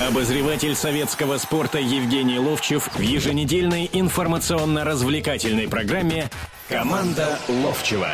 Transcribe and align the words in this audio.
Обозреватель 0.00 0.76
советского 0.76 1.38
спорта 1.38 1.80
Евгений 1.80 2.38
Ловчев 2.38 2.88
в 2.94 3.00
еженедельной 3.00 3.90
информационно-развлекательной 3.92 5.66
программе 5.68 6.30
«Команда 6.68 7.36
Ловчева». 7.48 8.06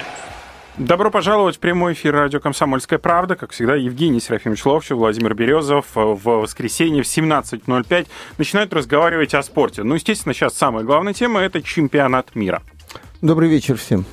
Добро 0.79 1.11
пожаловать 1.11 1.57
в 1.57 1.59
прямой 1.59 1.93
эфир 1.93 2.15
радио 2.15 2.41
«Комсомольская 2.41 2.99
правда». 2.99 3.37
Как 3.37 3.51
всегда, 3.51 3.75
Евгений 3.75 4.21
Серафимович 4.21 4.65
Ловчев, 4.65 4.97
Владимир 4.97 5.35
Березов 5.35 5.85
в 5.95 6.25
воскресенье 6.25 7.03
в 7.03 7.07
17.05 7.07 8.07
начинают 8.39 8.73
разговаривать 8.73 9.35
о 9.35 9.43
спорте. 9.43 9.83
Ну, 9.83 9.95
естественно, 9.95 10.33
сейчас 10.33 10.55
самая 10.55 10.85
главная 10.85 11.13
тема– 11.13 11.41
это 11.43 11.61
чемпионат 11.61 12.35
мира. 12.35 12.63
Добрый 13.21 13.51
вечер 13.51 13.77
всем. 13.77 14.07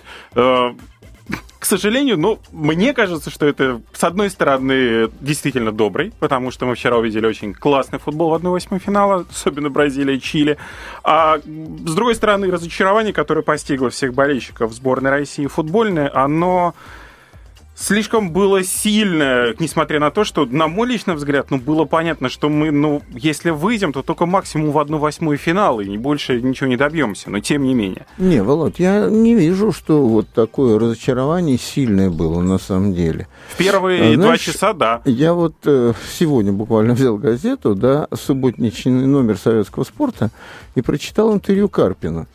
К 1.61 1.65
сожалению, 1.65 2.17
ну, 2.17 2.39
мне 2.51 2.91
кажется, 2.91 3.29
что 3.29 3.45
это, 3.45 3.81
с 3.93 4.03
одной 4.03 4.31
стороны, 4.31 5.11
действительно 5.21 5.71
добрый, 5.71 6.11
потому 6.19 6.49
что 6.49 6.65
мы 6.65 6.73
вчера 6.73 6.97
увидели 6.97 7.27
очень 7.27 7.53
классный 7.53 7.99
футбол 7.99 8.31
в 8.31 8.43
1-8 8.43 8.79
финала, 8.79 9.27
особенно 9.29 9.69
Бразилия 9.69 10.19
Чили. 10.19 10.57
А 11.03 11.37
с 11.37 11.93
другой 11.93 12.15
стороны, 12.15 12.49
разочарование, 12.49 13.13
которое 13.13 13.43
постигло 13.43 13.91
всех 13.91 14.15
болельщиков 14.15 14.73
сборной 14.73 15.11
России 15.11 15.45
футбольное, 15.45 16.11
оно 16.11 16.73
слишком 17.75 18.31
было 18.31 18.63
сильно, 18.63 19.53
несмотря 19.59 19.99
на 19.99 20.11
то, 20.11 20.23
что, 20.23 20.45
на 20.45 20.67
мой 20.67 20.87
личный 20.87 21.15
взгляд, 21.15 21.51
ну, 21.51 21.57
было 21.57 21.85
понятно, 21.85 22.29
что 22.29 22.49
мы, 22.49 22.71
ну, 22.71 23.01
если 23.11 23.49
выйдем, 23.49 23.93
то 23.93 24.01
только 24.01 24.25
максимум 24.25 24.71
в 24.71 24.79
одну 24.79 24.97
восьмую 24.97 25.37
финала, 25.37 25.81
и 25.81 25.97
больше 25.97 26.41
ничего 26.41 26.67
не 26.67 26.77
добьемся, 26.77 27.29
но 27.29 27.39
тем 27.39 27.63
не 27.63 27.73
менее. 27.73 28.05
Не, 28.17 28.43
Володь, 28.43 28.79
я 28.79 29.09
не 29.09 29.35
вижу, 29.35 29.71
что 29.71 30.05
вот 30.07 30.27
такое 30.29 30.79
разочарование 30.79 31.57
сильное 31.57 32.09
было 32.09 32.41
на 32.41 32.57
самом 32.57 32.93
деле. 32.93 33.27
В 33.49 33.57
первые 33.57 34.13
а, 34.13 34.17
два 34.17 34.37
часа, 34.37 34.73
да. 34.73 35.01
Я 35.05 35.33
вот 35.33 35.55
э, 35.65 35.93
сегодня 36.17 36.51
буквально 36.51 36.93
взял 36.93 37.17
газету, 37.17 37.75
да, 37.75 38.07
субботничный 38.13 39.07
номер 39.07 39.37
советского 39.37 39.83
спорта, 39.83 40.29
и 40.75 40.81
прочитал 40.81 41.33
интервью 41.33 41.69
Карпина. 41.69 42.27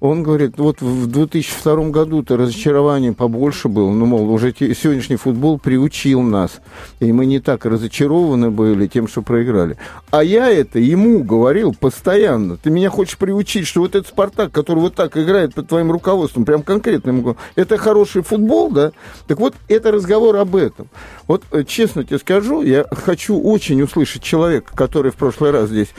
Он 0.00 0.22
говорит, 0.22 0.54
вот 0.56 0.80
в 0.80 1.06
2002 1.06 1.90
году-то 1.90 2.38
разочарование 2.38 3.12
побольше 3.12 3.68
было, 3.68 3.90
ну, 3.90 4.06
мол, 4.06 4.30
уже 4.30 4.54
сегодняшний 4.58 5.16
футбол 5.16 5.58
приучил 5.58 6.22
нас, 6.22 6.60
и 7.00 7.12
мы 7.12 7.26
не 7.26 7.38
так 7.38 7.66
разочарованы 7.66 8.50
были 8.50 8.86
тем, 8.86 9.06
что 9.06 9.20
проиграли. 9.20 9.76
А 10.10 10.24
я 10.24 10.50
это 10.50 10.78
ему 10.78 11.22
говорил 11.22 11.74
постоянно. 11.78 12.56
Ты 12.56 12.70
меня 12.70 12.88
хочешь 12.88 13.18
приучить, 13.18 13.66
что 13.66 13.80
вот 13.80 13.94
этот 13.94 14.08
«Спартак», 14.08 14.52
который 14.52 14.78
вот 14.78 14.94
так 14.94 15.18
играет 15.18 15.54
под 15.54 15.68
твоим 15.68 15.92
руководством, 15.92 16.46
прям 16.46 16.62
конкретно 16.62 17.10
ему 17.10 17.36
это 17.54 17.76
хороший 17.76 18.22
футбол, 18.22 18.70
да? 18.70 18.92
Так 19.26 19.38
вот, 19.38 19.54
это 19.68 19.92
разговор 19.92 20.36
об 20.36 20.56
этом. 20.56 20.88
Вот, 21.26 21.42
э, 21.52 21.62
честно 21.64 22.04
тебе 22.04 22.18
скажу, 22.18 22.62
я 22.62 22.86
хочу 22.90 23.38
очень 23.38 23.82
услышать 23.82 24.22
человека, 24.22 24.74
который 24.74 25.12
в 25.12 25.16
прошлый 25.16 25.50
раз 25.50 25.68
здесь 25.68 25.90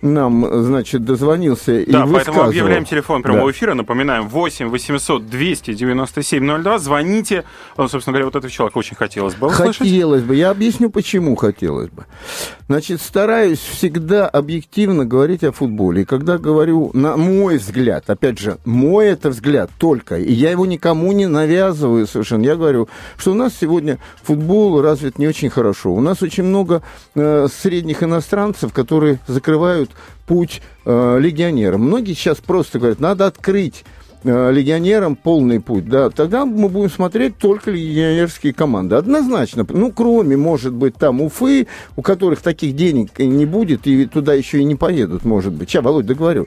нам, 0.00 0.46
значит, 0.64 1.04
дозвонился 1.04 1.80
и 1.80 1.90
Да, 1.90 2.06
поэтому 2.06 2.42
объявляем 2.42 2.84
телефон 2.84 3.22
прямого 3.22 3.46
да. 3.46 3.50
эфира. 3.50 3.74
Напоминаем, 3.74 4.28
8 4.28 4.68
800 4.68 5.26
297 5.26 6.62
02. 6.62 6.78
Звоните. 6.78 7.44
Ну, 7.76 7.88
собственно 7.88 8.12
говоря, 8.12 8.26
вот 8.26 8.36
этого 8.36 8.50
человека 8.50 8.78
очень 8.78 8.96
хотелось 8.96 9.34
бы 9.34 9.48
услышать. 9.48 9.78
Хотелось 9.78 10.22
бы. 10.22 10.36
Я 10.36 10.50
объясню, 10.50 10.90
почему 10.90 11.36
хотелось 11.36 11.90
бы. 11.90 12.06
Значит, 12.68 13.00
стараюсь 13.00 13.60
всегда 13.60 14.28
объективно 14.28 15.06
говорить 15.06 15.42
о 15.42 15.52
футболе. 15.52 16.02
И 16.02 16.04
когда 16.04 16.36
говорю, 16.36 16.90
на 16.92 17.16
мой 17.16 17.56
взгляд, 17.56 18.10
опять 18.10 18.38
же, 18.38 18.58
мой 18.66 19.06
это 19.06 19.30
взгляд 19.30 19.70
только, 19.78 20.18
и 20.18 20.34
я 20.34 20.50
его 20.50 20.66
никому 20.66 21.12
не 21.12 21.26
навязываю 21.26 22.06
совершенно. 22.06 22.44
Я 22.44 22.56
говорю, 22.56 22.88
что 23.16 23.32
у 23.32 23.34
нас 23.34 23.54
сегодня 23.58 23.98
футбол 24.22 24.82
развит 24.82 25.18
не 25.18 25.26
очень 25.26 25.48
хорошо. 25.48 25.94
У 25.94 26.02
нас 26.02 26.20
очень 26.22 26.44
много 26.44 26.82
э, 27.14 27.48
средних 27.50 28.02
иностранцев, 28.02 28.74
которые 28.74 29.18
закрывают 29.26 29.90
путь 30.26 30.60
э, 30.84 31.18
легионерам. 31.18 31.80
Многие 31.80 32.12
сейчас 32.12 32.36
просто 32.36 32.78
говорят, 32.78 33.00
надо 33.00 33.26
открыть 33.26 33.86
легионерам 34.24 35.16
полный 35.16 35.60
путь, 35.60 35.88
да, 35.88 36.10
тогда 36.10 36.44
мы 36.44 36.68
будем 36.68 36.90
смотреть 36.90 37.38
только 37.38 37.70
легионерские 37.70 38.52
команды. 38.52 38.96
Однозначно. 38.96 39.66
Ну, 39.68 39.92
кроме, 39.92 40.36
может 40.36 40.72
быть, 40.72 40.96
там 40.96 41.20
Уфы, 41.20 41.66
у 41.96 42.02
которых 42.02 42.40
таких 42.40 42.74
денег 42.74 43.18
не 43.18 43.46
будет, 43.46 43.86
и 43.86 44.06
туда 44.06 44.34
еще 44.34 44.58
и 44.58 44.64
не 44.64 44.74
поедут, 44.74 45.24
может 45.24 45.52
быть. 45.52 45.70
Сейчас, 45.70 45.84
Володь, 45.84 46.06
договорю. 46.06 46.46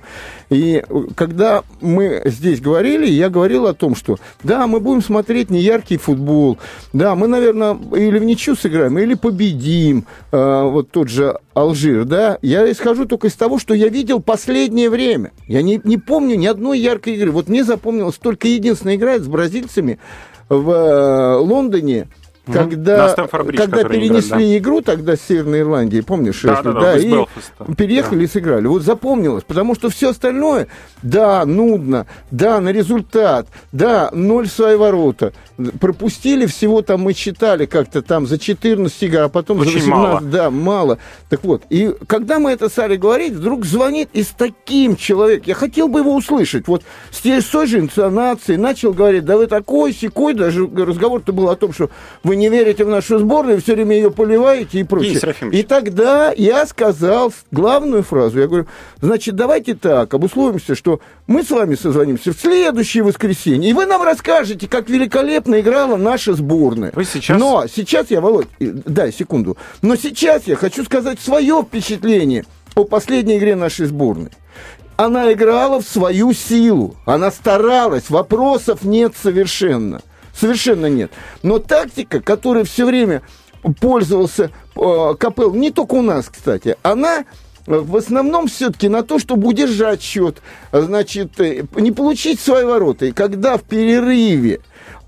И 0.49 0.83
когда 1.15 1.63
мы 1.79 2.21
здесь 2.25 2.59
говорили, 2.59 3.07
я 3.07 3.29
говорил 3.29 3.67
о 3.67 3.73
том, 3.73 3.95
что 3.95 4.17
да, 4.43 4.67
мы 4.67 4.79
будем 4.79 5.01
смотреть 5.01 5.49
неяркий 5.49 5.97
футбол, 5.97 6.57
да, 6.93 7.15
мы, 7.15 7.27
наверное, 7.27 7.77
или 7.95 8.19
в 8.19 8.23
ничью 8.23 8.55
сыграем, 8.55 8.97
или 8.99 9.13
победим, 9.13 10.05
э, 10.31 10.63
вот 10.63 10.91
тот 10.91 11.07
же 11.07 11.37
Алжир, 11.53 12.05
да. 12.05 12.37
Я 12.41 12.69
исхожу 12.71 13.05
только 13.05 13.27
из 13.27 13.33
того, 13.33 13.59
что 13.59 13.73
я 13.73 13.89
видел 13.89 14.21
последнее 14.21 14.89
время. 14.89 15.31
Я 15.47 15.61
не, 15.61 15.81
не 15.83 15.97
помню 15.97 16.35
ни 16.35 16.45
одной 16.45 16.79
яркой 16.79 17.15
игры. 17.15 17.31
Вот 17.31 17.49
мне 17.49 17.63
запомнилась 17.63 18.15
только 18.15 18.47
единственная 18.47 18.95
игра 18.95 19.19
с 19.19 19.27
бразильцами 19.27 19.99
в 20.49 20.69
э, 20.69 21.35
Лондоне– 21.37 22.07
когда, 22.45 23.15
когда 23.15 23.83
перенесли 23.83 24.29
играли, 24.29 24.51
да. 24.51 24.57
игру 24.57 24.81
тогда 24.81 25.15
с 25.15 25.21
Северной 25.21 25.61
Ирландии, 25.61 26.01
помнишь? 26.01 26.41
Да, 26.41 26.61
да, 26.63 26.71
да, 26.71 26.79
да, 26.79 26.97
и 26.97 27.09
Белфаста. 27.09 27.75
переехали 27.77 28.19
да. 28.19 28.23
и 28.23 28.27
сыграли. 28.27 28.67
Вот 28.67 28.81
запомнилось, 28.81 29.43
потому 29.43 29.75
что 29.75 29.89
все 29.89 30.09
остальное, 30.09 30.67
да, 31.03 31.45
нудно, 31.45 32.07
да, 32.31 32.59
на 32.59 32.69
результат, 32.69 33.47
да, 33.71 34.09
ноль 34.11 34.47
свои 34.47 34.75
ворота. 34.75 35.33
Пропустили 35.79 36.47
всего 36.47 36.81
там, 36.81 37.01
мы 37.01 37.13
считали 37.13 37.67
как-то 37.67 38.01
там 38.01 38.25
за 38.25 38.39
14 38.39 39.03
игр, 39.03 39.19
а 39.19 39.29
потом 39.29 39.59
Очень 39.59 39.73
за 39.73 39.77
18, 39.79 39.91
мало. 39.91 40.21
да, 40.21 40.49
мало. 40.49 40.97
Так 41.29 41.43
вот, 41.43 41.61
и 41.69 41.93
когда 42.07 42.39
мы 42.39 42.51
это 42.51 42.69
стали 42.69 42.95
говорить, 42.95 43.33
вдруг 43.33 43.65
звонит 43.65 44.09
и 44.13 44.23
с 44.23 44.29
таким 44.29 44.95
человеком, 44.95 45.45
я 45.47 45.53
хотел 45.53 45.87
бы 45.87 45.99
его 45.99 46.15
услышать, 46.15 46.67
вот 46.67 46.81
с 47.11 47.45
той 47.45 47.67
же 47.67 47.79
интонацией, 47.79 48.57
начал 48.57 48.93
говорить, 48.93 49.25
да 49.25 49.37
вы 49.37 49.45
такой, 49.45 49.93
секой, 49.93 50.33
даже 50.33 50.67
разговор-то 50.67 51.33
был 51.33 51.49
о 51.49 51.55
том, 51.55 51.71
что 51.71 51.91
вы 52.23 52.30
не 52.35 52.49
верите 52.49 52.83
в 52.83 52.89
нашу 52.89 53.19
сборную, 53.19 53.61
все 53.61 53.75
время 53.75 53.95
ее 53.95 54.11
поливаете 54.11 54.79
и 54.79 54.83
прочее. 54.83 55.35
И 55.51 55.63
тогда 55.63 56.31
я 56.35 56.65
сказал 56.65 57.33
главную 57.51 58.03
фразу. 58.03 58.39
Я 58.39 58.47
говорю, 58.47 58.67
значит, 59.01 59.35
давайте 59.35 59.75
так, 59.75 60.13
обусловимся, 60.13 60.75
что 60.75 60.99
мы 61.27 61.43
с 61.43 61.49
вами 61.49 61.75
созвонимся 61.75 62.33
в 62.33 62.39
следующее 62.39 63.03
воскресенье, 63.03 63.69
и 63.69 63.73
вы 63.73 63.85
нам 63.85 64.01
расскажете, 64.03 64.67
как 64.67 64.89
великолепно 64.89 65.59
играла 65.59 65.97
наша 65.97 66.33
сборная. 66.33 66.91
Вы 66.95 67.05
сейчас... 67.05 67.39
Но 67.39 67.65
сейчас 67.73 68.11
я, 68.11 68.21
Володь, 68.21 68.47
дай 68.59 69.11
секунду, 69.11 69.57
но 69.81 69.95
сейчас 69.95 70.47
я 70.47 70.55
хочу 70.55 70.83
сказать 70.83 71.19
свое 71.19 71.63
впечатление 71.63 72.45
о 72.75 72.85
последней 72.85 73.37
игре 73.37 73.55
нашей 73.55 73.85
сборной 73.85 74.31
она 74.97 75.33
играла 75.33 75.81
в 75.81 75.87
свою 75.87 76.33
силу, 76.33 76.95
она 77.05 77.31
старалась, 77.31 78.09
вопросов 78.09 78.83
нет 78.83 79.13
совершенно. 79.21 80.01
Совершенно 80.33 80.87
нет. 80.87 81.11
Но 81.43 81.59
тактика, 81.59 82.21
которой 82.21 82.63
все 82.63 82.85
время 82.85 83.21
пользовался 83.79 84.51
э, 84.75 85.15
Капел, 85.19 85.53
не 85.53 85.71
только 85.71 85.95
у 85.95 86.01
нас, 86.01 86.29
кстати, 86.29 86.77
она 86.81 87.25
в 87.67 87.95
основном 87.95 88.47
все-таки 88.47 88.89
на 88.89 89.03
то, 89.03 89.19
чтобы 89.19 89.47
удержать 89.47 90.01
счет, 90.01 90.41
значит, 90.71 91.39
э, 91.39 91.63
не 91.75 91.91
получить 91.91 92.39
свои 92.39 92.63
ворота. 92.63 93.05
И 93.05 93.11
когда 93.11 93.57
в 93.57 93.63
перерыве 93.63 94.61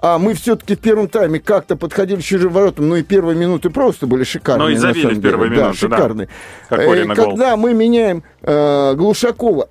а 0.03 0.19
мы 0.19 0.33
все-таки 0.33 0.75
в 0.75 0.79
первом 0.79 1.07
тайме 1.07 1.39
как-то 1.39 1.77
подходили 1.77 2.19
к 2.19 2.23
чужим 2.23 2.51
воротам, 2.51 2.89
ну 2.89 2.97
и 2.97 3.03
первые 3.03 3.37
минуты 3.37 3.69
просто 3.69 4.05
были 4.05 4.25
шикарные. 4.25 4.67
Ну 4.67 4.73
и 4.73 4.75
забили 4.75 5.13
в 5.13 5.21
первые 5.21 5.49
минуты, 5.49 5.67
да. 5.67 5.73
шикарные. 5.73 6.27
Да. 6.69 6.83
Э, 6.83 7.15
когда 7.15 7.55
мы 7.55 7.73
меняем 7.73 8.21
э, 8.41 8.95
Глушакова, 8.95 9.69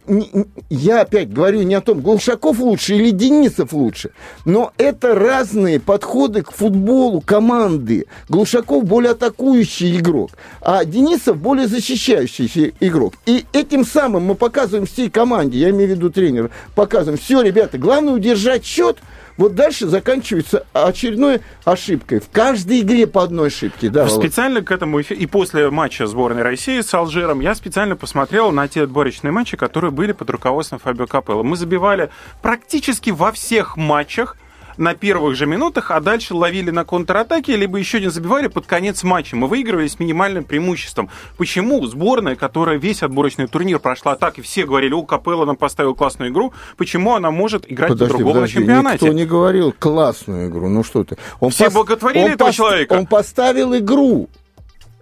я 0.70 1.03
опять 1.03 1.31
говорю 1.31 1.60
не 1.65 1.75
о 1.75 1.82
том, 1.82 2.00
Глушаков 2.00 2.59
лучше 2.60 2.94
или 2.94 3.10
Денисов 3.10 3.75
лучше, 3.75 4.12
но 4.47 4.72
это 4.78 5.15
разные 5.15 5.78
подходы 5.78 6.41
к 6.41 6.50
футболу 6.50 7.20
команды. 7.20 8.06
Глушаков 8.31 8.84
более 8.84 9.10
атакующий 9.10 9.99
игрок, 9.99 10.31
а 10.62 10.87
Денисов 10.87 11.37
более 11.37 11.66
защищающий 11.69 12.75
игрок. 12.81 13.17
И 13.26 13.44
этим 13.52 13.84
самым 13.84 14.23
мы 14.23 14.34
показываем 14.34 14.87
всей 14.87 15.11
команде, 15.11 15.58
я 15.58 15.69
имею 15.69 15.88
в 15.88 15.90
виду 15.90 16.08
тренера, 16.08 16.49
показываем, 16.75 17.19
все, 17.19 17.43
ребята, 17.43 17.76
главное 17.76 18.14
удержать 18.14 18.64
счет, 18.64 18.96
вот 19.43 19.56
дальше 19.56 19.89
заканчивается 19.89 20.67
очередной 20.73 21.41
ошибкой. 21.65 22.21
В 22.21 22.31
каждой 22.31 22.81
игре 22.81 23.09
по 23.09 23.25
одной 23.25 23.49
ошибке. 23.49 23.91
Да, 23.91 24.09
специально 24.09 24.62
к 24.62 24.71
этому 24.71 25.00
и 25.00 25.27
после 25.27 25.69
матча 25.71 26.06
сборной 26.06 26.43
России 26.43 26.81
с 26.81 26.94
Алжиром 26.94 27.41
я 27.41 27.55
специально 27.56 27.97
посмотрел 27.97 28.53
на 28.53 28.69
те 28.69 28.83
отборочные 28.83 29.33
матчи, 29.33 29.56
которые 29.56 29.91
были 29.91 30.12
под 30.12 30.31
руководством 30.31 30.79
Фабио 30.79 31.06
Капелло. 31.06 31.43
Мы 31.43 31.56
забивали 31.56 32.11
практически 32.41 33.11
во 33.11 33.33
всех 33.33 33.77
матчах 33.77 34.37
на 34.76 34.94
первых 34.94 35.36
же 35.36 35.46
минутах, 35.46 35.90
а 35.90 36.00
дальше 36.00 36.34
ловили 36.34 36.70
на 36.70 36.84
контратаке, 36.84 37.56
либо 37.56 37.78
еще 37.78 38.00
не 38.00 38.10
забивали 38.10 38.48
под 38.48 38.66
конец 38.66 39.02
матча. 39.02 39.36
Мы 39.36 39.46
выигрывали 39.46 39.88
с 39.88 39.98
минимальным 39.98 40.44
преимуществом. 40.44 41.10
Почему 41.36 41.84
сборная, 41.86 42.36
которая 42.36 42.78
весь 42.78 43.02
отборочный 43.02 43.46
турнир 43.46 43.78
прошла 43.78 44.16
так, 44.16 44.38
и 44.38 44.42
все 44.42 44.64
говорили, 44.64 44.92
о, 44.92 45.02
Капелло 45.02 45.44
нам 45.44 45.56
поставил 45.56 45.94
классную 45.94 46.30
игру, 46.30 46.52
почему 46.76 47.14
она 47.14 47.30
может 47.30 47.70
играть 47.70 47.90
подожди, 47.90 48.12
по-другому 48.12 48.40
на 48.40 48.48
чемпионате? 48.48 49.04
Никто 49.06 49.16
не 49.16 49.24
говорил 49.24 49.74
классную 49.78 50.48
игру, 50.48 50.69
ну 50.69 50.82
что 50.84 51.04
ты. 51.04 51.16
Он 51.40 51.50
все 51.50 51.66
пос... 51.66 51.74
боготворили 51.74 52.24
он 52.24 52.30
этого 52.32 52.48
пос... 52.48 52.56
человека. 52.56 52.92
Он 52.94 53.06
поставил 53.06 53.76
игру. 53.76 54.28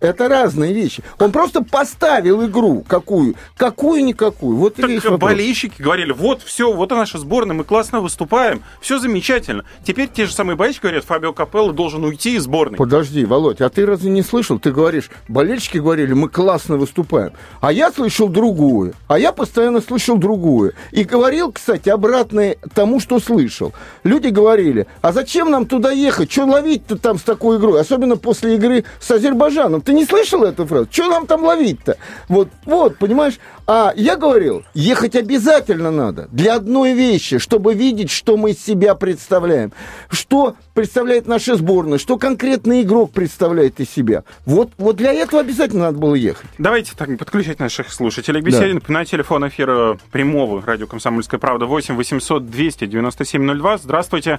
Это 0.00 0.28
разные 0.28 0.72
вещи. 0.72 1.02
Он 1.18 1.30
просто 1.30 1.62
поставил 1.62 2.44
игру 2.46 2.84
какую, 2.88 3.34
какую-никакую. 3.56 4.56
Вот 4.56 4.76
так 4.76 4.88
весь 4.88 5.02
болельщики 5.02 5.80
говорили, 5.80 6.12
вот 6.12 6.42
все, 6.42 6.72
вот 6.72 6.90
наша 6.90 7.18
сборная, 7.18 7.54
мы 7.54 7.64
классно 7.64 8.00
выступаем, 8.00 8.62
все 8.80 8.98
замечательно. 8.98 9.64
Теперь 9.84 10.08
те 10.08 10.26
же 10.26 10.32
самые 10.32 10.56
болельщики 10.56 10.82
говорят, 10.82 11.04
Фабио 11.04 11.32
Капелло 11.32 11.72
должен 11.72 12.02
уйти 12.04 12.36
из 12.36 12.44
сборной. 12.44 12.78
Подожди, 12.78 13.24
Володь, 13.24 13.60
а 13.60 13.68
ты 13.68 13.84
разве 13.84 14.10
не 14.10 14.22
слышал? 14.22 14.58
Ты 14.58 14.72
говоришь, 14.72 15.10
болельщики 15.28 15.78
говорили, 15.78 16.14
мы 16.14 16.28
классно 16.28 16.76
выступаем. 16.76 17.32
А 17.60 17.70
я 17.70 17.92
слышал 17.92 18.28
другую. 18.28 18.94
А 19.06 19.18
я 19.18 19.32
постоянно 19.32 19.80
слышал 19.80 20.16
другую. 20.16 20.72
И 20.92 21.04
говорил, 21.04 21.52
кстати, 21.52 21.90
обратное 21.90 22.56
тому, 22.74 23.00
что 23.00 23.20
слышал. 23.20 23.74
Люди 24.02 24.28
говорили, 24.28 24.86
а 25.02 25.12
зачем 25.12 25.50
нам 25.50 25.66
туда 25.66 25.90
ехать? 25.90 26.32
Что 26.32 26.46
ловить-то 26.46 26.96
там 26.96 27.18
с 27.18 27.22
такой 27.22 27.58
игрой? 27.58 27.80
Особенно 27.80 28.16
после 28.16 28.54
игры 28.54 28.84
с 28.98 29.10
Азербайджаном. 29.10 29.82
Ты 29.90 29.94
не 29.94 30.04
слышал 30.04 30.44
эту 30.44 30.66
фразу? 30.66 30.86
Что 30.88 31.08
нам 31.08 31.26
там 31.26 31.42
ловить-то? 31.42 31.98
Вот, 32.28 32.46
вот, 32.64 32.96
понимаешь? 32.98 33.40
А 33.66 33.92
я 33.96 34.14
говорил, 34.14 34.62
ехать 34.72 35.16
обязательно 35.16 35.90
надо 35.90 36.28
для 36.30 36.54
одной 36.54 36.92
вещи, 36.92 37.38
чтобы 37.38 37.74
видеть, 37.74 38.08
что 38.08 38.36
мы 38.36 38.52
из 38.52 38.64
себя 38.64 38.94
представляем, 38.94 39.72
что 40.08 40.54
представляет 40.74 41.26
наша 41.26 41.56
сборная, 41.56 41.98
что 41.98 42.18
конкретный 42.18 42.82
игрок 42.82 43.10
представляет 43.10 43.80
из 43.80 43.90
себя. 43.90 44.22
Вот, 44.46 44.70
вот 44.78 44.94
для 44.94 45.12
этого 45.12 45.42
обязательно 45.42 45.86
надо 45.86 45.98
было 45.98 46.14
ехать. 46.14 46.48
Давайте 46.56 46.92
так, 46.96 47.18
подключать 47.18 47.58
наших 47.58 47.92
слушателей 47.92 48.42
к 48.42 48.44
беседе. 48.44 48.74
Да. 48.74 48.92
На 48.92 49.04
телефон 49.04 49.48
эфира 49.48 49.98
прямого 50.12 50.62
радио 50.64 50.86
«Комсомольская 50.86 51.40
правда» 51.40 51.66
8 51.66 51.96
800 51.96 52.48
200 52.48 52.86
97 52.86 53.58
02. 53.58 53.78
Здравствуйте. 53.78 54.38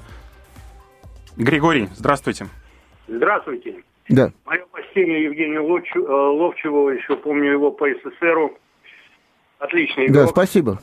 Григорий, 1.35 1.89
здравствуйте. 1.97 2.47
Здравствуйте. 3.09 3.83
Да. 4.11 4.31
Мое 4.45 4.65
почтение 4.71 5.23
Евгению 5.23 5.65
Ловчеву, 5.65 6.89
еще 6.89 7.15
помню 7.15 7.51
его 7.51 7.71
по 7.71 7.87
СССРу. 7.89 8.57
Отличный 9.59 10.07
игрок. 10.07 10.25
Да, 10.25 10.27
спасибо. 10.27 10.79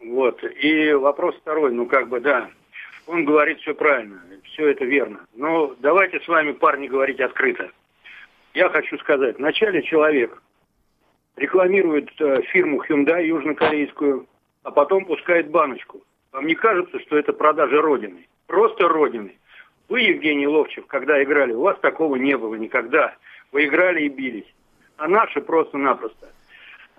Вот. 0.00 0.42
И 0.60 0.92
вопрос 0.92 1.36
второй, 1.36 1.72
ну 1.72 1.86
как 1.86 2.08
бы, 2.08 2.20
да, 2.20 2.48
он 3.06 3.24
говорит 3.24 3.58
все 3.60 3.74
правильно, 3.74 4.20
все 4.44 4.68
это 4.68 4.84
верно. 4.84 5.20
Но 5.34 5.74
давайте 5.80 6.20
с 6.20 6.28
вами, 6.28 6.52
парни, 6.52 6.88
говорить 6.88 7.20
открыто. 7.20 7.70
Я 8.54 8.68
хочу 8.70 8.98
сказать, 8.98 9.38
вначале 9.38 9.82
человек 9.82 10.42
рекламирует 11.36 12.10
э, 12.20 12.42
фирму 12.52 12.82
Hyundai 12.82 13.24
южнокорейскую, 13.26 14.26
а 14.62 14.70
потом 14.70 15.04
пускает 15.04 15.50
баночку. 15.50 16.02
Вам 16.32 16.46
не 16.46 16.54
кажется, 16.54 16.98
что 17.00 17.16
это 17.16 17.32
продажа 17.32 17.80
Родины? 17.80 18.26
Просто 18.46 18.88
Родины. 18.88 19.37
Вы, 19.88 20.02
Евгений 20.02 20.46
Ловчев, 20.46 20.86
когда 20.86 21.22
играли, 21.22 21.52
у 21.52 21.62
вас 21.62 21.78
такого 21.80 22.16
не 22.16 22.36
было 22.36 22.54
никогда. 22.56 23.14
Вы 23.52 23.66
играли 23.66 24.02
и 24.02 24.08
бились. 24.08 24.54
А 24.96 25.08
наши 25.08 25.40
просто-напросто 25.40 26.28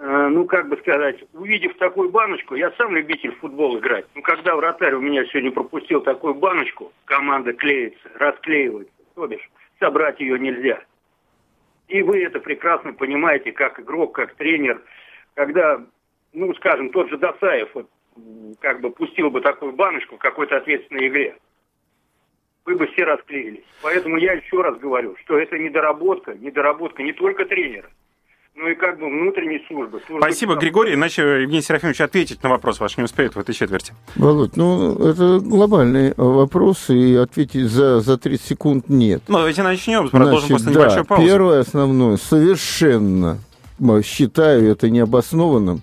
Э, 0.02 0.30
ну, 0.32 0.46
как 0.46 0.70
бы 0.70 0.78
сказать, 0.78 1.18
увидев 1.34 1.76
такую 1.78 2.10
баночку, 2.10 2.56
я 2.56 2.72
сам 2.78 2.96
любитель 2.96 3.32
в 3.36 3.40
футбол 3.40 3.78
играть. 3.78 4.06
Ну, 4.16 4.22
когда 4.22 4.56
вратарь 4.56 4.94
у 4.94 5.02
меня 5.02 5.26
сегодня 5.26 5.52
пропустил 5.52 6.00
такую 6.00 6.36
баночку, 6.36 6.94
команда 7.04 7.52
клеится, 7.52 8.10
расклеивается, 8.16 8.94
то 9.16 9.28
бишь 9.28 9.50
собрать 9.78 10.22
ее 10.22 10.40
нельзя. 10.40 10.82
И 11.90 12.02
вы 12.02 12.24
это 12.24 12.40
прекрасно 12.40 12.94
понимаете, 12.94 13.52
как 13.52 13.80
игрок, 13.82 14.16
как 14.16 14.36
тренер, 14.36 14.82
когда, 15.34 15.84
ну, 16.32 16.54
скажем, 16.56 16.92
тот 16.92 17.10
же 17.10 17.18
Досаев 17.18 17.70
вот, 17.74 17.90
как 18.62 18.80
бы 18.80 18.92
пустил 18.92 19.30
бы 19.32 19.42
такую 19.42 19.74
баночку 19.74 20.16
в 20.16 20.20
какой-то 20.20 20.58
ответственной 20.58 21.10
игре, 21.10 21.36
вы 22.70 22.76
бы 22.76 22.88
все 22.88 23.04
расклеились. 23.04 23.64
Поэтому 23.82 24.18
я 24.18 24.34
еще 24.34 24.62
раз 24.62 24.78
говорю, 24.78 25.16
что 25.24 25.38
это 25.38 25.58
недоработка, 25.58 26.36
недоработка 26.36 27.02
не 27.02 27.14
только 27.14 27.46
тренера, 27.46 27.90
ну 28.56 28.68
и 28.68 28.76
как 28.76 29.00
бы 29.00 29.08
внутренней 29.08 29.64
службы. 29.68 30.00
службы 30.06 30.22
Спасибо, 30.22 30.54
там... 30.54 30.62
Григорий. 30.62 30.94
Иначе 30.94 31.24
Евгений 31.42 31.64
Серафимович 31.64 32.02
ответить 32.02 32.44
на 32.44 32.50
вопрос 32.50 32.80
ваш 32.80 32.98
не 32.98 33.04
успеет 33.04 33.36
в 33.36 33.40
этой 33.40 33.56
четверти. 33.56 33.94
Володь, 34.16 34.56
ну 34.56 34.94
это 35.04 35.40
глобальный 35.40 36.14
вопрос, 36.16 36.90
и 36.90 37.16
ответить 37.16 37.66
за, 37.66 38.02
за 38.02 38.18
30 38.18 38.46
секунд 38.46 38.90
нет. 38.90 39.24
Ну 39.28 39.38
давайте 39.38 39.64
начнем, 39.64 40.08
продолжим 40.10 40.50
Значит, 40.50 40.66
после 40.66 40.74
да, 40.74 40.80
небольшой 40.80 41.06
паузы. 41.06 41.26
Первое 41.26 41.60
основное, 41.62 42.18
совершенно 42.18 43.40
считаю 44.04 44.70
это 44.70 44.90
необоснованным, 44.90 45.82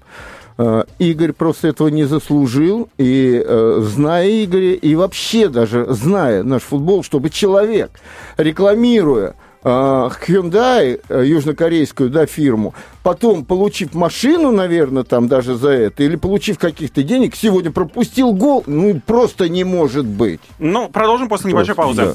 Игорь 0.98 1.32
просто 1.32 1.68
этого 1.68 1.88
не 1.88 2.04
заслужил, 2.04 2.88
и 2.96 3.42
э, 3.44 3.80
зная 3.82 4.44
Игоря, 4.44 4.72
и 4.72 4.94
вообще 4.94 5.48
даже 5.48 5.86
зная 5.92 6.42
наш 6.42 6.62
футбол, 6.62 7.02
чтобы 7.02 7.30
человек, 7.30 7.90
рекламируя 8.38 9.34
а, 9.68 10.10
Hyundai, 10.26 11.00
э, 11.08 11.24
южнокорейскую, 11.26 12.08
да, 12.08 12.26
фирму, 12.26 12.72
потом, 13.02 13.44
получив 13.44 13.94
машину, 13.94 14.52
наверное, 14.52 15.02
там 15.02 15.26
даже 15.26 15.56
за 15.56 15.70
это, 15.70 16.04
или 16.04 16.14
получив 16.14 16.56
каких-то 16.56 17.02
денег, 17.02 17.34
сегодня 17.34 17.72
пропустил 17.72 18.32
гол, 18.32 18.62
ну, 18.68 19.00
просто 19.04 19.48
не 19.48 19.64
может 19.64 20.06
быть. 20.06 20.40
Ну, 20.60 20.88
продолжим 20.88 21.28
после 21.28 21.50
небольшой 21.50 21.74
паузы. 21.74 22.14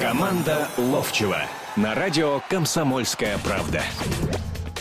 Команда 0.00 0.66
Ловчева 0.76 1.38
на 1.76 1.94
радио 1.94 2.40
«Комсомольская 2.50 3.38
правда». 3.44 3.80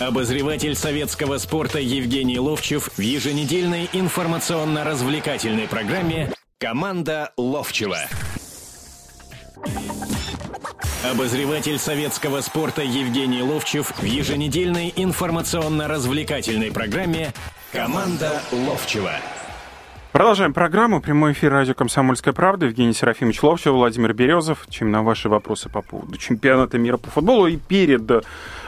Обозреватель 0.02 0.74
советского 0.74 1.38
спорта 1.38 1.78
Евгений 1.78 2.40
Ловчев 2.40 2.90
в 2.98 3.00
еженедельной 3.02 3.88
информационно-развлекательной 3.94 5.68
программе 5.68 6.32
«Команда 6.58 7.32
Ловчева». 7.38 8.00
Обозреватель 11.08 11.78
советского 11.78 12.42
спорта 12.42 12.82
Евгений 12.82 13.44
Ловчев 13.44 13.94
в 13.96 14.04
еженедельной 14.04 14.92
информационно-развлекательной 14.96 16.72
программе 16.72 17.32
«Команда 17.72 18.42
Ловчева». 18.52 19.14
Продолжаем 20.12 20.54
программу. 20.54 21.00
Прямой 21.00 21.34
эфир 21.34 21.52
радио 21.52 21.76
«Комсомольская 21.76 22.34
правда». 22.34 22.66
Евгений 22.66 22.94
Серафимович 22.94 23.44
Ловчев, 23.44 23.74
Владимир 23.74 24.14
Березов. 24.14 24.66
Чем 24.68 24.92
на 24.92 25.04
ваши 25.04 25.30
вопросы 25.30 25.70
по 25.70 25.82
поводу 25.82 26.18
чемпионата 26.18 26.78
мира 26.78 26.98
по 26.98 27.10
футболу. 27.10 27.48
И 27.48 27.56
перед 27.56 28.02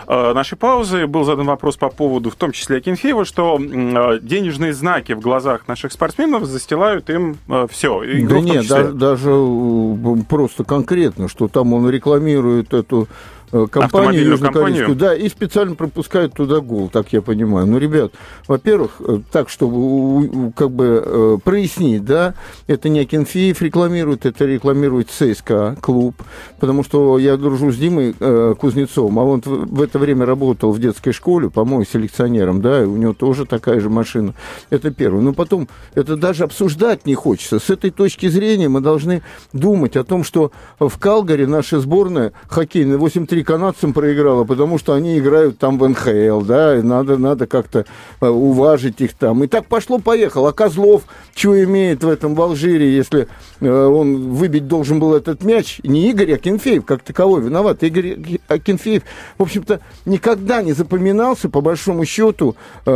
нашей 0.07 0.57
паузы 0.57 1.07
был 1.07 1.23
задан 1.23 1.45
вопрос 1.45 1.77
по 1.77 1.89
поводу, 1.89 2.29
в 2.29 2.35
том 2.35 2.51
числе 2.51 2.77
Акинфеева, 2.77 3.25
что 3.25 3.59
э, 3.59 4.19
денежные 4.21 4.73
знаки 4.73 5.13
в 5.13 5.19
глазах 5.19 5.67
наших 5.67 5.91
спортсменов 5.91 6.45
застилают 6.45 7.09
им 7.09 7.37
э, 7.47 7.67
все. 7.69 8.01
Да 8.27 8.39
нет, 8.39 8.67
даже, 8.67 8.91
даже 8.93 10.25
просто 10.29 10.63
конкретно, 10.63 11.27
что 11.27 11.47
там 11.47 11.73
он 11.73 11.89
рекламирует 11.89 12.73
эту 12.73 13.07
Э, 13.07 13.42
компанию 13.69 14.25
южнокорейскую, 14.25 14.95
да, 14.95 15.15
и 15.15 15.29
специально 15.29 15.75
пропускают 15.75 16.33
туда 16.33 16.59
гол, 16.59 16.89
так 16.89 17.13
я 17.13 17.21
понимаю. 17.21 17.67
Ну, 17.67 17.77
ребят, 17.77 18.13
во-первых, 18.47 18.91
э, 18.99 19.19
так, 19.31 19.49
чтобы 19.49 20.51
как 20.55 20.71
бы 20.71 21.03
э, 21.05 21.37
прояснить, 21.43 22.05
да, 22.05 22.33
это 22.67 22.89
не 22.89 23.01
Акинфеев 23.01 23.61
рекламирует, 23.61 24.25
это 24.25 24.45
рекламирует 24.45 25.09
ЦСКА 25.09 25.77
клуб, 25.81 26.15
потому 26.59 26.83
что 26.83 27.17
я 27.19 27.37
дружу 27.37 27.71
с 27.71 27.77
Димой 27.77 28.13
Кузнецовым, 28.55 29.19
а 29.19 29.23
он 29.23 29.41
в 29.45 29.81
это 29.81 29.99
время 29.99 30.25
работал 30.25 30.71
в 30.71 30.79
детской 30.79 31.11
школе, 31.11 31.49
по-моему, 31.49 31.85
селекционером, 31.85 32.61
да, 32.61 32.83
и 32.83 32.85
у 32.85 32.97
него 32.97 33.13
тоже 33.13 33.45
такая 33.45 33.79
же 33.79 33.89
машина. 33.89 34.33
Это 34.69 34.91
первое. 34.91 35.21
Но 35.21 35.33
потом, 35.33 35.67
это 35.93 36.15
даже 36.15 36.43
обсуждать 36.43 37.05
не 37.05 37.15
хочется. 37.15 37.59
С 37.59 37.69
этой 37.69 37.91
точки 37.91 38.27
зрения 38.27 38.69
мы 38.69 38.81
должны 38.81 39.21
думать 39.51 39.95
о 39.95 40.03
том, 40.03 40.23
что 40.23 40.51
в 40.79 40.97
Калгари 40.97 41.45
наша 41.45 41.79
сборная 41.79 42.33
хоккейная 42.47 42.97
8-3 42.97 43.42
канадцам 43.43 43.93
проиграла, 43.93 44.43
потому 44.43 44.77
что 44.77 44.93
они 44.93 45.17
играют 45.17 45.57
там 45.57 45.77
в 45.77 45.87
НХЛ, 45.87 46.41
да, 46.41 46.77
и 46.77 46.81
надо, 46.81 47.17
надо 47.17 47.47
как-то 47.47 47.85
э, 48.21 48.27
уважить 48.27 49.01
их 49.01 49.13
там. 49.13 49.43
И 49.43 49.47
так 49.47 49.65
пошло-поехало. 49.67 50.49
А 50.49 50.53
Козлов 50.53 51.03
что 51.35 51.61
имеет 51.63 52.03
в 52.03 52.09
этом 52.09 52.35
в 52.35 52.41
Алжире, 52.41 52.95
если 52.95 53.27
э, 53.59 53.69
он 53.69 54.33
выбить 54.33 54.67
должен 54.67 54.99
был 54.99 55.13
этот 55.13 55.43
мяч? 55.43 55.79
Не 55.83 56.09
Игорь 56.09 56.33
Акинфеев 56.33 56.85
как 56.85 57.01
таковой 57.01 57.41
виноват. 57.41 57.83
Игорь 57.83 58.39
Акинфеев, 58.47 59.03
в 59.37 59.43
общем-то, 59.43 59.79
никогда 60.05 60.61
не 60.61 60.73
запоминался, 60.73 61.49
по 61.49 61.61
большому 61.61 62.05
счету, 62.05 62.55
э, 62.85 62.91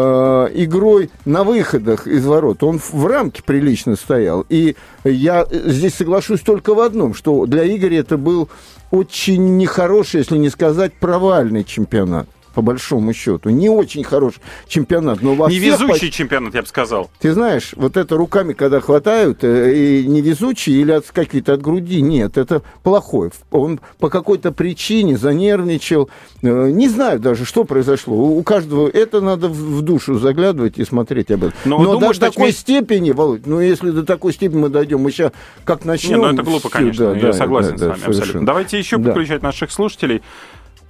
игрой 0.53 1.09
на 1.25 1.43
выходах 1.43 2.07
из 2.07 2.25
ворот. 2.25 2.63
Он 2.63 2.79
в 2.79 3.05
рамке 3.05 3.41
прилично 3.43 3.95
стоял. 3.95 4.45
И 4.49 4.75
я 5.03 5.45
здесь 5.49 5.95
соглашусь 5.95 6.41
только 6.41 6.73
в 6.73 6.79
одном, 6.79 7.13
что 7.13 7.45
для 7.45 7.65
Игоря 7.65 7.99
это 7.99 8.17
был 8.17 8.49
очень 8.91 9.57
нехороший, 9.57 10.19
если 10.19 10.37
не 10.37 10.49
сказать 10.49 10.93
провальный 10.93 11.63
чемпионат 11.63 12.27
по 12.57 12.63
большому 12.63 13.13
счету. 13.13 13.51
Не 13.51 13.69
очень 13.69 14.03
хороший 14.03 14.41
чемпионат. 14.67 15.21
Но 15.21 15.35
во 15.35 15.47
невезучий 15.47 15.93
всех... 15.93 16.11
чемпионат, 16.11 16.55
я 16.55 16.63
бы 16.63 16.67
сказал. 16.67 17.11
Ты 17.19 17.31
знаешь, 17.31 17.73
вот 17.75 17.97
это 17.97 18.17
руками, 18.17 18.53
когда 18.53 18.79
хватают, 18.79 19.43
э, 19.43 19.75
и 19.75 20.07
невезучий 20.07 20.81
или 20.81 20.91
от, 20.91 21.05
какие-то 21.05 21.53
от 21.53 21.61
груди, 21.61 22.01
нет, 22.01 22.35
это 22.35 22.63
плохой. 22.81 23.29
Он 23.51 23.79
по 23.99 24.09
какой-то 24.09 24.51
причине 24.51 25.19
занервничал. 25.19 26.09
Э, 26.41 26.71
не 26.71 26.89
знаю 26.89 27.19
даже, 27.19 27.45
что 27.45 27.63
произошло. 27.63 28.17
У 28.17 28.41
каждого 28.41 28.87
это 28.87 29.21
надо 29.21 29.49
в 29.49 29.83
душу 29.83 30.17
заглядывать 30.17 30.79
и 30.79 30.83
смотреть 30.83 31.29
об 31.29 31.43
этом. 31.43 31.53
Но, 31.63 31.77
Но 31.77 31.99
думаешь, 31.99 32.17
до 32.17 32.31
такой 32.31 32.53
степени, 32.53 33.11
Володь, 33.11 33.45
ну 33.45 33.59
если 33.59 33.91
до 33.91 34.03
такой 34.03 34.33
степени 34.33 34.61
мы 34.61 34.69
дойдем, 34.69 35.01
мы 35.01 35.11
сейчас 35.11 35.31
как 35.63 35.85
начнем... 35.85 36.21
Не, 36.21 36.25
ну 36.25 36.33
это 36.33 36.41
глупо, 36.41 36.69
конечно, 36.69 37.13
да, 37.13 37.15
я 37.15 37.21
да, 37.21 37.33
согласен 37.33 37.75
да, 37.75 37.77
с 37.77 37.81
вами 37.81 37.99
да, 37.99 38.07
абсолютно. 38.07 38.45
Давайте 38.47 38.79
еще 38.79 38.97
да. 38.97 39.03
подключать 39.11 39.43
наших 39.43 39.71
слушателей. 39.71 40.23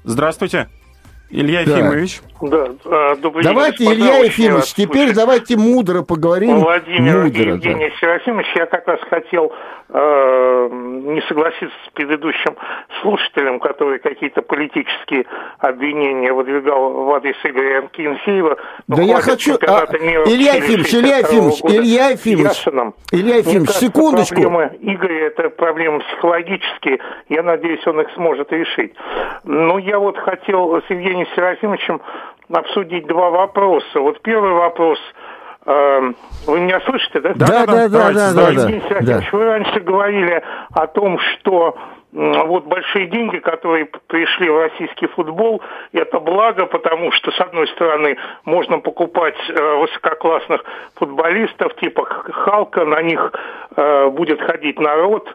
Здравствуйте. 0.05 0.69
Илья 1.29 1.63
Да. 1.65 1.77
Ефимович. 1.77 2.21
Да, 2.41 2.67
а, 2.85 3.15
добрый 3.15 3.43
день, 3.43 3.53
Давайте, 3.53 3.83
господа, 3.83 3.95
Илья 3.95 4.17
Ефимович, 4.19 4.73
теперь 4.73 5.13
давайте 5.13 5.57
мудро 5.57 6.03
поговорим. 6.03 6.59
Владимир 6.59 7.23
мудро, 7.23 7.27
и 7.27 7.31
да. 7.31 7.51
Евгений 7.51 7.91
Серафимович, 7.99 8.47
я 8.55 8.65
как 8.67 8.87
раз 8.87 8.99
хотел 9.09 9.51
э, 9.89 10.69
не 10.71 11.21
согласиться 11.27 11.75
с 11.87 11.93
предыдущим 11.93 12.55
слушателем, 13.01 13.59
который 13.59 13.99
какие-то 13.99 14.41
политические 14.41 15.25
обвинения 15.59 16.31
выдвигал 16.31 17.05
в 17.05 17.13
адрес 17.13 17.35
Игоря 17.43 17.81
Кинфеева. 17.91 18.57
Да 18.87 19.01
я 19.01 19.19
хочу... 19.19 19.55
а, 19.67 19.85
Илья 20.25 20.53
Ефимович, 20.53 20.93
Илья 20.93 21.17
Ефимович, 21.17 21.59
Илья 21.63 22.09
Ефимович, 22.09 22.65
Илья 23.11 23.35
Ефимович, 23.37 23.71
секундочку. 23.71 24.35
Проблемы 24.35 24.77
Игоря 24.81 25.27
это 25.27 25.49
проблемы 25.49 25.99
психологические. 26.01 26.99
Я 27.29 27.41
надеюсь, 27.41 27.85
он 27.87 27.99
их 28.01 28.09
сможет 28.15 28.51
решить. 28.51 28.93
Но 29.43 29.79
я 29.79 29.97
вот 29.99 30.17
хотел 30.17 30.81
с 30.81 30.89
Евгением 30.89 31.16
Серафимовичем 31.35 32.01
обсудить 32.53 33.07
два 33.07 33.29
вопроса. 33.29 33.99
Вот 33.99 34.21
первый 34.21 34.51
вопрос. 34.53 34.99
э, 35.65 36.11
Вы 36.45 36.59
меня 36.59 36.79
слышите, 36.81 37.19
да? 37.19 37.33
Да, 37.35 37.65
да, 37.65 37.65
да, 37.65 37.87
да, 37.89 38.11
да, 38.11 38.33
да, 38.33 38.49
Евгений 38.49 38.81
Серафимович, 38.87 39.31
вы 39.33 39.45
раньше 39.45 39.79
говорили 39.81 40.43
о 40.73 40.87
том, 40.87 41.19
что 41.19 41.75
вот 42.13 42.63
большие 42.65 43.07
деньги, 43.07 43.37
которые 43.37 43.85
пришли 44.07 44.49
в 44.49 44.57
российский 44.57 45.07
футбол, 45.07 45.61
это 45.91 46.19
благо, 46.19 46.65
потому 46.65 47.11
что, 47.11 47.31
с 47.31 47.39
одной 47.41 47.67
стороны, 47.67 48.17
можно 48.45 48.79
покупать 48.79 49.35
э, 49.49 49.75
высококлассных 49.75 50.63
футболистов 50.95 51.75
типа 51.75 52.05
Халка, 52.05 52.85
на 52.85 53.01
них 53.01 53.33
э, 53.75 54.09
будет 54.09 54.41
ходить 54.41 54.79
народ, 54.79 55.27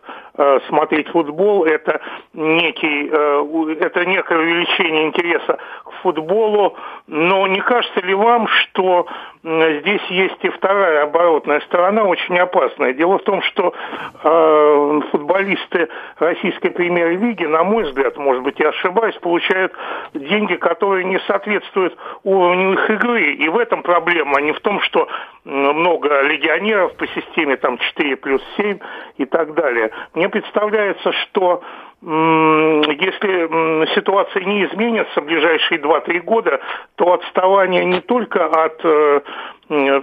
смотреть 0.69 1.09
футбол, 1.09 1.65
это 1.65 2.01
некий, 2.33 3.09
э, 3.13 3.77
это 3.81 4.07
некое 4.07 4.39
увеличение 4.39 5.07
интереса 5.07 5.59
к 5.85 5.93
футболу, 6.03 6.77
но 7.07 7.47
не 7.47 7.61
кажется 7.61 8.01
ли 8.01 8.15
вам, 8.15 8.47
что 8.49 9.07
здесь 9.43 10.03
есть 10.09 10.39
и 10.43 10.49
вторая 10.51 11.03
оборотная 11.03 11.61
сторона, 11.61 12.05
очень 12.05 12.39
опасная? 12.39 12.93
Дело 12.95 13.19
в 13.19 13.25
том, 13.25 13.43
что 13.43 13.75
э, 14.23 15.01
футболисты 15.11 15.89
российской 16.19 16.71
премьер-лиги, 16.71 17.45
на 17.45 17.65
мой 17.65 17.85
взгляд, 17.85 18.17
может 18.17 18.43
быть, 18.43 18.59
я 18.59 18.69
ошибаюсь, 18.69 19.17
получают 19.17 19.73
деньги, 20.15 20.55
которые 20.55 21.05
не 21.05 21.19
соответствуют 21.27 21.97
уровню 22.23 22.75
их 22.75 22.91
игры. 22.91 23.33
И 23.35 23.49
в 23.49 23.59
этом 23.59 23.83
проблема, 23.83 24.39
а 24.39 24.41
не 24.41 24.53
в 24.53 24.61
том, 24.61 24.81
что 24.81 25.09
много 25.45 26.23
легионеров 26.23 26.95
по 26.95 27.07
системе 27.09 27.57
там 27.57 27.79
4 27.79 28.17
плюс 28.17 28.43
7 28.57 28.79
и 29.19 29.25
так 29.25 29.55
далее. 29.55 29.91
Мне 30.23 30.29
представляется, 30.29 31.11
что 31.11 31.63
если 32.01 33.95
ситуация 33.97 34.45
не 34.45 34.67
изменится 34.67 35.21
в 35.21 35.25
ближайшие 35.25 35.81
2-3 35.81 36.21
года, 36.21 36.61
то 36.95 37.15
отставание 37.15 37.85
не 37.85 38.01
только 38.01 38.47
от 38.47 38.81
э, 38.85 39.21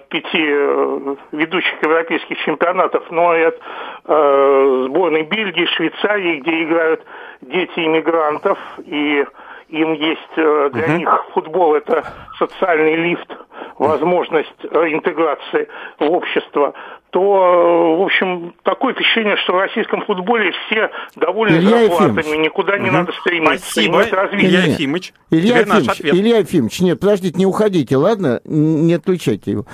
пяти 0.10 0.46
э, 0.46 1.16
ведущих 1.32 1.82
европейских 1.82 2.38
чемпионатов, 2.40 3.10
но 3.12 3.34
и 3.34 3.44
от 3.44 3.62
э, 4.08 4.86
сборной 4.88 5.24
Бельгии, 5.24 5.66
Швейцарии, 5.68 6.42
где 6.42 6.64
играют 6.64 7.06
дети 7.40 7.80
иммигрантов, 7.80 8.60
и 8.86 9.26
им 9.70 9.94
есть 9.94 10.36
для 10.36 10.98
них 10.98 11.26
футбол 11.34 11.76
это 11.76 12.04
социальный 12.40 12.96
лифт, 12.96 13.38
возможность 13.78 14.66
интеграции 14.66 15.70
в 16.00 16.12
общество, 16.12 16.74
то, 17.12 17.98
в 17.98 18.04
общем, 18.04 18.54
такое 18.64 18.94
впечатление, 18.94 19.36
что 19.38 19.54
в 19.54 19.60
российском 19.60 20.02
футболе 20.06 20.52
все 20.66 20.92
довольны 21.16 21.58
Илья 21.58 21.88
зарплатами, 21.88 22.20
Ефимович. 22.20 22.46
никуда 22.46 22.78
не 22.78 22.92
надо 22.92 23.12
стремиться. 23.14 23.58
Спасибо, 23.58 23.94
Понимаете, 23.94 24.16
развитие. 24.16 24.50
Илья. 24.50 24.66
Ефимович. 24.66 25.14
Илья 25.32 25.64
Теперь 25.64 25.78
Ефимович. 25.82 26.02
Илья 26.02 26.38
Ефимович, 26.38 26.82
нет, 26.82 27.00
подождите, 27.00 27.38
не 27.38 27.46
уходите, 27.46 27.98
ладно? 27.98 28.42
Не 28.46 28.94
отключайте 28.94 29.52
его. 29.52 29.66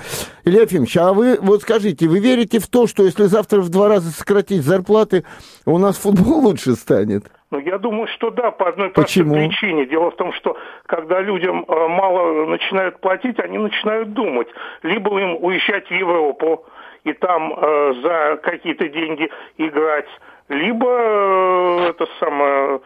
Илья 0.44 0.62
Ефимович, 0.62 0.96
а 0.96 1.12
вы 1.12 1.38
вот 1.40 1.62
скажите, 1.62 2.08
вы 2.08 2.20
верите 2.20 2.58
в 2.58 2.68
то, 2.68 2.86
что 2.86 3.02
если 3.02 3.24
завтра 3.24 3.60
в 3.60 3.68
два 3.68 3.88
раза 3.88 4.10
сократить 4.10 4.62
зарплаты, 4.62 5.24
у 5.66 5.78
нас 5.78 5.98
футбол 5.98 6.40
лучше 6.46 6.72
станет? 6.72 7.24
Ну, 7.50 7.60
я 7.60 7.78
думаю, 7.78 8.08
что 8.08 8.30
да, 8.30 8.50
по 8.50 8.68
одной 8.68 8.90
Почему? 8.90 9.34
простой 9.34 9.48
причине. 9.48 9.86
Дело 9.86 10.10
в 10.10 10.16
том, 10.16 10.32
что 10.32 10.56
когда 10.86 11.20
людям 11.20 11.64
э, 11.68 11.88
мало 11.88 12.46
начинают 12.46 13.00
платить, 13.00 13.38
они 13.38 13.58
начинают 13.58 14.12
думать. 14.14 14.48
Либо 14.82 15.16
им 15.20 15.36
уезжать 15.40 15.86
в 15.86 15.92
Европу 15.92 16.66
и 17.06 17.12
там 17.12 17.54
э, 17.56 17.94
за 18.02 18.36
какие-то 18.42 18.88
деньги 18.88 19.30
играть, 19.58 20.08
либо 20.48 20.88
э, 20.90 21.90
это 21.90 22.06
самое... 22.18 22.80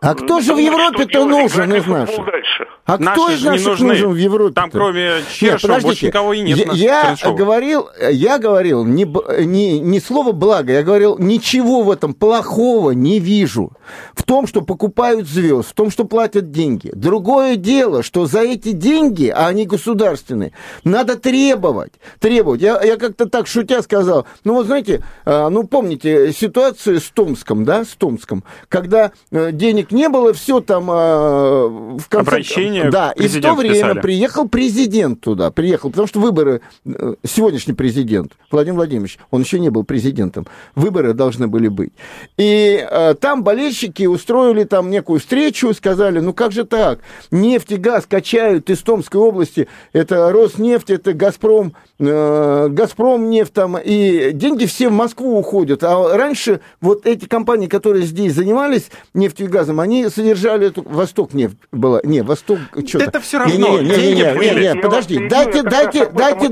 А 0.00 0.14
кто 0.14 0.40
же 0.40 0.54
в 0.54 0.58
Европе-то 0.58 1.24
нужен 1.24 1.74
из 1.74 1.86
наших? 1.86 2.24
дальше. 2.24 2.68
А 2.86 2.98
Наши 2.98 3.20
кто 3.20 3.30
из 3.30 3.38
же 3.38 3.44
не 3.44 3.50
наших 3.50 3.66
нужны. 3.66 3.88
нужен 3.88 4.12
в 4.12 4.16
Европе? 4.16 4.54
Там 4.54 4.70
кроме 4.70 5.14
Чершева 5.32 5.80
больше 5.80 6.06
никого 6.06 6.32
и 6.32 6.40
нет 6.40 6.72
Я, 6.74 7.16
я 7.20 7.32
говорил, 7.32 7.88
я 8.12 8.38
говорил 8.38 8.84
не, 8.84 9.04
не, 9.44 9.80
не 9.80 10.00
слово 10.00 10.30
благо, 10.30 10.72
я 10.72 10.84
говорил, 10.84 11.18
ничего 11.18 11.82
в 11.82 11.90
этом 11.90 12.14
плохого 12.14 12.92
не 12.92 13.18
вижу. 13.18 13.72
В 14.14 14.22
том, 14.22 14.46
что 14.46 14.62
покупают 14.62 15.28
звезд, 15.28 15.70
в 15.70 15.74
том, 15.74 15.90
что 15.90 16.04
платят 16.04 16.52
деньги. 16.52 16.92
Другое 16.94 17.56
дело, 17.56 18.04
что 18.04 18.26
за 18.26 18.42
эти 18.42 18.70
деньги, 18.70 19.32
а 19.34 19.48
они 19.48 19.66
государственные, 19.66 20.52
надо 20.84 21.16
требовать. 21.16 21.92
Требовать. 22.20 22.60
Я, 22.60 22.80
я 22.84 22.96
как-то 22.96 23.28
так 23.28 23.48
шутя 23.48 23.82
сказал, 23.82 24.26
ну 24.44 24.54
вот 24.54 24.66
знаете, 24.66 25.02
а, 25.24 25.50
ну 25.50 25.64
помните 25.64 26.32
ситуацию 26.32 27.00
с 27.00 27.10
Томском, 27.10 27.64
да, 27.64 27.84
с 27.84 27.96
Томском, 27.96 28.44
когда 28.68 29.10
э, 29.32 29.50
денег 29.50 29.90
не 29.90 30.08
было, 30.08 30.32
все 30.32 30.60
там 30.60 30.88
а, 30.88 31.66
в 31.66 32.08
конце... 32.08 32.30
Обращение 32.30 32.75
Да, 32.84 33.12
и 33.12 33.26
в 33.26 33.40
то 33.40 33.54
время 33.54 33.74
писали. 33.74 34.00
приехал 34.00 34.48
президент 34.48 35.20
туда, 35.20 35.50
приехал, 35.50 35.90
потому 35.90 36.06
что 36.06 36.20
выборы, 36.20 36.60
э, 36.84 37.14
сегодняшний 37.24 37.74
президент, 37.74 38.32
Владимир 38.50 38.76
Владимирович, 38.76 39.18
он 39.30 39.42
еще 39.42 39.58
не 39.58 39.70
был 39.70 39.84
президентом, 39.84 40.46
выборы 40.74 41.12
должны 41.14 41.48
были 41.48 41.68
быть. 41.68 41.92
И 42.36 42.86
э, 42.88 43.14
там 43.20 43.42
болельщики 43.42 44.06
устроили 44.06 44.64
там 44.64 44.90
некую 44.90 45.20
встречу, 45.20 45.72
сказали, 45.74 46.20
ну 46.20 46.32
как 46.32 46.52
же 46.52 46.64
так, 46.64 47.00
нефть 47.30 47.72
и 47.72 47.76
газ 47.76 48.06
качают 48.06 48.70
из 48.70 48.80
Томской 48.80 49.20
области, 49.20 49.68
это 49.92 50.30
Роснефть, 50.32 50.90
это 50.90 51.12
Газпром, 51.12 51.74
Газпром 51.98 53.30
нефть 53.30 53.54
там, 53.54 53.78
и 53.78 54.32
деньги 54.32 54.66
все 54.66 54.88
в 54.88 54.92
Москву 54.92 55.38
уходят. 55.38 55.82
А 55.82 56.16
раньше 56.16 56.60
вот 56.80 57.06
эти 57.06 57.26
компании, 57.26 57.68
которые 57.68 58.04
здесь 58.04 58.34
занимались 58.34 58.90
нефтью 59.14 59.46
и 59.46 59.48
газом, 59.48 59.80
они 59.80 60.08
содержали 60.10 60.66
эту... 60.66 60.82
Восток 60.82 61.32
нефть 61.32 61.56
была, 61.72 62.00
не, 62.04 62.22
Восток 62.22 62.58
что-то. 62.86 63.04
Это 63.04 63.20
всё 63.20 63.38
равно, 63.38 63.54
Не, 63.54 63.84
не, 63.84 63.96
не, 63.96 63.96
не, 63.96 64.14
не, 64.14 64.54
не, 64.56 64.62
Я 64.62 64.76
подожди, 64.76 65.26
дайте, 65.28 65.62
дайте, 65.62 66.06
дайте, 66.06 66.48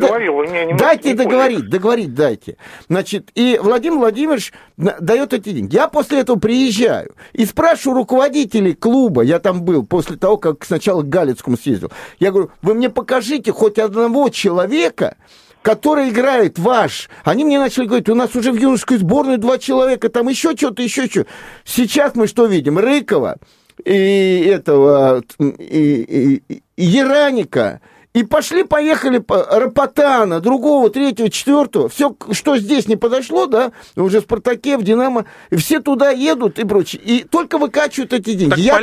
дайте 0.75 1.11
не 1.11 1.13
поняли. 1.13 1.25
договорить, 1.25 1.69
договорить 1.69 2.15
дайте. 2.15 2.57
Значит, 2.89 3.31
и 3.35 3.59
Владимир 3.63 3.99
Владимирович 3.99 4.53
дает 4.77 5.35
эти 5.35 5.51
деньги. 5.51 5.75
Я 5.75 5.89
после 5.89 6.21
этого 6.21 6.39
приезжаю 6.39 7.15
и 7.33 7.45
спрашиваю 7.45 7.99
руководителей 7.99 8.73
клуба, 8.73 9.23
я 9.23 9.39
там 9.41 9.63
был 9.63 9.85
после 9.85 10.17
того, 10.17 10.39
как 10.39 10.65
сначала 10.65 11.03
к 11.03 11.09
Галицкому 11.09 11.57
съездил. 11.57 11.91
Я 12.19 12.31
говорю, 12.31 12.51
вы 12.63 12.75
мне 12.75 12.89
покажите 12.89 13.53
хоть 13.53 13.79
одного 13.79 14.31
человека, 14.31 15.17
который 15.65 16.11
играет 16.11 16.59
ваш. 16.59 17.09
Они 17.25 17.43
мне 17.43 17.59
начали 17.59 17.87
говорить, 17.87 18.11
у 18.11 18.15
нас 18.15 18.37
уже 18.37 18.53
в 18.53 18.57
юношеской 18.57 18.99
сборной 18.99 19.39
два 19.39 19.57
человека, 19.57 20.11
там 20.11 20.29
еще 20.29 20.55
что-то, 20.55 20.83
еще 20.83 21.07
что. 21.07 21.25
Сейчас 21.65 22.15
мы 22.15 22.27
что 22.27 22.45
видим? 22.45 22.79
Рыкова 22.79 23.39
и 23.83 24.47
этого, 24.47 25.23
и- 25.39 25.55
и- 25.59 26.63
и 26.77 26.85
Ераника, 26.85 27.81
и 28.15 28.23
пошли-поехали 28.23 29.19
по- 29.19 29.45
Рапотана, 29.45 30.41
другого, 30.41 30.89
третьего, 30.89 31.29
четвертого. 31.29 31.89
Все, 31.89 32.15
что 32.31 32.57
здесь 32.57 32.87
не 32.87 32.95
подошло, 32.97 33.47
да, 33.47 33.73
уже 33.97 34.21
в 34.21 34.23
«Спартаке», 34.23 34.79
в 34.79 34.85
«Динамо», 34.85 35.25
и 35.51 35.57
все 35.57 35.81
туда 35.81 36.11
едут 36.11 36.61
и 36.61 36.65
прочее. 36.65 37.03
И 37.05 37.25
только 37.25 37.59
выкачивают 37.59 38.13
эти 38.13 38.35
деньги. 38.35 38.51
Так 38.51 38.59
Я 38.61 38.75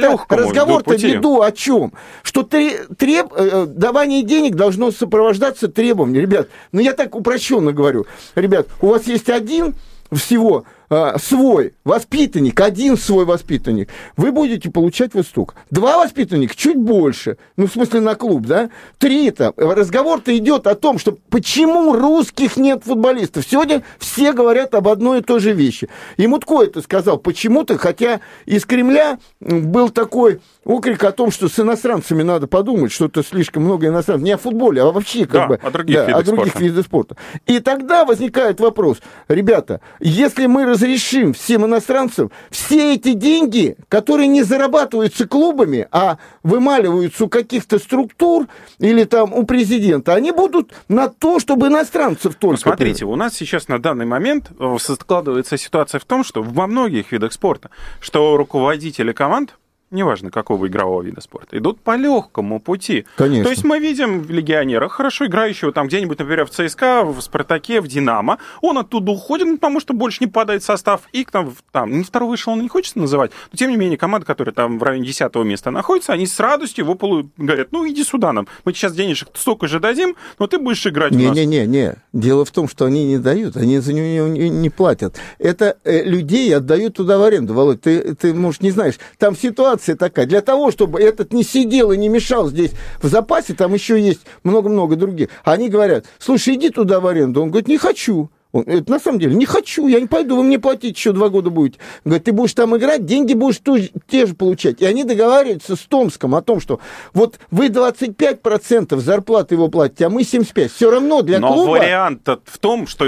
разговор-то 0.43 0.91
веду 1.15 1.41
о 1.41 1.51
чем? 1.53 1.93
Что 2.23 2.43
тре- 2.43 2.83
треб, 2.97 3.31
э, 3.33 3.65
давание 3.67 4.23
денег 4.23 4.55
должно 4.55 4.91
сопровождаться 4.91 5.69
требованием. 5.69 6.21
Ребят, 6.21 6.50
ну 6.73 6.81
я 6.81 6.91
так 6.91 7.15
упрощенно 7.15 7.71
говорю. 7.71 8.05
Ребят, 8.35 8.67
у 8.81 8.88
вас 8.88 9.07
есть 9.07 9.29
один 9.29 9.75
всего 10.11 10.65
а, 10.91 11.17
свой 11.17 11.74
воспитанник, 11.86 12.60
один 12.60 12.98
свой 12.98 13.24
воспитанник, 13.24 13.88
вы 14.17 14.33
будете 14.33 14.69
получать 14.69 15.13
вот 15.13 15.25
столько. 15.25 15.55
Два 15.69 15.98
воспитанника 16.03 16.53
чуть 16.53 16.75
больше, 16.75 17.38
ну, 17.55 17.67
в 17.67 17.71
смысле, 17.71 18.01
на 18.01 18.15
клуб, 18.15 18.45
да? 18.45 18.69
Три-то. 18.98 19.53
Разговор-то 19.55 20.36
идет 20.38 20.67
о 20.67 20.75
том, 20.75 21.00
что 21.00 21.17
почему 21.29 21.93
русских 21.93 22.57
нет 22.57 22.83
футболистов. 22.83 23.45
Сегодня 23.50 23.83
все 24.00 24.33
говорят 24.33 24.75
об 24.75 24.89
одной 24.89 25.19
и 25.19 25.21
той 25.21 25.39
же 25.39 25.53
вещи. 25.53 25.88
И 26.17 26.27
Мутко 26.27 26.62
это 26.62 26.81
сказал 26.81 27.17
почему-то, 27.17 27.77
хотя 27.77 28.19
из 28.45 28.65
Кремля 28.65 29.17
был 29.39 29.89
такой 29.89 30.41
окрик 30.65 31.01
о 31.05 31.13
том, 31.13 31.31
что 31.31 31.48
с 31.48 31.57
иностранцами 31.57 32.21
надо 32.21 32.48
подумать, 32.48 32.91
что 32.91 33.05
это 33.05 33.24
слишком 33.24 33.63
много 33.63 33.88
иностранцев. 33.88 34.25
Не 34.25 34.33
о 34.33 34.38
футболе, 34.38 34.81
а 34.81 34.91
вообще 34.91 35.21
как 35.25 35.31
Да, 35.31 35.48
бы... 35.48 35.55
о 35.55 35.71
других 35.71 35.95
да, 35.95 36.05
видах 36.05 36.19
о 36.19 36.24
других 36.25 36.48
спорта. 36.50 36.63
видах 36.65 36.86
спорта. 36.86 37.15
И 37.48 37.60
тогда 37.60 38.03
возникает 38.03 38.60
вопрос, 38.60 38.98
ребята, 39.29 39.79
если 40.01 40.48
мы 40.48 40.65
разрешим 40.81 41.33
всем 41.33 41.65
иностранцам 41.65 42.31
все 42.50 42.95
эти 42.95 43.13
деньги, 43.13 43.77
которые 43.88 44.27
не 44.27 44.43
зарабатываются 44.43 45.27
клубами, 45.27 45.88
а 45.91 46.17
вымаливаются 46.43 47.25
у 47.25 47.29
каких-то 47.29 47.77
структур 47.77 48.47
или 48.79 49.03
там 49.03 49.33
у 49.33 49.45
президента, 49.45 50.13
они 50.13 50.31
будут 50.31 50.71
на 50.88 51.09
то, 51.09 51.39
чтобы 51.39 51.67
иностранцев 51.67 52.35
только... 52.35 52.61
Смотрите, 52.61 53.05
у 53.05 53.15
нас 53.15 53.35
сейчас 53.35 53.67
на 53.67 53.79
данный 53.79 54.05
момент 54.05 54.51
э, 54.59 54.77
складывается 54.79 55.57
ситуация 55.57 56.00
в 56.00 56.05
том, 56.05 56.23
что 56.23 56.41
во 56.41 56.67
многих 56.67 57.11
видах 57.11 57.33
спорта, 57.33 57.69
что 58.00 58.35
руководители 58.38 59.11
команд 59.11 59.55
неважно 59.91 60.31
какого 60.31 60.67
игрового 60.67 61.01
вида 61.03 61.21
спорта, 61.21 61.57
идут 61.57 61.81
по 61.81 61.95
легкому 61.95 62.60
пути. 62.60 63.05
Конечно. 63.17 63.43
То 63.43 63.50
есть 63.50 63.63
мы 63.63 63.79
видим 63.79 64.21
в 64.21 64.31
легионерах 64.31 64.93
хорошо 64.93 65.25
играющего 65.25 65.71
там 65.71 65.88
где-нибудь, 65.88 66.17
например, 66.17 66.45
в 66.45 66.50
ЦСКА, 66.50 67.03
в 67.03 67.19
Спартаке, 67.21 67.81
в 67.81 67.88
Динамо. 67.88 68.39
Он 68.62 68.77
оттуда 68.77 69.12
уходит, 69.12 69.48
ну, 69.48 69.55
потому 69.55 69.79
что 69.79 69.93
больше 69.93 70.17
не 70.21 70.27
падает 70.27 70.63
состав. 70.63 71.01
И 71.12 71.25
там, 71.25 71.53
там 71.71 71.91
не 71.98 72.03
второго 72.03 72.36
эшелона 72.36 72.62
не 72.62 72.69
хочется 72.69 73.00
называть, 73.00 73.31
но 73.51 73.57
тем 73.57 73.69
не 73.69 73.77
менее 73.77 73.98
команда, 73.98 74.25
которая 74.25 74.53
там 74.53 74.79
в 74.79 74.83
районе 74.83 75.05
10 75.05 75.36
места 75.36 75.71
находится, 75.71 76.13
они 76.13 76.25
с 76.25 76.39
радостью 76.39 76.86
его 76.86 76.95
полу... 76.95 77.29
говорят, 77.38 77.71
ну 77.71 77.88
иди 77.88 78.03
сюда 78.03 78.31
нам, 78.31 78.48
мы 78.63 78.74
сейчас 78.74 78.93
денежек 78.93 79.29
столько 79.33 79.67
же 79.67 79.79
дадим, 79.79 80.15
но 80.39 80.48
ты 80.48 80.57
будешь 80.57 80.86
играть 80.88 81.12
не, 81.12 81.25
у 81.25 81.27
нас. 81.29 81.38
Не-не-не, 81.38 81.95
дело 82.13 82.45
в 82.45 82.51
том, 82.51 82.67
что 82.67 82.86
они 82.86 83.05
не 83.05 83.17
дают, 83.17 83.57
они 83.57 83.79
за 83.79 83.93
него 83.93 84.27
не, 84.27 84.50
не 84.50 84.69
платят. 84.69 85.17
Это 85.38 85.77
э, 85.83 86.03
людей 86.03 86.55
отдают 86.55 86.95
туда 86.95 87.17
в 87.17 87.24
аренду, 87.24 87.53
Володь, 87.53 87.81
ты, 87.81 88.15
ты, 88.15 88.33
может, 88.33 88.62
не 88.62 88.71
знаешь. 88.71 88.95
Там 89.17 89.36
ситуация 89.36 89.80
такая, 89.81 90.25
для 90.25 90.41
того, 90.41 90.71
чтобы 90.71 91.00
этот 91.01 91.33
не 91.33 91.43
сидел 91.43 91.91
и 91.91 91.97
не 91.97 92.09
мешал 92.09 92.50
здесь 92.50 92.71
в 93.01 93.07
запасе, 93.07 93.53
там 93.53 93.73
еще 93.73 94.00
есть 94.00 94.21
много-много 94.43 94.95
других. 94.95 95.29
Они 95.43 95.69
говорят, 95.69 96.05
слушай, 96.19 96.55
иди 96.55 96.69
туда 96.69 97.00
в 97.00 97.07
аренду. 97.07 97.41
Он 97.41 97.50
говорит, 97.50 97.67
не 97.67 97.77
хочу. 97.77 98.29
Он, 98.51 98.63
это 98.67 98.91
на 98.91 99.00
самом 99.00 99.19
деле, 99.19 99.35
не 99.35 99.45
хочу, 99.45 99.88
я 99.88 100.00
не 100.01 100.07
пойду, 100.07 100.35
вы 100.35 100.43
мне 100.43 100.59
платить 100.59 100.97
еще 100.97 101.13
два 101.13 101.29
года 101.29 101.50
будете. 101.50 101.79
Говорит, 102.03 102.25
ты 102.25 102.33
будешь 102.33 102.53
там 102.53 102.75
играть, 102.75 103.05
деньги 103.05 103.33
будешь 103.33 103.59
ту, 103.59 103.77
те 104.09 104.25
же 104.25 104.35
получать. 104.35 104.81
И 104.81 104.85
они 104.85 105.03
договариваются 105.03 105.75
с 105.75 105.79
Томском 105.79 106.35
о 106.35 106.41
том, 106.41 106.59
что 106.59 106.79
вот 107.13 107.39
вы 107.50 107.67
25% 107.67 108.97
зарплаты 109.00 109.55
его 109.55 109.69
платите, 109.69 110.05
а 110.05 110.09
мы 110.09 110.21
75%. 110.21 110.67
Все 110.67 110.91
равно 110.91 111.21
для 111.21 111.39
Но 111.39 111.53
клуба... 111.53 111.71
вариант 111.71 112.27
в 112.27 112.57
том, 112.59 112.88
что 112.88 113.05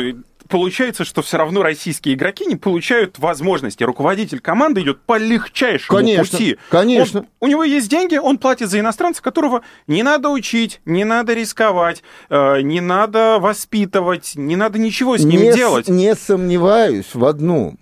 получается, 0.50 1.04
что 1.06 1.22
все 1.22 1.38
равно 1.38 1.64
российские 1.64 2.16
игроки 2.16 2.46
не 2.46 2.56
получают 2.56 3.20
возможности. 3.20 3.84
Руководитель 3.84 4.40
команды 4.40 4.82
идет 4.82 5.02
по 5.02 5.18
легчайшему 5.18 5.98
Конечно, 5.98 6.24
пути. 6.38 6.58
конечно. 6.70 7.20
Он- 7.22 7.28
у 7.42 7.48
него 7.48 7.64
есть 7.64 7.90
деньги, 7.90 8.18
он 8.18 8.38
платит 8.38 8.70
за 8.70 8.80
иностранца, 8.80 9.22
которого 9.22 9.62
не 9.88 10.04
надо 10.04 10.30
учить, 10.30 10.82
не 10.86 11.04
надо 11.04 11.34
рисковать, 11.34 12.04
э, 12.30 12.62
не 12.62 12.82
надо 12.82 13.38
воспитывать, 13.40 14.34
не 14.36 14.56
надо 14.56 14.80
ничего 14.80 15.18
с 15.18 15.24
ним 15.24 15.42
не, 15.42 15.52
с- 15.52 15.56
делать. 15.56 15.88
не 15.88 16.16
сомневаюсь 16.16 17.14
в 17.14 17.26
одном. 17.26 17.78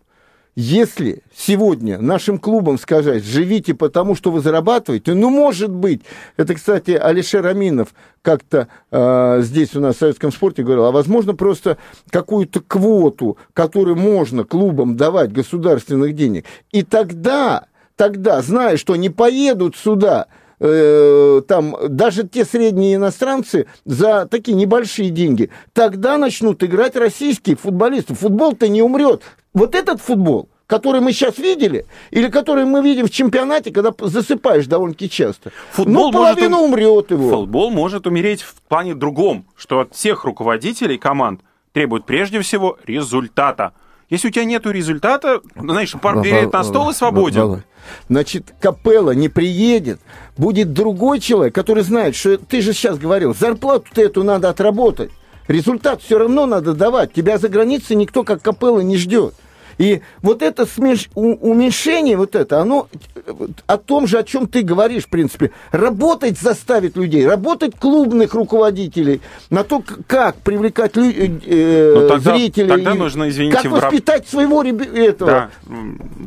Если 0.56 1.24
сегодня 1.34 1.98
нашим 1.98 2.38
клубам 2.38 2.78
сказать, 2.78 3.24
живите 3.24 3.74
потому, 3.74 4.16
что 4.16 4.32
вы 4.32 4.42
зарабатываете, 4.42 5.14
ну, 5.14 5.30
может 5.30 5.72
быть, 5.72 6.02
это, 6.36 6.56
кстати, 6.56 6.92
Алишер 6.92 7.46
Аминов 7.48 7.94
как-то 8.22 8.68
э, 8.92 9.40
здесь 9.44 9.74
у 9.76 9.80
нас 9.80 9.96
в 9.96 10.00
советском 10.00 10.34
спорте 10.34 10.64
говорил, 10.64 10.86
а 10.86 10.92
возможно 10.92 11.36
просто 11.36 11.78
какую-то 12.10 12.60
квоту, 12.60 13.38
которую 13.54 13.96
можно 13.96 14.44
клубам 14.44 14.98
давать 14.98 15.32
государственных 15.32 16.16
денег. 16.16 16.44
И 16.74 16.84
тогда, 16.84 17.68
тогда, 17.96 18.42
зная, 18.42 18.76
что 18.76 18.98
не 18.98 19.10
поедут 19.10 19.78
сюда 19.78 20.28
э, 20.60 21.42
там 21.48 21.78
даже 21.88 22.28
те 22.28 22.44
средние 22.44 22.96
иностранцы 22.96 23.68
за 23.86 24.26
такие 24.26 24.58
небольшие 24.58 25.12
деньги, 25.12 25.50
тогда 25.72 26.18
начнут 26.18 26.62
играть 26.62 26.98
российские 26.98 27.56
футболисты. 27.56 28.16
Футбол-то 28.16 28.68
не 28.68 28.82
умрет. 28.82 29.22
Вот 29.54 29.76
этот 29.76 30.02
футбол, 30.02 30.50
который 30.68 31.02
мы 31.02 31.12
сейчас 31.12 31.38
видели, 31.38 31.86
или 32.12 32.30
который 32.30 32.66
мы 32.66 32.82
видим 32.82 33.08
в 33.08 33.10
чемпионате, 33.12 33.72
когда 33.72 33.92
засыпаешь 34.00 34.68
довольно-таки 34.68 35.10
часто, 35.10 35.52
Футбол 35.72 36.12
ну, 36.12 36.18
половина 36.18 36.50
может 36.50 36.64
ум- 36.64 36.70
умрет 36.74 37.12
его. 37.12 37.30
Футбол 37.30 37.70
может 37.72 38.08
умереть 38.08 38.42
в 38.42 38.56
плане 38.70 38.96
другом, 38.96 39.46
что 39.58 39.82
от 39.82 39.94
всех 39.94 40.24
руководителей 40.24 40.98
команд 40.98 41.42
требуют 41.74 42.06
прежде 42.06 42.40
всего 42.42 42.78
результата. 42.86 43.74
Если 44.10 44.28
у 44.28 44.32
тебя 44.32 44.44
нет 44.44 44.66
результата, 44.66 45.42
знаешь, 45.56 45.94
пар 46.02 46.22
перед 46.22 46.52
на 46.52 46.64
стол 46.64 46.84
и 46.84 46.88
во- 46.88 46.94
свободен. 46.94 47.64
Значит, 48.10 48.54
Капелла 48.60 49.12
не 49.12 49.30
приедет, 49.30 50.00
будет 50.38 50.74
другой 50.74 51.20
человек, 51.20 51.56
который 51.56 51.84
знает, 51.84 52.16
что 52.16 52.38
ты 52.38 52.62
же 52.62 52.74
сейчас 52.74 52.98
говорил, 52.98 53.34
зарплату-то 53.34 54.02
эту 54.02 54.24
надо 54.24 54.50
отработать. 54.50 55.12
Результат 55.48 56.02
все 56.02 56.18
равно 56.18 56.46
надо 56.46 56.74
давать. 56.74 57.14
Тебя 57.14 57.38
за 57.38 57.50
границей 57.50 57.96
никто, 57.96 58.24
как 58.24 58.42
Капелла, 58.42 58.82
не 58.82 58.98
ждет. 58.98 59.34
И 59.82 60.02
вот 60.22 60.44
это 60.44 60.64
смеш- 60.64 61.10
уменьшение, 61.16 62.16
вот 62.16 62.36
это, 62.36 62.60
оно 62.62 62.88
э, 63.16 63.34
о 63.66 63.78
том 63.78 64.06
же, 64.06 64.20
о 64.20 64.24
чем 64.24 64.48
ты 64.48 64.62
говоришь, 64.62 65.06
в 65.06 65.10
принципе. 65.10 65.50
Работать 65.72 66.40
заставит 66.40 66.96
людей, 66.96 67.26
работать 67.28 67.76
клубных 67.80 68.36
руководителей 68.36 69.22
на 69.50 69.64
то, 69.64 69.84
как 70.06 70.36
привлекать 70.36 70.96
лю- 70.98 71.42
э, 71.44 71.94
Ну, 71.96 72.08
тогда- 72.10 72.36
зрителей. 72.38 72.68
тогда 72.70 72.94
нужно, 72.94 73.28
извините, 73.30 73.58
Как 73.58 73.66
в 73.66 73.70
воспитать 73.72 74.28
своего 74.28 74.62
ребенка 74.62 75.00
этого. 75.02 75.32
Да, 75.32 75.50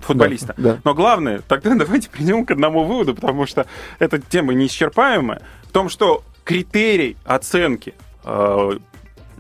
футболиста. 0.03 0.55
Да, 0.57 0.73
да. 0.73 0.79
Но 0.83 0.95
главное, 0.95 1.41
тогда 1.47 1.75
давайте 1.77 2.11
придем 2.11 2.45
к 2.45 2.51
одному 2.51 2.83
выводу, 2.83 3.15
потому 3.15 3.47
что 3.47 3.67
эта 4.01 4.19
тема 4.19 4.53
неисчерпаемая, 4.55 5.43
в 5.69 5.71
том, 5.71 5.89
что 5.89 6.25
критерий 6.43 7.17
оценки 7.25 7.95
э, 8.25 8.79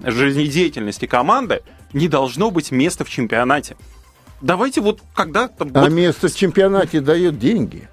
жизнедеятельности 0.05 1.07
команды 1.07 1.63
не 1.93 2.09
должно 2.09 2.51
быть 2.51 2.71
места 2.71 3.05
в 3.05 3.09
чемпионате. 3.11 3.77
Давайте 4.45 4.83
вот 4.83 5.01
когда-то... 5.15 5.67
А 5.73 5.81
вот 5.81 5.91
место 5.91 6.29
в 6.29 6.37
чемпионате 6.37 7.01
дает 7.01 7.39
деньги. 7.39 7.89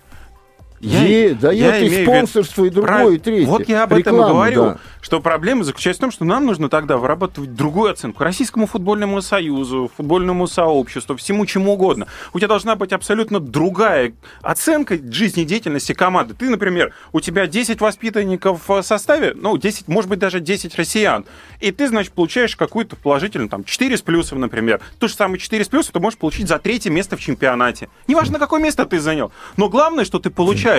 Я- 0.82 1.04
Е- 1.04 1.36
дает 1.36 1.62
я 1.62 1.78
и 1.78 2.04
спонсорство, 2.04 2.66
и 2.66 2.70
другое, 2.72 2.92
Прав- 2.92 3.12
и 3.14 3.18
третье. 3.20 3.46
Вот 3.46 3.70
я 3.70 3.84
об 3.84 3.94
этом 3.94 4.16
и 4.16 4.18
Рекламу, 4.18 4.34
говорю, 4.34 4.64
да. 4.64 4.78
что 5.02 5.20
проблема 5.20 5.64
заключается 5.64 6.00
в 6.00 6.02
том, 6.02 6.12
что 6.12 6.26
нам 6.26 6.46
нужно 6.48 6.70
тогда 6.70 6.98
вырабатывать 6.98 7.54
другую 7.54 7.92
оценку. 7.92 8.24
Российскому 8.24 8.66
футбольному 8.66 9.22
союзу, 9.22 9.92
футбольному 9.96 10.48
сообществу, 10.48 11.16
всему 11.18 11.46
чему 11.46 11.74
угодно. 11.74 12.08
У 12.34 12.40
тебя 12.40 12.48
должна 12.48 12.76
быть 12.76 12.94
абсолютно 12.94 13.40
другая 13.40 14.14
оценка 14.42 14.98
жизнедеятельности 14.98 15.94
команды. 15.94 16.34
Ты, 16.34 16.50
например, 16.50 16.94
у 17.12 17.20
тебя 17.20 17.46
10 17.46 17.80
воспитанников 17.80 18.68
в 18.68 18.82
составе, 18.82 19.34
ну, 19.36 19.58
10, 19.58 19.88
может 19.88 20.10
быть, 20.10 20.18
даже 20.18 20.40
10 20.40 20.76
россиян. 20.76 21.26
И 21.60 21.72
ты, 21.72 21.90
значит, 21.90 22.14
получаешь 22.14 22.56
какую-то 22.56 22.96
положительную, 22.96 23.50
там, 23.50 23.64
4 23.64 23.98
с 23.98 24.02
плюсом, 24.02 24.40
например. 24.40 24.82
То 24.98 25.08
же 25.08 25.14
самое 25.14 25.40
4 25.40 25.64
с 25.64 25.68
плюсом 25.68 25.94
ты 25.94 26.00
можешь 26.00 26.18
получить 26.18 26.48
за 26.48 26.58
третье 26.58 26.90
место 26.90 27.18
в 27.18 27.20
чемпионате. 27.20 27.88
Неважно, 28.08 28.40
какое 28.40 28.60
место 28.60 28.86
ты 28.86 29.00
занял. 29.00 29.32
Но 29.58 29.70
главное, 29.70 30.06
что 30.06 30.18
ты 30.18 30.32
получаешь. 30.32 30.71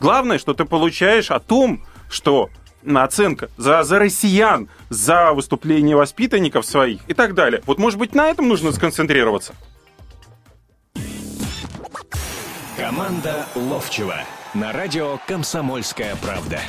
Главное, 0.00 0.38
что 0.38 0.54
ты 0.54 0.64
получаешь 0.64 1.30
о 1.30 1.40
том, 1.40 1.84
что 2.10 2.50
оценка 2.94 3.50
за, 3.56 3.82
за 3.82 3.98
россиян, 3.98 4.68
за 4.90 5.32
выступление 5.32 5.96
воспитанников 5.96 6.64
своих 6.66 7.00
и 7.08 7.14
так 7.14 7.34
далее. 7.34 7.62
Вот, 7.66 7.78
может 7.78 7.98
быть, 7.98 8.14
на 8.14 8.28
этом 8.28 8.48
нужно 8.48 8.72
сконцентрироваться. 8.72 9.54
Команда 12.76 13.46
Ловчева 13.54 14.20
на 14.54 14.72
радио 14.72 15.18
«Комсомольская 15.26 16.14
правда». 16.16 16.60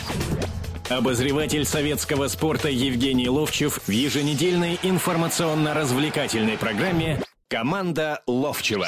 Обозреватель 0.89 1.65
советского 1.65 2.29
спорта 2.29 2.69
Евгений 2.69 3.27
Ловчев 3.27 3.81
в 3.85 3.91
еженедельной 3.91 4.79
информационно-развлекательной 4.83 6.57
программе 6.57 7.21
«Команда 7.49 8.21
Ловчева». 8.25 8.87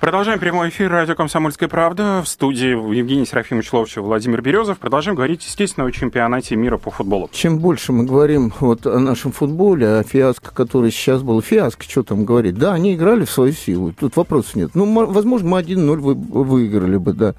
Продолжаем 0.00 0.38
прямой 0.38 0.68
эфир 0.68 0.90
радио 0.90 1.14
«Комсомольская 1.14 1.68
правда». 1.68 2.20
В 2.24 2.28
студии 2.28 2.68
Евгений 2.96 3.24
Серафимович 3.24 3.72
Ловчев, 3.72 4.02
Владимир 4.04 4.40
Березов. 4.42 4.78
Продолжаем 4.78 5.16
говорить, 5.16 5.44
естественно, 5.44 5.86
о 5.86 5.90
чемпионате 5.90 6.54
мира 6.54 6.76
по 6.76 6.90
футболу. 6.90 7.28
Чем 7.32 7.58
больше 7.58 7.92
мы 7.92 8.04
говорим 8.04 8.52
вот 8.60 8.86
о 8.86 9.00
нашем 9.00 9.32
футболе, 9.32 9.88
о 9.98 10.02
фиаско, 10.04 10.52
который 10.52 10.90
сейчас 10.92 11.22
был, 11.22 11.40
фиаско, 11.40 11.82
что 11.84 12.02
там 12.02 12.24
говорить, 12.24 12.56
да, 12.56 12.74
они 12.74 12.94
играли 12.94 13.24
в 13.24 13.30
свою 13.30 13.52
силу, 13.52 13.92
тут 13.98 14.16
вопросов 14.16 14.54
нет. 14.54 14.70
Ну, 14.74 14.84
мо- 14.84 15.06
возможно, 15.06 15.48
мы 15.48 15.58
1-0 15.58 15.96
вы- 15.98 16.14
выиграли 16.14 16.98
бы, 16.98 17.12
да. 17.12 17.34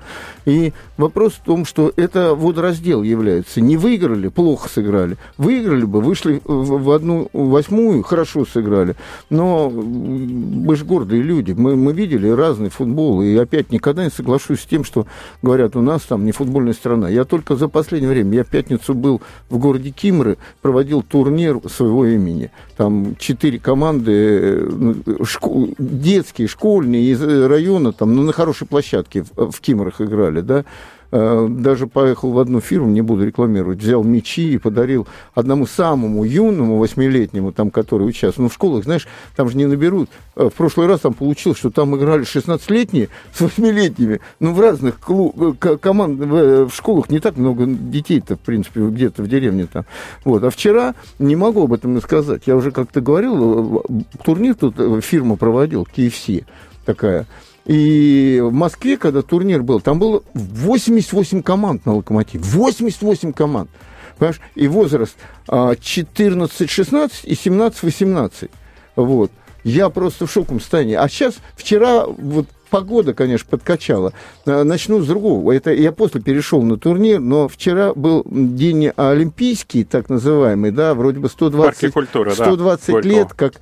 И 0.46 0.74
вопрос 0.98 1.34
в 1.34 1.44
том, 1.46 1.64
что 1.64 1.94
это 1.96 2.34
водораздел 2.36 3.04
является. 3.04 3.62
Не 3.62 3.78
выиграли, 3.78 4.28
плохо 4.30 4.68
сыграли. 4.68 5.18
Выиграли 5.38 5.86
бы, 5.86 6.02
вышли 6.02 6.42
в 6.44 6.92
одну 6.92 7.30
восьмую, 7.34 8.02
хорошо 8.04 8.46
сыграли. 8.46 8.96
Но 9.30 9.70
мы 9.70 10.76
же 10.76 10.84
гордые 10.86 11.22
люди, 11.22 11.52
мы, 11.54 11.76
мы 11.76 11.94
видели 11.94 12.28
разный 12.48 12.70
футбол. 12.70 13.22
И 13.22 13.36
опять 13.36 13.72
никогда 13.72 14.04
не 14.04 14.10
соглашусь 14.10 14.62
с 14.62 14.66
тем, 14.66 14.84
что 14.84 15.06
говорят, 15.42 15.76
у 15.76 15.82
нас 15.82 16.04
там 16.04 16.26
не 16.26 16.32
футбольная 16.32 16.74
страна. 16.74 17.10
Я 17.10 17.26
только 17.26 17.56
за 17.56 17.68
последнее 17.68 18.10
время, 18.10 18.36
я 18.36 18.44
в 18.44 18.48
пятницу 18.48 18.94
был 18.94 19.22
в 19.50 19.58
городе 19.58 19.92
Кимры, 19.92 20.38
проводил 20.62 21.04
турнир 21.04 21.60
своего 21.70 22.06
имени. 22.06 22.52
Там 22.76 23.16
четыре 23.18 23.60
команды, 23.60 24.12
э, 24.14 24.94
школ, 25.24 25.70
детские, 25.78 26.48
школьные 26.48 27.12
из 27.12 27.22
района, 27.22 27.92
там, 27.92 28.16
ну, 28.16 28.24
на 28.24 28.32
хорошей 28.32 28.68
площадке 28.68 29.24
в, 29.24 29.52
в 29.52 29.60
Кимрах 29.60 30.02
играли, 30.02 30.42
да. 30.42 30.66
Э, 31.10 31.48
даже 31.50 31.88
поехал 31.88 32.32
в 32.32 32.40
одну 32.40 32.60
фирму, 32.60 32.90
не 32.90 33.02
буду 33.02 33.26
рекламировать, 33.26 33.80
взял 33.80 34.04
мечи 34.04 34.54
и 34.54 34.58
подарил 34.58 35.08
одному 35.34 35.66
самому 35.66 36.26
юному, 36.26 36.78
восьмилетнему, 36.78 37.54
там, 37.54 37.72
который 37.72 38.04
участвовал. 38.04 38.46
Ну, 38.46 38.50
в 38.50 38.54
школах, 38.54 38.84
знаешь, 38.84 39.08
там 39.36 39.50
же 39.50 39.56
не 39.58 39.66
наберут. 39.66 40.10
Э, 40.36 40.50
в 40.50 40.54
прошлый 40.54 40.88
раз 40.88 41.02
там 41.02 41.14
получилось, 41.14 41.60
что 41.60 41.70
там 41.70 41.96
играли 41.96 42.24
16-летние 42.24 43.08
с 43.34 43.40
восьмилетними. 43.40 44.20
Ну, 44.42 44.54
в 44.54 44.60
разных 44.60 45.00
клуб, 45.00 45.36
э, 45.64 45.78
команд, 45.78 46.20
в, 46.20 46.72
школах 46.72 47.10
не 47.10 47.20
так 47.20 47.38
много 47.38 47.66
детей-то, 47.66 48.36
в 48.36 48.40
принципе, 48.40 48.82
где-то 48.82 49.24
в 49.24 49.30
деревне 49.30 49.68
там. 49.72 49.86
Вот. 50.26 50.44
А 50.44 50.50
вчера, 50.50 50.94
не 51.20 51.38
могу 51.38 51.64
об 51.64 51.74
этом 51.74 52.02
сказать, 52.02 52.44
я 52.48 52.56
уже 52.58 52.72
как-то 52.72 53.00
говорил, 53.00 53.86
турнир 54.24 54.56
тут 54.56 54.76
фирма 55.04 55.38
проводил, 55.38 55.88
KFC 55.96 56.44
такая. 56.86 57.28
И 57.68 58.40
в 58.42 58.54
Москве, 58.54 58.98
когда 58.98 59.22
турнир 59.22 59.62
был, 59.62 59.82
там 59.82 60.00
было 60.00 60.24
88 60.34 61.44
команд 61.44 61.86
на 61.86 61.96
«Локомотив». 61.96 62.42
88 62.42 63.34
команд. 63.34 63.70
Понимаешь? 64.18 64.40
И 64.56 64.68
возраст 64.68 65.16
14-16 65.48 67.12
а, 67.12 67.28
и 67.28 67.34
17-18. 67.34 68.50
Вот. 68.96 69.32
Я 69.66 69.90
просто 69.90 70.28
в 70.28 70.32
шоковом 70.32 70.62
состоянии. 70.62 70.96
А 70.96 71.10
сейчас, 71.10 71.36
вчера, 71.56 72.06
вот 72.06 72.48
погода, 72.70 73.14
конечно, 73.14 73.48
подкачала. 73.50 74.14
Э, 74.46 74.64
начну 74.64 75.02
с 75.02 75.08
другого. 75.08 75.52
Это 75.52 75.72
я 75.74 75.92
после 75.92 76.22
перешел 76.22 76.62
на 76.62 76.78
турнир, 76.78 77.20
но 77.20 77.48
вчера 77.48 77.94
был 77.94 78.24
день 78.30 78.88
олимпийский, 78.96 79.84
так 79.84 80.10
называемый, 80.10 80.72
да, 80.72 80.94
вроде 80.94 81.20
бы 81.20 81.30
120, 81.30 81.94
культуры, 81.94 82.32
120 82.32 82.88
да, 82.88 83.00
лет, 83.02 83.34
как 83.34 83.54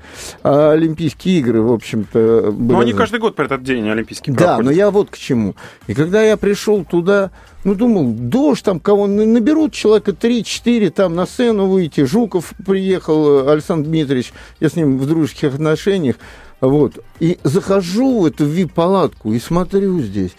а, 0.43 0.71
Олимпийские 0.71 1.39
игры, 1.39 1.61
в 1.61 1.71
общем-то. 1.71 2.53
Но 2.57 2.79
они 2.79 2.93
каждый 2.93 3.19
год 3.19 3.35
про 3.35 3.45
этот 3.45 3.63
день 3.63 3.87
олимпийский 3.89 4.31
Да, 4.31 4.37
проходят. 4.37 4.65
но 4.65 4.71
я 4.71 4.91
вот 4.91 5.09
к 5.09 5.17
чему. 5.17 5.55
И 5.87 5.93
когда 5.93 6.23
я 6.23 6.37
пришел 6.37 6.83
туда, 6.83 7.31
ну, 7.65 7.73
думал, 7.73 8.13
дождь, 8.13 8.63
там 8.63 8.79
кого 8.79 9.07
наберут 9.07 9.73
человека 9.73 10.11
3-4, 10.11 10.91
там 10.91 11.15
на 11.15 11.25
сцену 11.25 11.65
выйти. 11.65 12.05
Жуков 12.05 12.53
приехал, 12.65 13.49
Александр 13.49 13.89
Дмитриевич, 13.89 14.33
я 14.59 14.69
с 14.69 14.75
ним 14.75 14.99
в 14.99 15.07
дружеских 15.07 15.55
отношениях. 15.55 16.17
Вот. 16.61 17.03
И 17.19 17.37
захожу 17.43 18.21
в 18.21 18.25
эту 18.25 18.45
вип-палатку 18.45 19.33
и 19.33 19.39
смотрю 19.39 19.99
здесь. 19.99 20.31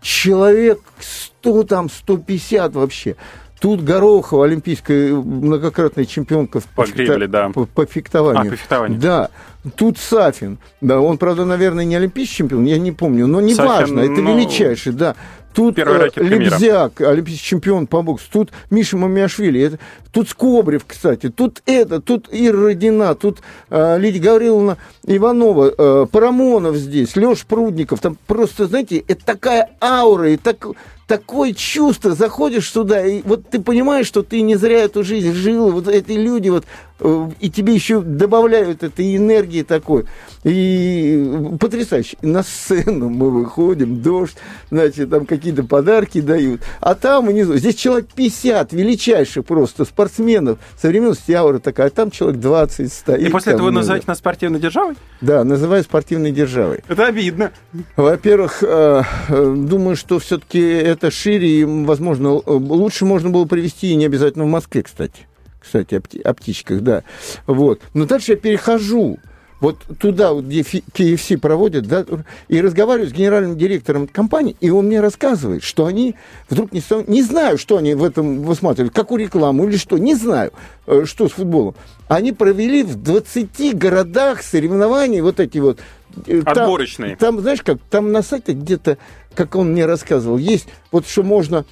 Человек 0.00 0.80
100, 1.00 1.64
там, 1.64 1.90
150 1.90 2.74
вообще. 2.74 3.16
Тут 3.60 3.80
Горохова, 3.82 4.44
олимпийская 4.44 5.14
многократная 5.14 6.04
чемпионка 6.04 6.60
по, 6.74 6.84
фикта... 6.84 7.26
да. 7.28 7.48
по, 7.48 7.64
по 7.64 7.86
фехтованию. 7.86 8.42
А, 8.42 8.44
по 8.44 8.56
фехтованию. 8.56 9.00
Да. 9.00 9.30
Тут 9.76 9.96
Сафин. 9.96 10.58
Да, 10.82 11.00
он, 11.00 11.16
правда, 11.16 11.46
наверное, 11.46 11.86
не 11.86 11.96
олимпийский 11.96 12.36
чемпион, 12.36 12.66
я 12.66 12.78
не 12.78 12.92
помню, 12.92 13.26
но 13.26 13.40
неважно, 13.40 14.00
это 14.00 14.20
ну... 14.20 14.36
величайший, 14.36 14.92
да. 14.92 15.16
Тут 15.54 15.78
э, 15.78 16.10
Лебзяк, 16.16 17.00
олимпийский 17.00 17.44
чемпион 17.44 17.86
по 17.86 18.02
боксу. 18.02 18.26
Тут 18.30 18.50
Миша 18.70 18.96
Мамиашвили. 18.96 19.60
Это, 19.60 19.78
тут 20.12 20.28
Скобрев, 20.28 20.84
кстати. 20.86 21.30
Тут 21.30 21.62
это, 21.66 22.00
тут 22.00 22.28
Ира 22.30 22.60
Родина, 22.60 23.14
тут 23.14 23.38
э, 23.70 23.98
Лидия 23.98 24.20
Гавриловна 24.20 24.78
Иванова, 25.06 25.72
э, 25.76 26.06
Парамонов 26.10 26.76
здесь, 26.76 27.16
Леш 27.16 27.46
Прудников. 27.46 28.00
Там 28.00 28.18
просто, 28.26 28.66
знаете, 28.66 29.04
это 29.06 29.24
такая 29.24 29.70
аура 29.80 30.32
и 30.32 30.36
так, 30.36 30.66
такое 31.06 31.52
чувство. 31.52 32.14
Заходишь 32.14 32.68
туда, 32.70 33.04
и 33.06 33.22
вот 33.22 33.48
ты 33.48 33.60
понимаешь, 33.60 34.06
что 34.06 34.22
ты 34.22 34.40
не 34.40 34.56
зря 34.56 34.80
эту 34.80 35.04
жизнь 35.04 35.32
жил. 35.32 35.70
Вот 35.70 35.88
эти 35.88 36.12
люди 36.12 36.48
вот 36.48 36.64
Э, 37.00 37.28
и 37.40 37.50
тебе 37.50 37.74
еще 37.74 38.00
добавляют 38.00 38.82
этой 38.82 39.16
энергии 39.16 39.62
такой. 39.62 40.04
И 40.44 41.52
потрясающе. 41.58 42.16
На 42.22 42.42
сцену 42.42 43.08
мы 43.08 43.30
выходим, 43.30 44.00
дождь, 44.00 44.36
значит, 44.70 45.10
там 45.10 45.26
какие-то 45.44 45.64
подарки 45.64 46.22
дают. 46.22 46.62
А 46.80 46.94
там 46.94 47.26
внизу, 47.26 47.56
здесь 47.56 47.74
человек 47.74 48.06
50, 48.14 48.72
величайших 48.72 49.44
просто 49.44 49.84
спортсменов 49.84 50.58
со 50.80 50.88
времен 50.88 51.12
Стяура 51.12 51.58
такая, 51.58 51.88
а 51.88 51.90
там 51.90 52.10
человек 52.10 52.40
20 52.40 52.90
стоит. 52.90 53.28
И 53.28 53.30
после 53.30 53.52
этого 53.52 53.70
называть 53.70 54.06
нас 54.06 54.18
спортивной 54.18 54.58
державой? 54.58 54.94
Да, 55.20 55.44
называю 55.44 55.82
спортивной 55.82 56.32
державой. 56.32 56.80
Это 56.88 57.06
обидно. 57.06 57.52
Во-первых, 57.96 58.62
э, 58.62 59.02
э, 59.28 59.54
думаю, 59.54 59.96
что 59.96 60.18
все-таки 60.18 60.60
это 60.60 61.10
шире, 61.10 61.60
и, 61.60 61.64
возможно, 61.64 62.32
лучше 62.32 63.04
можно 63.04 63.28
было 63.28 63.44
привести, 63.44 63.88
и 63.88 63.96
не 63.96 64.06
обязательно 64.06 64.44
в 64.44 64.48
Москве, 64.48 64.82
кстати 64.82 65.26
кстати, 65.60 66.02
о, 66.22 66.34
птичках, 66.34 66.82
да. 66.82 67.04
Вот. 67.46 67.80
Но 67.94 68.04
дальше 68.04 68.32
я 68.32 68.36
перехожу 68.36 69.18
вот 69.64 69.78
туда, 69.98 70.34
где 70.34 70.60
KFC 70.60 71.38
проводят, 71.38 71.86
да, 71.86 72.04
и 72.48 72.60
разговариваю 72.60 73.08
с 73.08 73.14
генеральным 73.14 73.56
директором 73.56 74.06
компании, 74.06 74.54
и 74.60 74.68
он 74.68 74.86
мне 74.86 75.00
рассказывает, 75.00 75.62
что 75.62 75.86
они 75.86 76.16
вдруг 76.50 76.70
не, 76.72 76.82
не 77.10 77.22
знаю, 77.22 77.56
что 77.56 77.78
они 77.78 77.94
в 77.94 78.04
этом 78.04 78.42
высматривают, 78.42 78.94
какую 78.94 79.22
рекламу 79.22 79.66
или 79.66 79.78
что, 79.78 79.96
не 79.96 80.14
знаю, 80.16 80.52
э, 80.86 81.04
что 81.06 81.30
с 81.30 81.32
футболом. 81.32 81.74
Они 82.08 82.32
провели 82.32 82.82
в 82.82 83.02
20 83.02 83.78
городах 83.78 84.42
соревнований 84.42 85.22
вот 85.22 85.40
эти 85.40 85.56
вот 85.56 85.80
э, 86.26 86.42
Отборочные. 86.44 87.16
Там, 87.16 87.36
там, 87.36 87.40
знаешь, 87.40 87.62
как 87.62 87.78
там 87.88 88.12
на 88.12 88.22
сайте 88.22 88.52
где-то, 88.52 88.98
как 89.34 89.56
он 89.56 89.72
мне 89.72 89.86
рассказывал, 89.86 90.36
есть 90.36 90.68
вот 90.92 91.06
что 91.06 91.22
можно 91.22 91.64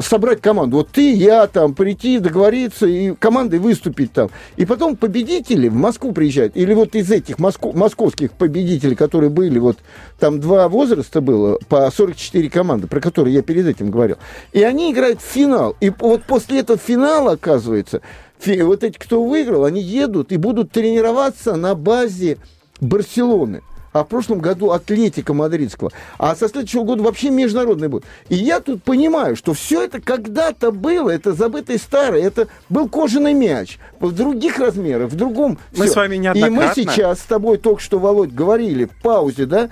собрать 0.00 0.40
команду. 0.40 0.78
Вот 0.78 0.88
ты, 0.88 1.12
я, 1.12 1.46
там, 1.46 1.74
прийти, 1.74 2.18
договориться 2.18 2.86
и 2.86 3.14
командой 3.14 3.58
выступить 3.58 4.12
там. 4.12 4.30
И 4.56 4.64
потом 4.64 4.96
победители 4.96 5.68
в 5.68 5.74
Москву 5.74 6.12
приезжают. 6.12 6.56
Или 6.56 6.74
вот 6.74 6.94
из 6.94 7.10
этих 7.10 7.38
моско- 7.38 7.76
московских 7.76 8.32
победителей, 8.32 8.94
которые 8.94 9.30
были, 9.30 9.58
вот 9.58 9.78
там 10.18 10.40
два 10.40 10.68
возраста 10.68 11.20
было, 11.20 11.58
по 11.68 11.90
44 11.90 12.48
команды, 12.50 12.86
про 12.86 13.00
которые 13.00 13.34
я 13.34 13.42
перед 13.42 13.66
этим 13.66 13.90
говорил. 13.90 14.16
И 14.52 14.62
они 14.62 14.92
играют 14.92 15.20
в 15.20 15.24
финал. 15.24 15.76
И 15.80 15.90
вот 15.98 16.24
после 16.24 16.60
этого 16.60 16.78
финала, 16.78 17.32
оказывается, 17.32 18.00
вот 18.44 18.84
эти, 18.84 18.96
кто 18.96 19.24
выиграл, 19.24 19.64
они 19.64 19.82
едут 19.82 20.32
и 20.32 20.36
будут 20.36 20.70
тренироваться 20.70 21.56
на 21.56 21.74
базе 21.74 22.38
Барселоны 22.80 23.62
а 23.92 24.04
в 24.04 24.08
прошлом 24.08 24.40
году 24.40 24.70
Атлетика 24.70 25.34
Мадридского, 25.34 25.90
а 26.18 26.34
со 26.36 26.48
следующего 26.48 26.84
года 26.84 27.02
вообще 27.02 27.30
международный 27.30 27.88
будет. 27.88 28.04
И 28.28 28.34
я 28.34 28.60
тут 28.60 28.82
понимаю, 28.82 29.36
что 29.36 29.54
все 29.54 29.82
это 29.82 30.00
когда-то 30.00 30.70
было, 30.72 31.10
это 31.10 31.32
забытый 31.32 31.78
старый, 31.78 32.22
это 32.22 32.48
был 32.68 32.88
кожаный 32.88 33.34
мяч 33.34 33.78
в 34.00 34.12
других 34.12 34.58
размерах, 34.58 35.10
в 35.10 35.16
другом. 35.16 35.58
Мы 35.76 35.84
все. 35.84 35.92
с 35.92 35.96
вами 35.96 36.16
неоднократно... 36.16 36.62
И 36.62 36.66
мы 36.66 36.72
сейчас 36.74 37.20
с 37.20 37.24
тобой 37.24 37.58
только 37.58 37.80
что, 37.80 37.98
Володь, 37.98 38.32
говорили 38.32 38.84
в 38.84 39.02
паузе, 39.02 39.46
да, 39.46 39.70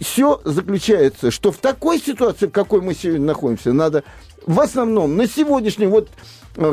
все 0.00 0.40
заключается, 0.44 1.30
что 1.30 1.52
в 1.52 1.58
такой 1.58 1.98
ситуации, 1.98 2.46
в 2.46 2.50
какой 2.50 2.80
мы 2.80 2.94
сегодня 2.94 3.26
находимся, 3.26 3.72
надо 3.72 4.04
в 4.46 4.60
основном 4.60 5.16
на 5.16 5.26
сегодняшний 5.26 5.86
вот 5.86 6.08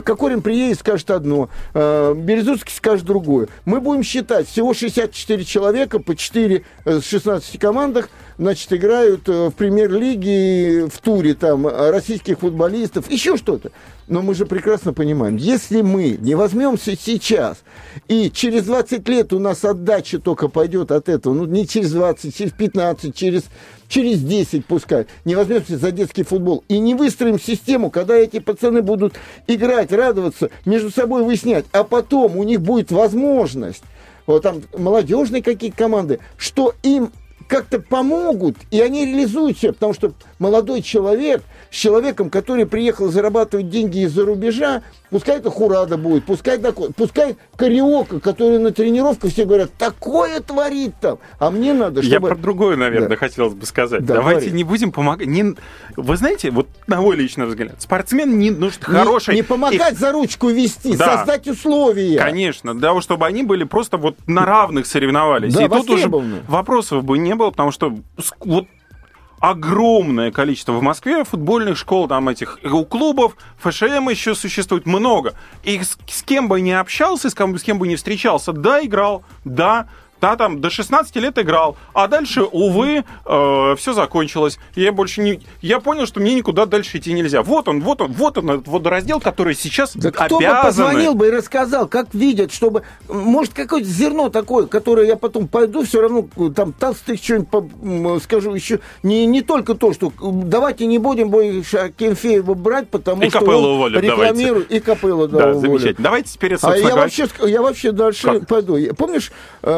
Кокорин 0.03 0.41
приедет, 0.41 0.79
скажет 0.79 1.11
одно, 1.11 1.49
э, 1.73 2.13
Березутский 2.15 2.73
скажет 2.73 3.05
другое. 3.05 3.47
Мы 3.65 3.79
будем 3.79 4.03
считать, 4.03 4.47
всего 4.47 4.73
64 4.73 5.43
человека 5.45 5.99
по 5.99 6.15
4 6.15 6.63
с 6.85 7.03
16 7.03 7.59
командах, 7.59 8.09
значит, 8.37 8.73
играют 8.73 9.29
э, 9.29 9.49
в 9.49 9.51
премьер-лиге, 9.51 10.87
в 10.87 10.97
туре 10.99 11.35
там 11.35 11.67
российских 11.67 12.39
футболистов, 12.39 13.09
еще 13.11 13.37
что-то. 13.37 13.71
Но 14.07 14.21
мы 14.21 14.35
же 14.35 14.45
прекрасно 14.45 14.93
понимаем, 14.93 15.35
если 15.35 15.81
мы 15.81 16.17
не 16.19 16.35
возьмемся 16.35 16.95
сейчас, 16.95 17.57
и 18.07 18.29
через 18.29 18.65
20 18.65 19.07
лет 19.07 19.33
у 19.33 19.39
нас 19.39 19.65
отдача 19.65 20.19
только 20.19 20.47
пойдет 20.47 20.91
от 20.91 21.09
этого, 21.09 21.33
ну 21.33 21.45
не 21.45 21.67
через 21.67 21.91
20, 21.91 22.35
через 22.35 22.51
15, 22.51 23.15
через 23.15 23.45
через 23.87 24.21
10 24.21 24.65
пускай, 24.65 25.07
не 25.25 25.35
возьмемся 25.35 25.77
за 25.77 25.91
детский 25.91 26.23
футбол. 26.23 26.63
И 26.67 26.79
не 26.79 26.95
выстроим 26.95 27.39
систему, 27.39 27.89
когда 27.89 28.15
эти 28.15 28.39
пацаны 28.39 28.81
будут 28.81 29.15
играть, 29.47 29.91
радоваться, 29.91 30.49
между 30.65 30.91
собой 30.91 31.23
выяснять, 31.23 31.65
а 31.71 31.83
потом 31.83 32.37
у 32.37 32.43
них 32.43 32.61
будет 32.61 32.91
возможность, 32.91 33.83
вот 34.25 34.43
там 34.43 34.61
молодежные 34.77 35.43
какие 35.43 35.69
команды, 35.69 36.19
что 36.37 36.73
им 36.83 37.11
как-то 37.47 37.79
помогут, 37.79 38.57
и 38.71 38.81
они 38.81 39.05
реализуют 39.05 39.59
себя, 39.59 39.73
потому 39.73 39.93
что 39.93 40.13
молодой 40.39 40.81
человек 40.81 41.43
с 41.75 41.77
человеком, 41.77 42.29
который 42.29 42.65
приехал 42.65 43.09
зарабатывать 43.09 43.69
деньги 43.69 44.05
из-за 44.05 44.23
рубежа, 44.25 44.81
пускай 45.09 45.39
это 45.39 45.49
Хурада 45.49 45.97
будет, 45.97 46.23
пускай 46.23 46.57
такой, 46.57 46.93
пускай 46.93 47.35
Кариока, 47.57 48.21
который 48.21 48.59
на 48.59 48.71
тренировках 48.71 49.29
все 49.29 49.43
говорят, 49.43 49.71
такое 49.77 50.39
творит 50.39 50.93
там, 51.01 51.17
а 51.37 51.51
мне 51.51 51.73
надо, 51.73 52.01
чтобы... 52.01 52.13
Я 52.13 52.21
про 52.21 52.35
другое, 52.37 52.77
наверное, 52.77 53.09
Да. 53.09 53.15
хотелось 53.17 53.55
бы 53.55 53.65
сказать. 53.65 54.05
Да, 54.05 54.15
Давайте 54.15 54.45
говори. 54.45 54.55
не 54.57 54.63
будем 54.63 54.93
помогать. 54.93 55.27
Не... 55.27 55.53
Вы 55.97 56.15
знаете, 56.15 56.49
вот 56.49 56.69
на 56.87 57.01
мой 57.01 57.17
личный 57.17 57.45
взгляд, 57.45 57.81
спортсмен 57.81 58.39
не 58.39 58.51
нужен 58.51 58.79
хороший. 58.81 59.35
Не, 59.35 59.41
помогать 59.43 59.97
за 59.97 60.13
ручку 60.13 60.47
вести, 60.47 60.95
Да. 60.95 61.17
создать 61.17 61.45
условия. 61.45 62.17
Конечно, 62.17 62.73
для 62.73 62.87
того, 62.87 63.01
чтобы 63.01 63.25
они 63.25 63.43
были 63.43 63.65
просто 63.65 63.97
вот 63.97 64.15
на 64.27 64.45
равных 64.45 64.85
соревновались. 64.85 65.53
Да, 65.53 65.65
И 65.65 65.67
тут 65.67 65.89
уже 65.89 66.07
вопросов 66.47 67.03
бы 67.03 67.17
не 67.17 67.35
было, 67.35 67.51
потому 67.51 67.71
что 67.71 67.93
вот 68.39 68.65
огромное 69.39 70.31
количество 70.31 70.73
в 70.73 70.81
Москве 70.81 71.23
футбольных 71.23 71.77
школ, 71.77 72.07
там 72.07 72.29
этих 72.29 72.59
у 72.63 72.85
клубов, 72.85 73.35
ФШМ 73.59 74.09
еще 74.09 74.35
существует 74.35 74.85
много. 74.85 75.35
И 75.63 75.81
с, 75.81 75.97
с 76.07 76.23
кем 76.23 76.47
бы 76.47 76.61
не 76.61 76.73
общался, 76.73 77.29
с 77.29 77.35
кем, 77.35 77.57
с 77.57 77.63
кем 77.63 77.79
бы 77.79 77.87
не 77.87 77.95
встречался, 77.95 78.53
да, 78.53 78.83
играл, 78.83 79.23
да, 79.43 79.87
да, 80.25 80.35
там 80.37 80.59
до 80.59 80.69
16 80.71 81.15
лет 81.17 81.37
играл, 81.37 81.77
а 81.93 82.07
дальше, 82.07 82.41
увы, 82.43 83.03
все 83.25 83.93
закончилось. 83.93 84.57
Я 84.75 84.91
больше 84.91 85.21
не, 85.21 85.41
я 85.61 85.79
понял, 85.79 86.07
что 86.07 86.19
мне 86.19 86.33
никуда 86.33 86.65
дальше 86.65 86.97
идти 86.97 87.13
нельзя. 87.13 87.43
Вот 87.43 87.67
он, 87.67 87.81
вот 87.81 88.01
он, 88.01 88.11
вот 88.13 88.37
он, 88.39 88.49
этот 88.49 88.67
водораздел, 88.67 89.19
который 89.19 89.53
сейчас 89.53 89.95
Да 89.95 90.09
кто 90.11 90.39
бы 90.39 90.45
позвонил 90.63 91.13
бы 91.13 91.27
и 91.27 91.29
рассказал, 91.31 91.87
как 91.87 92.13
видят, 92.13 92.51
чтобы... 92.51 92.81
Может, 93.07 93.53
какое-то 93.53 93.87
зерно 93.87 94.29
такое, 94.29 94.65
которое 94.65 95.05
я 95.05 95.15
потом 95.15 95.47
пойду, 95.47 95.83
все 95.83 96.01
равно 96.01 96.27
э, 96.37 96.49
там 96.55 96.73
толстых 96.73 97.21
что-нибудь 97.21 97.71
м, 97.83 98.19
скажу 98.21 98.55
еще. 98.55 98.79
Не, 99.03 99.25
не 99.27 99.41
только 99.41 99.75
то, 99.75 99.93
что 99.93 100.07
э, 100.07 100.11
давайте 100.21 100.87
не 100.87 100.97
будем 100.97 101.29
больше 101.29 101.77
Акинфеева 101.77 102.53
брать, 102.55 102.89
потому 102.89 103.21
И 103.21 103.29
что 103.29 103.39
Капеллу 103.39 103.67
он 103.67 103.73
уволят, 103.75 104.01
давайте. 104.01 104.31
рекламирует. 104.33 104.71
И 104.71 104.79
Капеллу, 104.79 105.27
да, 105.27 105.37
Да, 105.37 105.45
уволят. 105.51 105.61
замечательно. 105.61 106.03
Давайте 106.03 106.29
теперь, 106.33 106.55
А 106.61 106.75
я 106.75 106.79
говоря, 106.81 106.95
вообще, 106.95 107.27
я 107.45 107.61
вообще 107.61 107.91
дальше 107.91 108.27
Как? 108.27 108.47
пойду. 108.47 108.77
Помнишь, 108.95 109.31
э, 109.61 109.69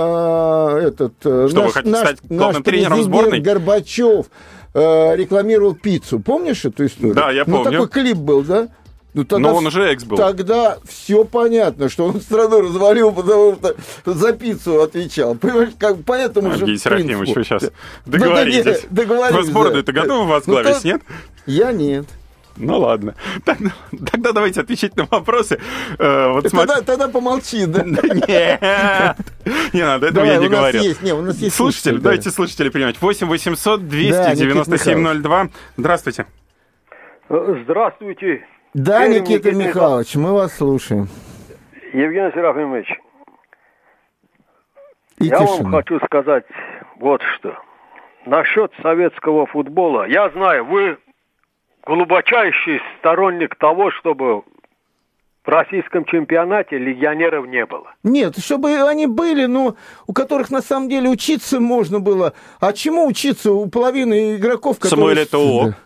этот 0.79 1.13
э, 1.23 1.47
Что, 1.49 1.59
вы 1.59 1.63
наш, 1.65 1.71
хотите 1.73 1.91
наш, 1.91 2.01
стать 2.01 2.17
главным 2.29 2.61
наш 2.61 2.63
тренером 2.63 3.03
сборной? 3.03 3.39
Горбачев 3.39 4.25
э, 4.73 5.15
рекламировал 5.15 5.75
пиццу. 5.75 6.19
Помнишь 6.19 6.65
эту 6.65 6.85
историю? 6.85 7.13
Да, 7.15 7.31
я 7.31 7.43
Ну, 7.45 7.63
помню. 7.63 7.71
такой 7.71 7.87
клип 7.89 8.17
был, 8.17 8.41
да? 8.43 8.67
Ну, 9.13 9.23
тогда 9.23 9.49
Но 9.49 9.55
он 9.55 9.65
уже 9.65 9.83
экс 9.85 10.03
был. 10.03 10.15
Тогда 10.15 10.77
все 10.87 11.23
понятно, 11.25 11.89
что 11.89 12.05
он 12.05 12.21
страну 12.21 12.61
развалил, 12.61 13.11
потому 13.11 13.55
что 13.55 14.13
за 14.13 14.31
пиццу 14.33 14.81
отвечал. 14.83 15.33
Понимаешь, 15.35 15.69
как, 15.79 15.97
поэтому 16.05 16.51
же 16.51 16.59
Евгений 16.59 16.77
Серафимович, 16.77 17.35
вы 17.35 17.43
сейчас 17.43 17.71
договоритесь. 18.05 18.65
Ну, 18.65 18.71
да 18.91 19.01
не, 19.01 19.07
договорились, 19.07 19.45
Вы 19.45 19.51
сборную-то 19.51 19.91
да. 19.91 20.01
готовы 20.01 20.23
Ну, 20.25 20.29
возглавить, 20.29 20.81
то- 20.81 20.87
нет? 20.87 21.01
Я 21.47 21.71
нет. 21.71 22.05
Ну 22.57 22.79
ладно. 22.79 23.13
Тогда, 23.45 23.69
тогда 24.11 24.31
давайте 24.31 24.61
отвечать 24.61 24.95
на 24.97 25.05
вопросы. 25.05 25.59
Э, 25.99 26.31
вот 26.31 26.47
смотри- 26.49 26.67
Тогда, 26.67 26.81
тогда 26.81 27.07
помолчи, 27.07 27.65
да? 27.65 27.83
Нет, 27.85 29.17
не 29.73 29.81
надо, 29.83 30.07
этого 30.07 30.25
я 30.25 30.37
не 30.37 30.47
у 30.47 30.49
нас 30.49 30.59
говорил. 30.59 30.81
есть, 30.83 31.01
не, 31.03 31.13
у 31.13 31.21
нас 31.21 31.37
есть 31.37 31.55
Слушатели, 31.55 31.81
слушатели, 31.81 32.03
давайте 32.03 32.31
слушателей 32.31 32.71
принимать. 32.71 33.01
8 33.01 33.27
800 33.27 33.81
Да, 33.81 33.85
297 33.87 35.21
02. 35.21 35.47
Здравствуйте. 35.77 36.25
Здравствуйте, 37.29 38.45
Да, 38.73 39.01
Пермь, 39.01 39.13
Никита 39.21 39.51
Михайлович, 39.51 40.15
мы 40.15 40.33
вас 40.33 40.55
слушаем. 40.55 41.09
Евгений 41.93 42.31
Серафимович. 42.33 42.87
И 45.19 45.25
я 45.25 45.39
вам 45.39 45.71
хочу 45.71 45.99
сказать 46.05 46.45
вот 46.99 47.21
что. 47.35 47.53
Насчет 48.25 48.71
советского 48.81 49.45
футбола. 49.47 50.07
Я 50.07 50.29
знаю, 50.29 50.65
вы 50.65 50.97
глубочайший 51.87 52.81
сторонник 52.99 53.55
того, 53.55 53.91
чтобы 53.91 54.41
в 55.45 55.49
российском 55.49 56.03
чемпионате 56.05 56.77
легионеров 56.77 57.47
не 57.47 57.65
было. 57.65 57.93
Нет, 58.03 58.37
чтобы 58.37 58.81
они 58.81 59.07
были, 59.07 59.45
но 59.45 59.75
у 60.05 60.13
которых 60.13 60.49
на 60.51 60.61
самом 60.61 60.89
деле 60.89 61.09
учиться 61.09 61.61
можно 61.61 62.01
было. 62.01 62.33
А 62.59 62.73
чему 62.73 63.07
учиться 63.07 63.53
у 63.53 63.67
половины 63.69 64.35
игроков, 64.35 64.77
которые... 64.79 64.99
Самуэль 64.99 65.19
Этоо. 65.23 65.65
Да. 65.69 65.77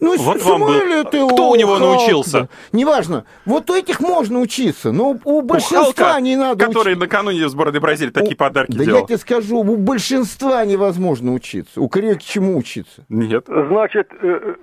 Ну, 0.00 0.16
Вот 0.16 0.40
С- 0.40 0.44
вам 0.44 0.60
был- 0.60 0.68
Самуэль 0.68 1.04
Кто 1.04 1.50
у 1.50 1.56
него 1.56 1.74
Халк, 1.76 1.80
научился? 1.98 2.40
да. 2.42 2.48
Неважно. 2.72 3.24
Вот 3.44 3.68
у 3.68 3.74
этих 3.74 4.00
можно 4.00 4.38
учиться, 4.38 4.90
но 4.92 5.18
у 5.24 5.38
У 5.38 5.42
большинства 5.42 5.84
Халка, 6.06 6.20
не 6.20 6.36
надо 6.36 6.64
который 6.64 6.92
учиться. 6.92 7.00
накануне 7.00 7.44
в 7.46 7.48
сборной 7.50 7.80
Бразилии 7.80 8.10
такие 8.12 8.34
У- 8.34 8.38
подарки 8.38 8.70
Да 8.76 8.84
делал. 8.84 9.00
я 9.00 9.06
тебе 9.06 9.18
скажу, 9.18 9.58
у 9.58 9.76
большинства 9.76 10.64
невозможно 10.64 11.34
учиться. 11.34 11.80
У 11.80 11.88
Кореки 11.88 12.24
чему 12.24 12.56
учиться? 12.56 13.04
Нет. 13.10 13.44
Значит, 13.48 14.08
э, 14.12 14.16
э, 14.22 14.54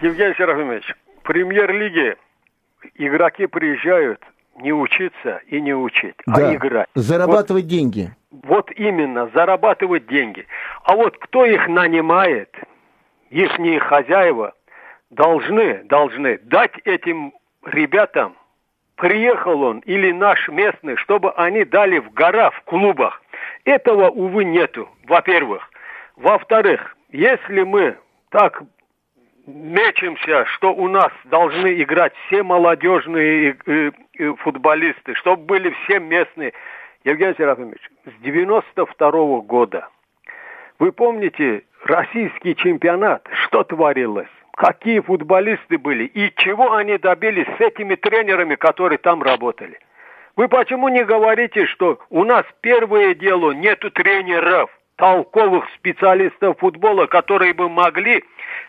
Евгений 0.00 0.34
Серафимович, 0.34 0.94
в 1.18 1.22
премьер-лиге 1.22 2.16
игроки 2.94 3.46
приезжают 3.46 4.22
не 4.60 4.72
учиться 4.72 5.40
и 5.46 5.60
не 5.60 5.74
учить, 5.74 6.16
Да. 6.26 6.48
а 6.50 6.54
играть. 6.54 6.88
Зарабатывать 6.94 7.66
деньги. 7.66 8.10
Вот 8.30 8.70
именно, 8.72 9.28
зарабатывать 9.34 10.06
деньги. 10.06 10.46
А 10.84 10.94
вот 10.94 11.16
кто 11.18 11.44
их 11.44 11.68
нанимает, 11.68 12.54
их 13.30 13.82
хозяева, 13.82 14.54
должны, 15.10 15.84
должны 15.84 16.38
дать 16.38 16.76
этим 16.84 17.32
ребятам, 17.64 18.36
приехал 18.96 19.62
он 19.62 19.78
или 19.80 20.12
наш 20.12 20.48
местный, 20.48 20.96
чтобы 20.96 21.32
они 21.32 21.64
дали 21.64 21.98
в 21.98 22.12
гора, 22.12 22.50
в 22.50 22.62
клубах. 22.62 23.22
Этого, 23.64 24.08
увы, 24.10 24.44
нету, 24.44 24.88
во-первых. 25.06 25.70
Во-вторых, 26.16 26.96
если 27.10 27.62
мы 27.62 27.96
так 28.30 28.62
мечемся, 29.48 30.44
что 30.46 30.72
у 30.72 30.88
нас 30.88 31.10
должны 31.24 31.82
играть 31.82 32.12
все 32.26 32.42
молодежные 32.42 33.56
футболисты, 34.38 35.14
чтобы 35.14 35.44
были 35.44 35.70
все 35.84 35.98
местные. 35.98 36.52
Евгений 37.04 37.34
Серафимович, 37.38 37.80
с 38.04 38.22
92 38.22 39.10
года, 39.40 39.88
вы 40.78 40.92
помните 40.92 41.62
российский 41.84 42.54
чемпионат, 42.54 43.26
что 43.44 43.64
творилось? 43.64 44.28
Какие 44.54 45.00
футболисты 45.00 45.78
были 45.78 46.04
и 46.04 46.32
чего 46.36 46.74
они 46.74 46.98
добились 46.98 47.46
с 47.56 47.60
этими 47.60 47.94
тренерами, 47.94 48.56
которые 48.56 48.98
там 48.98 49.22
работали? 49.22 49.78
Вы 50.36 50.48
почему 50.48 50.88
не 50.88 51.04
говорите, 51.04 51.66
что 51.66 52.00
у 52.10 52.24
нас 52.24 52.44
первое 52.60 53.14
дело 53.14 53.52
нету 53.52 53.90
тренеров, 53.90 54.70
толковых 54.98 55.64
специалистов 55.76 56.58
футбола, 56.58 57.06
которые 57.06 57.54
бы 57.54 57.68
могли 57.68 58.24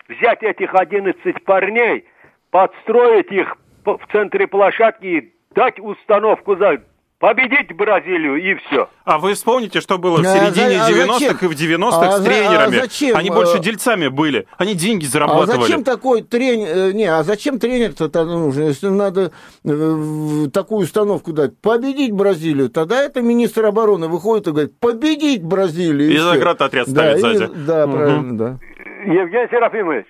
взять 0.08 0.42
этих 0.42 0.74
11 0.74 1.44
парней, 1.44 2.06
подстроить 2.50 3.30
их 3.30 3.56
в 3.84 4.00
центре 4.12 4.46
площадки 4.46 5.06
и 5.06 5.34
дать 5.54 5.78
установку 5.80 6.56
за 6.56 6.82
победить 7.20 7.76
Бразилию 7.76 8.36
и 8.36 8.54
все. 8.56 8.88
А 9.04 9.18
вы 9.18 9.34
вспомните, 9.34 9.80
что 9.80 9.98
было 9.98 10.16
в 10.16 10.20
А 10.20 10.24
середине 10.24 10.80
а 10.80 10.90
90-х 10.90 11.12
зачем? 11.18 11.36
и 11.42 11.46
в 11.46 11.50
90-х 11.52 12.08
А 12.08 12.12
с 12.18 12.24
тренерами. 12.24 12.78
а 12.78 12.80
зачем? 12.80 13.16
Они 13.16 13.28
больше 13.30 13.58
Э, 13.58 13.60
дельцами 13.60 14.08
были. 14.08 14.46
Они 14.56 14.74
деньги 14.74 15.04
А 15.04 15.08
зарабатывали. 15.08 15.60
зачем 15.60 15.84
такой 15.84 16.22
тренер? 16.22 16.94
Не, 16.94 17.04
а 17.04 17.22
зачем 17.22 17.58
тренер-то 17.58 18.08
тогда 18.08 18.32
нужен? 18.36 18.64
Если 18.68 18.88
надо 18.88 19.32
э, 19.64 20.46
такую 20.52 20.80
установку 20.84 21.32
дать, 21.32 21.56
победить 21.60 22.12
Бразилию, 22.12 22.70
тогда 22.70 23.02
это 23.02 23.20
министр 23.20 23.66
обороны 23.66 24.08
выходит 24.08 24.48
и 24.48 24.50
говорит, 24.52 24.80
победить 24.80 25.44
Бразилию. 25.44 26.10
И 26.10 26.16
заградотряд 26.16 26.86
да, 26.88 27.16
ставит 27.16 27.16
и- 27.18 27.20
сзади. 27.38 27.52
Да, 27.66 27.86
Мгм. 27.86 27.96
правильно, 27.96 28.38
да. 28.38 28.58
Евгений 29.04 29.48
Серафимович, 29.50 30.06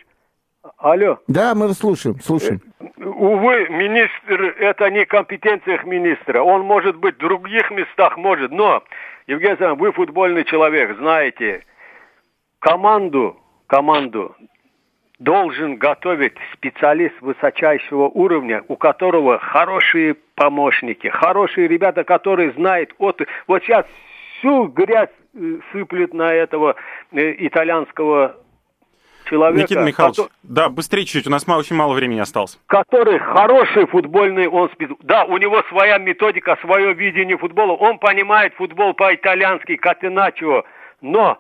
алло. 0.79 1.19
Да, 1.29 1.55
мы 1.55 1.69
вас 1.69 1.79
слушаем, 1.79 2.19
слушаем. 2.21 2.61
Увы, 2.97 3.69
министр, 3.69 4.55
это 4.59 4.91
не 4.91 5.05
компетенциях 5.05 5.85
министра. 5.85 6.43
Он 6.43 6.63
может 6.63 6.97
быть 6.97 7.17
в 7.17 7.19
других 7.19 7.71
местах, 7.71 8.17
может. 8.17 8.51
Но, 8.51 8.83
Евгений 9.27 9.53
Александрович, 9.53 9.81
вы 9.81 9.93
футбольный 9.93 10.45
человек, 10.45 10.97
знаете, 10.99 11.65
команду, 12.59 13.37
команду 13.67 14.35
должен 15.19 15.77
готовить 15.77 16.35
специалист 16.55 17.15
высочайшего 17.21 18.09
уровня, 18.09 18.65
у 18.69 18.77
которого 18.77 19.39
хорошие 19.39 20.15
помощники, 20.35 21.09
хорошие 21.09 21.69
ребята, 21.69 22.05
которые 22.05 22.53
знают 22.53 22.95
от... 22.99 23.21
Вот 23.47 23.63
сейчас 23.63 23.85
всю 24.39 24.65
грязь 24.69 25.11
э, 25.35 25.59
сыплет 25.73 26.15
на 26.15 26.33
этого 26.33 26.77
э, 27.13 27.35
итальянского 27.47 28.37
человека. 29.31 29.63
Никита 29.63 29.81
Михайлович, 29.83 30.17
кото- 30.19 30.31
да, 30.43 30.69
быстрее 30.69 31.05
чуть-чуть, 31.05 31.27
у 31.27 31.31
нас 31.31 31.49
очень 31.49 31.77
мало 31.77 31.95
времени 31.95 32.21
осталось. 32.21 32.59
который 32.67 33.19
хороший 33.19 33.87
футбольный, 33.87 34.49
он 34.49 34.71
да, 35.01 35.25
у 35.25 35.37
него 35.39 35.63
своя 35.69 35.99
методика, 35.99 36.57
свое 36.61 36.93
видение 36.93 37.39
футбола, 37.39 37.73
он 37.73 37.99
понимает 37.99 38.55
футбол 38.55 38.95
по-итальянски, 38.95 39.77
как 39.77 40.05
иначе, 40.05 40.65
но 41.01 41.39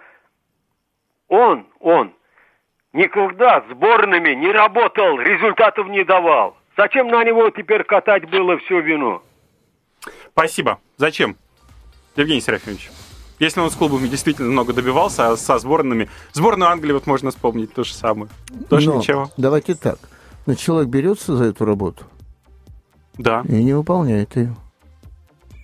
он, 1.29 1.67
он 1.81 2.13
никогда 2.93 3.65
сборными 3.71 4.35
не 4.35 4.51
работал, 4.53 5.19
результатов 5.19 5.89
не 5.89 6.05
давал. 6.05 6.57
Зачем 6.77 7.09
на 7.09 7.23
него 7.25 7.51
теперь 7.51 7.85
катать 7.85 8.29
было 8.31 8.57
всю 8.59 8.81
вину? 8.81 9.23
Спасибо. 10.33 10.81
Зачем? 10.97 11.37
Евгений 12.17 12.41
Серафимович. 12.41 12.91
Если 13.41 13.59
он 13.59 13.71
с 13.71 13.75
клубами 13.75 14.07
действительно 14.07 14.51
много 14.51 14.73
добивался, 14.73 15.31
а 15.33 15.37
со 15.37 15.59
сборными... 15.59 16.09
Сборную 16.33 16.71
Англии 16.71 16.93
вот 16.93 17.07
можно 17.07 17.31
вспомнить 17.31 17.73
то 17.73 17.83
же 17.83 17.95
самое. 17.95 18.31
Тоже 18.69 18.91
Но 18.91 18.97
ничего. 18.99 19.31
Давайте 19.39 19.75
так. 19.75 19.99
Но 20.47 20.55
человек 20.55 20.89
берется 20.91 21.37
за 21.37 21.45
эту 21.45 21.65
работу. 21.65 22.05
Да. 23.17 23.43
И 23.49 23.63
не 23.63 23.73
выполняет 23.73 24.37
ее. 24.37 24.55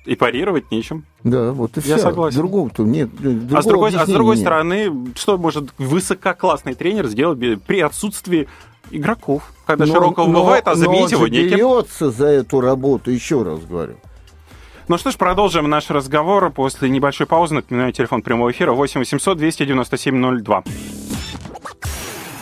И 0.06 0.14
парировать 0.16 0.70
нечем. 0.70 1.04
Да, 1.24 1.52
вот 1.52 1.76
и 1.76 1.80
Я 1.80 1.96
все. 1.96 1.98
согласен. 1.98 2.38
Другого-то 2.38 2.82
нет. 2.84 3.10
А 3.52 3.60
с, 3.62 3.66
другой, 3.66 3.92
а 3.94 4.06
с 4.06 4.08
другой 4.08 4.36
нет. 4.36 4.44
стороны, 4.44 4.92
что 5.16 5.36
может 5.36 5.74
высококлассный 5.78 6.74
тренер 6.74 7.08
сделать 7.08 7.38
при 7.62 7.80
отсутствии 7.80 8.48
игроков? 8.90 9.52
Когда 9.66 9.84
Но- 9.84 9.92
Широкого 9.94 10.28
но- 10.28 10.40
бывает, 10.42 10.66
а 10.68 10.70
но 10.70 10.76
заменить 10.76 11.10
его 11.10 11.26
же 11.26 11.30
неким. 11.32 11.56
берется 11.56 12.10
за 12.10 12.26
эту 12.28 12.60
работу, 12.60 13.10
еще 13.10 13.42
раз 13.42 13.60
говорю. 13.60 13.96
Ну 14.88 14.98
что 14.98 15.10
ж, 15.10 15.16
продолжим 15.16 15.68
наш 15.68 15.90
разговор 15.90 16.50
после 16.52 16.88
небольшой 16.88 17.26
паузы. 17.26 17.56
Напоминаю, 17.56 17.92
телефон 17.92 18.22
прямого 18.22 18.52
эфира 18.52 18.72
8 18.72 19.00
800 19.00 19.36
297 19.36 20.42
02. 20.44 20.62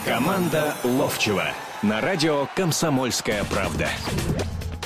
Команда 0.05 0.75
Ловчева 0.85 1.47
на 1.83 2.03
радио 2.03 2.47
«Комсомольская 2.55 3.45
правда». 3.45 3.89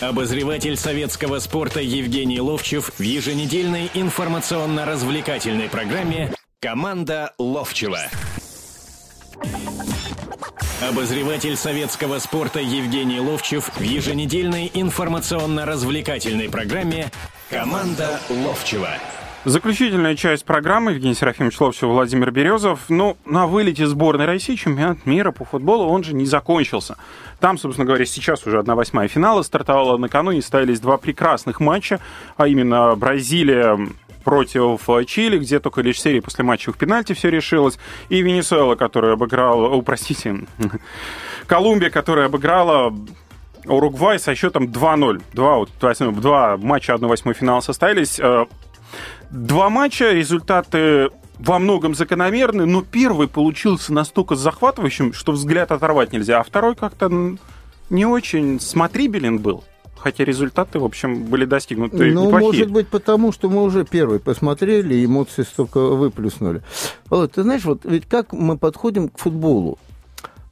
Обозреватель 0.01 0.77
советского 0.77 1.41
спорта 1.41 1.81
Евгений 1.81 2.41
Ловчев 2.41 2.93
в 2.97 3.03
еженедельной 3.03 3.91
информационно-развлекательной 3.93 5.69
программе 5.69 6.33
«Команда 6.61 7.35
Ловчева». 7.39 8.03
Обозреватель 10.81 11.57
советского 11.57 12.21
спорта 12.21 12.61
Евгений 12.61 13.19
Ловчев 13.19 13.69
в 13.77 13.83
еженедельной 13.83 14.71
информационно-развлекательной 14.73 16.49
программе 16.49 17.11
«Команда 17.51 18.21
Ловчева». 18.29 18.91
Заключительная 19.47 20.15
часть 20.17 20.45
программы. 20.45 20.93
Евгений 20.93 21.15
Серафимович 21.15 21.59
Ловчев, 21.61 21.85
Владимир 21.85 22.31
Березов. 22.31 22.81
Ну, 22.91 23.17
на 23.25 23.47
вылете 23.47 23.87
сборной 23.87 24.27
России 24.27 24.55
чемпионат 24.55 25.07
мира 25.07 25.31
по 25.31 25.47
футболу, 25.47 25.89
он 25.89 26.05
же 26.05 26.15
не 26.15 26.27
закончился. 26.27 26.99
Там, 27.41 27.57
собственно 27.57 27.87
говоря, 27.87 28.05
сейчас 28.05 28.47
уже 28.47 28.59
1-8 28.59 29.09
финала 29.09 29.41
стартовала 29.41 29.97
накануне. 29.97 30.43
Ставились 30.43 30.81
два 30.81 30.99
прекрасных 30.99 31.61
матча, 31.61 32.01
а 32.37 32.49
именно 32.49 32.95
Бразилия 32.97 33.79
против 34.25 34.87
Чили, 35.07 35.39
где 35.39 35.59
только 35.59 35.81
лишь 35.81 36.03
серии 36.03 36.21
после 36.21 36.45
матчевых 36.45 36.77
пенальти 36.77 37.15
все 37.15 37.31
решилось, 37.31 37.79
и 38.11 38.21
Венесуэла, 38.21 38.75
которая 38.75 39.15
обыграла, 39.15 39.69
о, 39.69 39.81
простите, 39.81 40.45
Колумбия, 41.47 41.89
которая 41.89 42.27
обыграла 42.27 42.95
Уругвай 43.69 44.19
со 44.19 44.35
счетом 44.35 44.65
2-0. 44.67 45.23
Два, 45.33 45.57
вот, 45.59 45.71
два 46.21 46.57
матча 46.57 46.95
1-8 46.95 47.35
финала 47.35 47.61
состоялись. 47.61 48.19
Э, 48.21 48.47
Два 49.31 49.69
матча, 49.69 50.11
результаты 50.13 51.11
во 51.39 51.59
многом 51.59 51.95
закономерны, 51.95 52.65
но 52.65 52.81
первый 52.83 53.29
получился 53.29 53.93
настолько 53.93 54.35
захватывающим, 54.37 55.13
что 55.13 55.33
взгляд 55.33 55.71
оторвать 55.71 56.13
нельзя, 56.13 56.41
а 56.41 56.43
второй 56.43 56.75
как-то 56.75 57.37
не 57.91 58.07
очень 58.07 58.59
смотрибелен 58.59 59.39
был. 59.39 59.65
Хотя 59.99 60.25
результаты, 60.25 60.79
в 60.79 60.85
общем, 60.85 61.25
были 61.25 61.45
достигнуты 61.45 62.13
Ну, 62.13 62.27
неплохие. 62.27 62.41
может 62.41 62.71
быть, 62.71 62.89
потому 62.89 63.33
что 63.33 63.51
мы 63.51 63.63
уже 63.65 63.85
первый 63.85 64.21
посмотрели, 64.21 65.05
эмоции 65.05 65.43
столько 65.43 65.79
выплюснули. 65.81 66.63
Володь, 67.11 67.33
ты 67.33 67.43
знаешь, 67.43 67.65
вот 67.65 67.81
ведь 67.85 68.07
как 68.09 68.33
мы 68.33 68.57
подходим 68.57 69.09
к 69.09 69.19
футболу, 69.19 69.79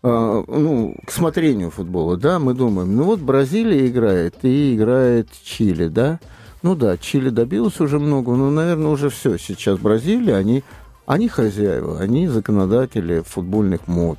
ну, 0.06 0.94
к 1.04 1.10
смотрению 1.10 1.70
футбола, 1.70 2.16
да, 2.16 2.38
мы 2.38 2.54
думаем, 2.54 2.94
ну 2.94 3.04
вот 3.04 3.20
Бразилия 3.20 3.86
играет, 3.86 4.36
и 4.42 4.74
играет 4.76 5.28
Чили, 5.42 5.88
да, 5.88 6.20
ну 6.62 6.74
да, 6.74 6.96
Чили 6.96 7.30
добилась 7.30 7.80
уже 7.80 7.98
много, 7.98 8.32
но, 8.32 8.50
наверное, 8.50 8.90
уже 8.90 9.10
все. 9.10 9.38
Сейчас 9.38 9.78
Бразилия, 9.78 10.36
они, 10.36 10.64
они 11.06 11.28
хозяева, 11.28 12.00
они 12.00 12.28
законодатели 12.28 13.22
футбольных 13.26 13.86
мод. 13.86 14.18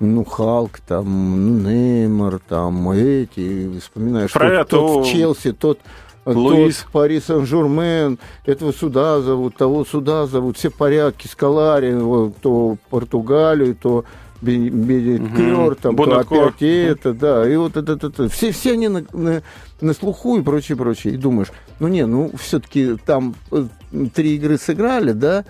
Ну, 0.00 0.24
Халк, 0.24 0.78
там, 0.86 1.62
Неймар, 1.64 2.38
там, 2.48 2.90
эти, 2.90 3.78
вспоминаешь, 3.80 4.30
Фред, 4.30 4.68
тот, 4.68 4.80
тот 4.80 5.06
в 5.06 5.10
Челси, 5.10 5.52
тот, 5.52 5.80
Луис. 6.24 6.76
тот 6.76 6.92
Пари 6.92 7.20
Сен-Жермен, 7.20 8.18
этого 8.46 8.72
сюда 8.72 9.20
зовут, 9.20 9.56
того 9.56 9.84
сюда 9.84 10.26
зовут, 10.26 10.56
все 10.56 10.70
в 10.70 10.74
порядке, 10.74 11.28
Скалари, 11.28 11.94
вот, 11.94 12.36
то 12.36 12.76
Португалию, 12.90 13.74
то 13.74 14.04
Бенедикер, 14.40 15.74
там, 15.74 15.96
то 15.96 16.18
опять 16.18 16.62
это, 16.62 17.12
да, 17.12 17.48
и 17.48 17.56
вот 17.56 17.76
это, 17.76 17.92
это, 17.92 18.06
это. 18.08 18.28
Все, 18.28 18.52
все 18.52 18.72
они 18.72 18.88
на, 18.88 19.04
на, 19.12 19.42
на 19.80 19.92
слуху 19.94 20.38
и 20.38 20.42
прочее, 20.42 20.76
прочее. 20.76 21.14
И 21.14 21.16
думаешь, 21.16 21.48
ну 21.80 21.88
не, 21.88 22.06
ну 22.06 22.30
все-таки 22.38 22.96
там 23.04 23.34
э, 23.50 23.66
три 24.14 24.36
игры 24.36 24.58
сыграли, 24.58 25.12
да, 25.12 25.44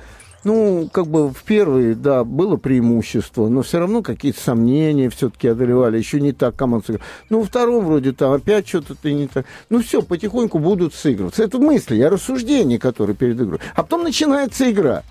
ну, 0.44 0.88
как 0.92 1.08
бы 1.08 1.30
в 1.30 1.42
первой, 1.42 1.94
да, 1.94 2.24
было 2.24 2.56
преимущество, 2.56 3.48
но 3.48 3.62
все 3.62 3.80
равно 3.80 4.02
какие-то 4.02 4.40
сомнения 4.40 5.10
все-таки 5.10 5.48
одолевали, 5.48 5.98
еще 5.98 6.20
не 6.20 6.32
так 6.32 6.56
команда 6.56 6.86
сыграла. 6.86 7.06
Ну, 7.28 7.40
во 7.40 7.44
втором 7.44 7.84
вроде 7.84 8.12
там 8.12 8.32
опять 8.32 8.68
что-то 8.68 9.10
не 9.10 9.26
так. 9.26 9.46
Ну, 9.68 9.82
все, 9.82 10.00
потихоньку 10.00 10.58
будут 10.58 10.94
сыгрываться. 10.94 11.42
Это 11.42 11.58
мысли, 11.58 11.96
я 11.96 12.08
рассуждения, 12.08 12.78
которые 12.78 13.16
перед 13.16 13.40
игрой. 13.40 13.58
А 13.74 13.82
потом 13.82 14.04
начинается 14.04 14.70
игра. 14.70 15.02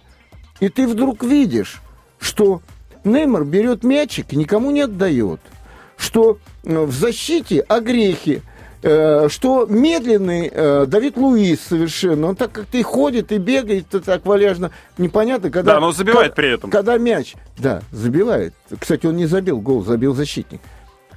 И 0.60 0.70
ты 0.70 0.88
вдруг 0.88 1.24
видишь, 1.24 1.82
что 2.20 2.62
Неймар 3.08 3.44
берет 3.44 3.84
мячик 3.84 4.34
и 4.34 4.36
никому 4.36 4.72
не 4.72 4.82
отдает. 4.82 5.40
Что 5.98 6.38
э, 6.64 6.80
в 6.80 6.92
защите 6.92 7.62
огрехи. 7.62 8.42
Э, 8.84 9.28
Что 9.30 9.66
медленный 9.66 10.52
э, 10.54 10.86
Давид 10.88 11.18
Луис 11.18 11.60
совершенно, 11.62 12.28
он 12.28 12.36
так 12.36 12.52
как-то 12.52 12.78
и 12.78 12.84
ходит, 12.84 13.32
и 13.32 13.40
бегает, 13.40 13.94
и 13.96 14.00
так 14.00 14.26
валяжно, 14.26 14.72
непонятно, 15.00 15.50
когда... 15.50 15.74
Да, 15.74 15.80
но 15.80 15.92
забивает 15.92 16.32
ка- 16.32 16.36
при 16.36 16.54
этом. 16.54 16.70
Когда 16.70 16.98
мяч, 17.00 17.34
да, 17.58 17.82
забивает. 17.92 18.54
Кстати, 18.80 19.08
он 19.08 19.16
не 19.16 19.26
забил 19.26 19.60
гол, 19.60 19.84
забил 19.84 20.14
защитник. 20.14 20.62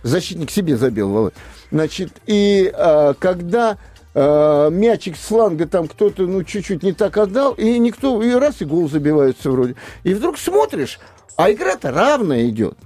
Защитник 0.03 0.51
себе 0.51 0.79
забил, 0.79 1.11
Володь. 1.11 1.35
Значит, 1.71 2.11
и 2.27 2.73
а, 2.75 3.13
когда 3.13 3.77
а, 4.15 4.71
мячик 4.71 5.15
с 5.17 5.27
фланга 5.27 5.67
там 5.67 5.87
кто-то, 5.89 6.23
ну, 6.23 6.43
чуть-чуть 6.43 6.83
не 6.83 6.95
так 6.95 7.19
отдал, 7.19 7.53
и 7.53 7.79
никто, 7.79 8.23
и 8.23 8.33
раз, 8.33 8.63
и 8.63 8.65
гол 8.65 8.89
забивается 8.89 9.51
вроде. 9.51 9.75
И 10.03 10.15
вдруг 10.15 10.39
смотришь, 10.39 10.99
а 11.45 11.53
игра-то 11.53 11.91
равная 11.91 12.49
идет. 12.49 12.77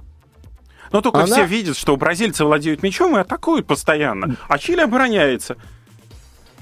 Но 0.91 1.01
только 1.01 1.19
Она- 1.23 1.35
все 1.35 1.45
видят, 1.45 1.77
что 1.77 1.97
бразильцы 1.97 2.45
владеют 2.45 2.83
мячом 2.83 3.17
и 3.17 3.19
атакуют 3.19 3.67
постоянно, 3.67 4.37
а 4.47 4.57
Чили 4.57 4.81
обороняется. 4.81 5.57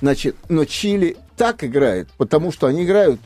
Значит, 0.02 0.36
но 0.50 0.66
Чили 0.66 1.18
так 1.38 1.64
играет, 1.64 2.10
потому 2.18 2.52
что 2.52 2.68
они 2.68 2.84
играют 2.84 3.20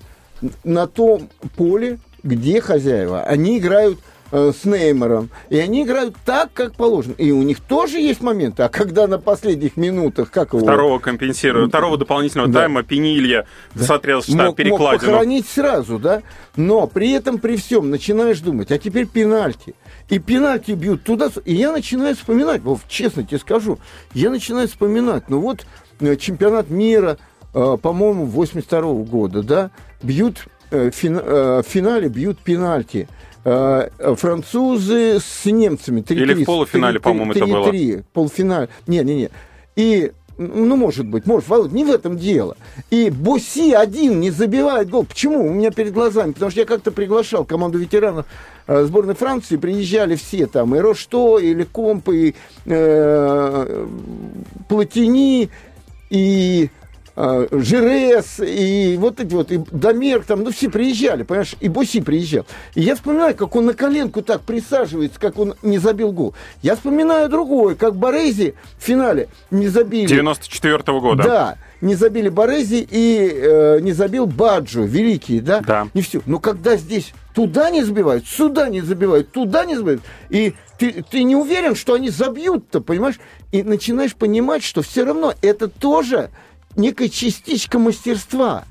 на 0.63 0.87
том 0.87 1.29
поле, 1.55 1.99
где 2.23 2.61
хозяева. 2.61 3.23
Они 3.23 3.57
играют 3.57 3.99
э, 4.31 4.51
с 4.59 4.65
Неймаром. 4.65 5.29
И 5.49 5.57
они 5.57 5.83
играют 5.83 6.15
так, 6.25 6.51
как 6.53 6.75
положено. 6.75 7.13
И 7.17 7.31
у 7.31 7.41
них 7.43 7.59
тоже 7.59 7.99
есть 7.99 8.21
моменты. 8.21 8.63
А 8.63 8.69
когда 8.69 9.07
на 9.07 9.19
последних 9.19 9.77
минутах, 9.77 10.31
как 10.31 10.53
его... 10.53 10.63
Второго 10.63 10.99
компенсируют, 10.99 11.69
второго 11.69 11.97
дополнительного 11.97 12.49
Да. 12.51 12.61
тайма 12.61 12.83
Пенилья 12.83 13.45
смотрел 13.75 14.21
штаб 14.21 14.35
мог, 14.35 14.45
мог 14.47 14.55
перекладину. 14.55 14.99
похоронить 15.11 15.47
сразу, 15.47 15.99
да? 15.99 16.21
Но 16.55 16.87
при 16.87 17.11
этом, 17.11 17.37
при 17.39 17.55
всем, 17.57 17.89
начинаешь 17.89 18.39
думать, 18.39 18.71
а 18.71 18.77
теперь 18.77 19.07
пенальти. 19.07 19.75
И 20.09 20.19
пенальти 20.19 20.71
бьют 20.71 21.03
туда. 21.03 21.29
И 21.45 21.53
я 21.53 21.71
начинаю 21.71 22.15
вспоминать, 22.15 22.61
Вов, 22.61 22.81
честно 22.87 23.23
тебе 23.23 23.39
скажу, 23.39 23.79
я 24.13 24.29
начинаю 24.29 24.67
вспоминать, 24.67 25.29
ну 25.29 25.39
вот 25.39 25.65
э, 25.99 26.15
чемпионат 26.15 26.69
мира, 26.69 27.17
э, 27.53 27.77
по-моему, 27.81 28.25
82 28.25 28.81
года, 29.03 29.43
да, 29.43 29.71
бьют, 30.01 30.47
э, 30.71 30.89
э, 30.91 31.61
в 31.61 31.67
финале 31.69 32.07
бьют 32.09 32.39
пенальти. 32.39 33.07
Э, 33.49 33.87
Французы 34.17 35.19
с 35.21 35.45
немцами 35.45 36.01
3 36.01 36.21
Или 36.21 36.43
в 36.43 36.45
полуфинале, 36.45 36.99
по-моему, 36.99 37.31
это 37.31 37.45
было. 37.47 37.69
3 37.69 38.03
полуфинале. 38.11 38.67
Не-не-не. 38.87 39.29
И 39.77 40.11
ну, 40.37 40.75
может 40.75 41.07
быть, 41.07 41.25
может, 41.25 41.47
Володь, 41.47 41.71
не 41.71 41.85
в 41.85 41.89
этом 41.89 42.17
дело. 42.17 42.57
И 42.89 43.09
Буси 43.09 43.71
один 43.71 44.19
не 44.19 44.31
забивает 44.31 44.89
гол. 44.89 45.05
Почему? 45.05 45.47
У 45.47 45.53
меня 45.53 45.71
перед 45.71 45.93
глазами. 45.93 46.33
Потому 46.33 46.51
что 46.51 46.59
я 46.59 46.65
как-то 46.65 46.91
приглашал 46.91 47.45
команду 47.45 47.77
ветеранов 47.77 48.25
э, 48.67 48.83
сборной 48.83 49.15
Франции, 49.15 49.55
приезжали 49.55 50.15
все 50.15 50.45
там, 50.45 50.75
и 50.75 50.79
Рошто, 50.79 51.39
и 51.39 51.53
Лекомп, 51.53 52.09
и 52.09 52.35
э, 52.65 53.87
Платини, 54.67 55.49
и 56.09 56.69
э, 57.17 57.47
Жирес, 57.51 58.39
и 58.39 58.95
вот 58.99 59.19
эти 59.19 59.33
вот, 59.33 59.51
и 59.51 59.59
Домерк, 59.71 60.25
там, 60.25 60.43
ну, 60.43 60.51
все 60.51 60.69
приезжали, 60.69 61.23
понимаешь, 61.23 61.55
и 61.59 61.67
Буси 61.67 61.99
приезжал. 61.99 62.45
И 62.75 62.81
я 62.81 62.95
вспоминаю, 62.95 63.35
как 63.35 63.55
он 63.55 63.65
на 63.65 63.73
коленку 63.73 64.21
так 64.21 64.41
присаживается, 64.41 65.19
как 65.19 65.39
он 65.39 65.55
не 65.63 65.79
забил 65.79 66.11
гол. 66.11 66.35
Я 66.61 66.75
вспоминаю 66.75 67.27
другое, 67.27 67.75
как 67.75 67.95
Борези 67.95 68.53
в 68.77 68.83
финале 68.83 69.27
не 69.51 69.67
забили. 69.67 70.07
94 70.07 70.99
года. 70.99 71.23
Да, 71.23 71.57
не 71.81 71.95
забили 71.95 72.29
Борези 72.29 72.87
и 72.89 73.31
э, 73.33 73.79
не 73.81 73.91
забил 73.91 74.27
Баджо, 74.27 74.81
великий, 74.81 75.39
да? 75.39 75.61
Да. 75.61 75.87
Не 75.93 76.01
все. 76.01 76.21
Но 76.25 76.39
когда 76.39 76.77
здесь 76.77 77.13
туда 77.33 77.69
не 77.69 77.83
забивают, 77.83 78.27
сюда 78.27 78.69
не 78.69 78.81
забивают, 78.81 79.31
туда 79.31 79.65
не 79.65 79.75
забивают, 79.75 80.01
и 80.29 80.53
ты, 80.77 81.03
ты 81.09 81.23
не 81.23 81.35
уверен, 81.35 81.75
что 81.75 81.93
они 81.93 82.09
забьют-то, 82.09 82.81
понимаешь? 82.81 83.19
И 83.51 83.63
начинаешь 83.63 84.15
понимать, 84.15 84.63
что 84.63 84.81
все 84.81 85.03
равно 85.03 85.33
это 85.41 85.67
тоже 85.67 86.29
некая 86.77 87.09
частичка 87.09 87.79
мастерства. 87.79 88.65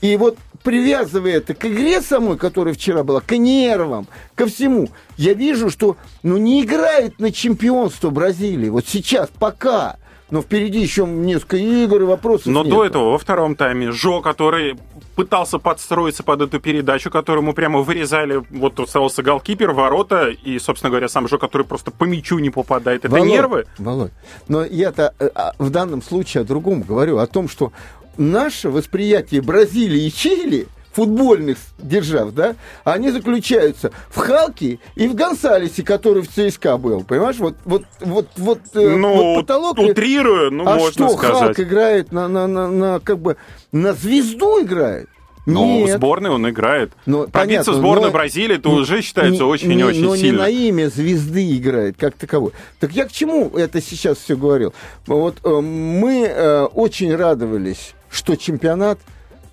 И 0.00 0.16
вот 0.16 0.38
привязывая 0.62 1.32
это 1.36 1.54
к 1.54 1.64
игре 1.66 2.00
самой, 2.00 2.36
которая 2.36 2.74
вчера 2.74 3.04
была, 3.04 3.20
к 3.20 3.36
нервам, 3.36 4.06
ко 4.34 4.46
всему, 4.46 4.88
я 5.16 5.34
вижу, 5.34 5.70
что 5.70 5.96
ну, 6.22 6.36
не 6.36 6.62
играет 6.62 7.18
на 7.18 7.32
чемпионство 7.32 8.10
Бразилии. 8.10 8.68
Вот 8.68 8.86
сейчас, 8.86 9.28
пока. 9.38 9.96
Но 10.30 10.42
впереди 10.42 10.80
еще 10.80 11.06
несколько 11.06 11.56
игр 11.56 12.02
и 12.02 12.04
вопросов 12.04 12.46
Но 12.46 12.62
нету. 12.62 12.76
до 12.76 12.84
этого, 12.84 13.10
во 13.12 13.18
втором 13.18 13.56
тайме, 13.56 13.90
Жо, 13.90 14.20
который 14.20 14.76
пытался 15.16 15.58
подстроиться 15.58 16.22
под 16.22 16.42
эту 16.42 16.60
передачу, 16.60 17.10
которому 17.10 17.52
прямо 17.52 17.80
вырезали, 17.80 18.42
вот 18.50 18.78
оставался 18.78 19.22
голкипер, 19.22 19.72
ворота, 19.72 20.28
и, 20.28 20.58
собственно 20.58 20.90
говоря, 20.90 21.08
сам 21.08 21.28
Жо, 21.28 21.38
который 21.38 21.66
просто 21.66 21.90
по 21.90 22.04
мячу 22.04 22.38
не 22.38 22.50
попадает. 22.50 23.04
Это 23.04 23.14
Володь, 23.14 23.28
нервы? 23.28 23.66
Володь, 23.78 24.12
но 24.48 24.64
я-то 24.64 25.14
э, 25.18 25.28
а, 25.34 25.54
в 25.58 25.70
данном 25.70 26.02
случае 26.02 26.42
о 26.42 26.44
другом 26.44 26.82
говорю, 26.82 27.18
о 27.18 27.26
том, 27.26 27.48
что 27.48 27.72
наше 28.16 28.70
восприятие 28.70 29.42
Бразилии 29.42 30.06
и 30.06 30.12
Чили 30.12 30.68
футбольных 30.92 31.58
держав, 31.78 32.32
да, 32.32 32.56
они 32.84 33.10
заключаются 33.10 33.92
в 34.08 34.16
Халке 34.18 34.78
и 34.96 35.08
в 35.08 35.14
Гонсалесе, 35.14 35.82
который 35.82 36.22
в 36.22 36.28
ЦСКА 36.28 36.76
был, 36.78 37.04
понимаешь? 37.04 37.36
Вот, 37.38 37.54
вот, 37.64 37.84
вот, 38.00 38.28
вот, 38.36 38.60
э, 38.74 38.96
Ну, 38.96 39.14
вот 39.34 39.40
потолок... 39.42 39.78
утрирую, 39.78 40.50
ну, 40.50 40.66
а 40.66 40.76
можно 40.76 41.08
что, 41.08 41.16
сказать. 41.16 41.38
Халк 41.38 41.60
играет 41.60 42.12
на, 42.12 42.28
на, 42.28 42.46
на, 42.46 42.68
на, 42.68 43.00
как 43.00 43.18
бы, 43.18 43.36
на 43.72 43.92
звезду 43.92 44.62
играет? 44.62 45.08
Ну, 45.46 45.84
в 45.86 45.90
сборной 45.90 46.30
он 46.30 46.48
играет. 46.48 46.92
Ну, 47.06 47.20
Пробиться 47.20 47.38
понятно, 47.40 47.72
в 47.72 47.76
сборную 47.76 48.06
но- 48.08 48.12
Бразилии, 48.12 48.56
это 48.56 48.68
уже 48.68 49.00
считается 49.00 49.42
Не- 49.42 49.48
очень 49.48 49.82
очень 49.82 50.04
но 50.04 50.14
сильно. 50.16 50.32
не 50.32 50.38
на 50.42 50.48
имя 50.48 50.88
звезды 50.90 51.56
играет, 51.56 51.96
как 51.98 52.14
таковой. 52.14 52.52
Так 52.78 52.92
я 52.92 53.06
к 53.06 53.12
чему 53.12 53.50
это 53.56 53.80
сейчас 53.80 54.18
все 54.18 54.36
говорил? 54.36 54.74
Вот 55.06 55.38
э, 55.42 55.48
мы 55.48 56.24
э, 56.26 56.64
очень 56.64 57.14
радовались, 57.16 57.94
что 58.10 58.36
чемпионат 58.36 58.98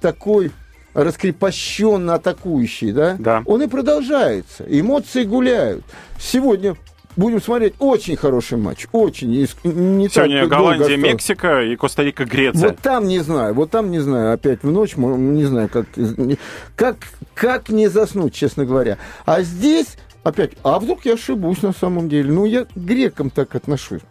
такой 0.01 0.51
раскрепощенно 0.97 2.15
атакующий, 2.15 2.91
да? 2.91 3.15
Да. 3.19 3.43
Он 3.45 3.61
и 3.61 3.67
продолжается. 3.67 4.65
Эмоции 4.67 5.23
гуляют. 5.23 5.85
Сегодня 6.19 6.75
будем 7.15 7.39
смотреть 7.39 7.75
очень 7.77 8.15
хороший 8.15 8.57
матч. 8.57 8.87
Очень. 8.91 9.29
Не 9.29 9.45
Сегодня 10.09 10.41
долго 10.41 10.55
Голландия, 10.55 10.85
осталось. 10.85 11.03
Мексика 11.03 11.61
и 11.61 11.75
Коста-Рика, 11.75 12.25
Греция. 12.25 12.69
Вот 12.69 12.79
там 12.79 13.07
не 13.07 13.19
знаю, 13.19 13.53
вот 13.53 13.69
там 13.69 13.91
не 13.91 13.99
знаю, 13.99 14.33
опять 14.33 14.63
в 14.63 14.71
ночь, 14.71 14.97
не 14.97 15.45
знаю, 15.45 15.69
как, 15.69 15.85
как, 16.75 16.97
как 17.35 17.69
не 17.69 17.89
заснуть, 17.89 18.33
честно 18.33 18.65
говоря. 18.65 18.97
А 19.25 19.43
здесь, 19.43 19.97
опять, 20.23 20.53
а 20.63 20.79
вдруг 20.79 21.05
я 21.05 21.13
ошибусь 21.13 21.61
на 21.61 21.73
самом 21.73 22.09
деле? 22.09 22.31
Ну, 22.31 22.45
я 22.45 22.65
к 22.65 22.75
грекам 22.75 23.29
так 23.29 23.53
отношусь. 23.53 24.01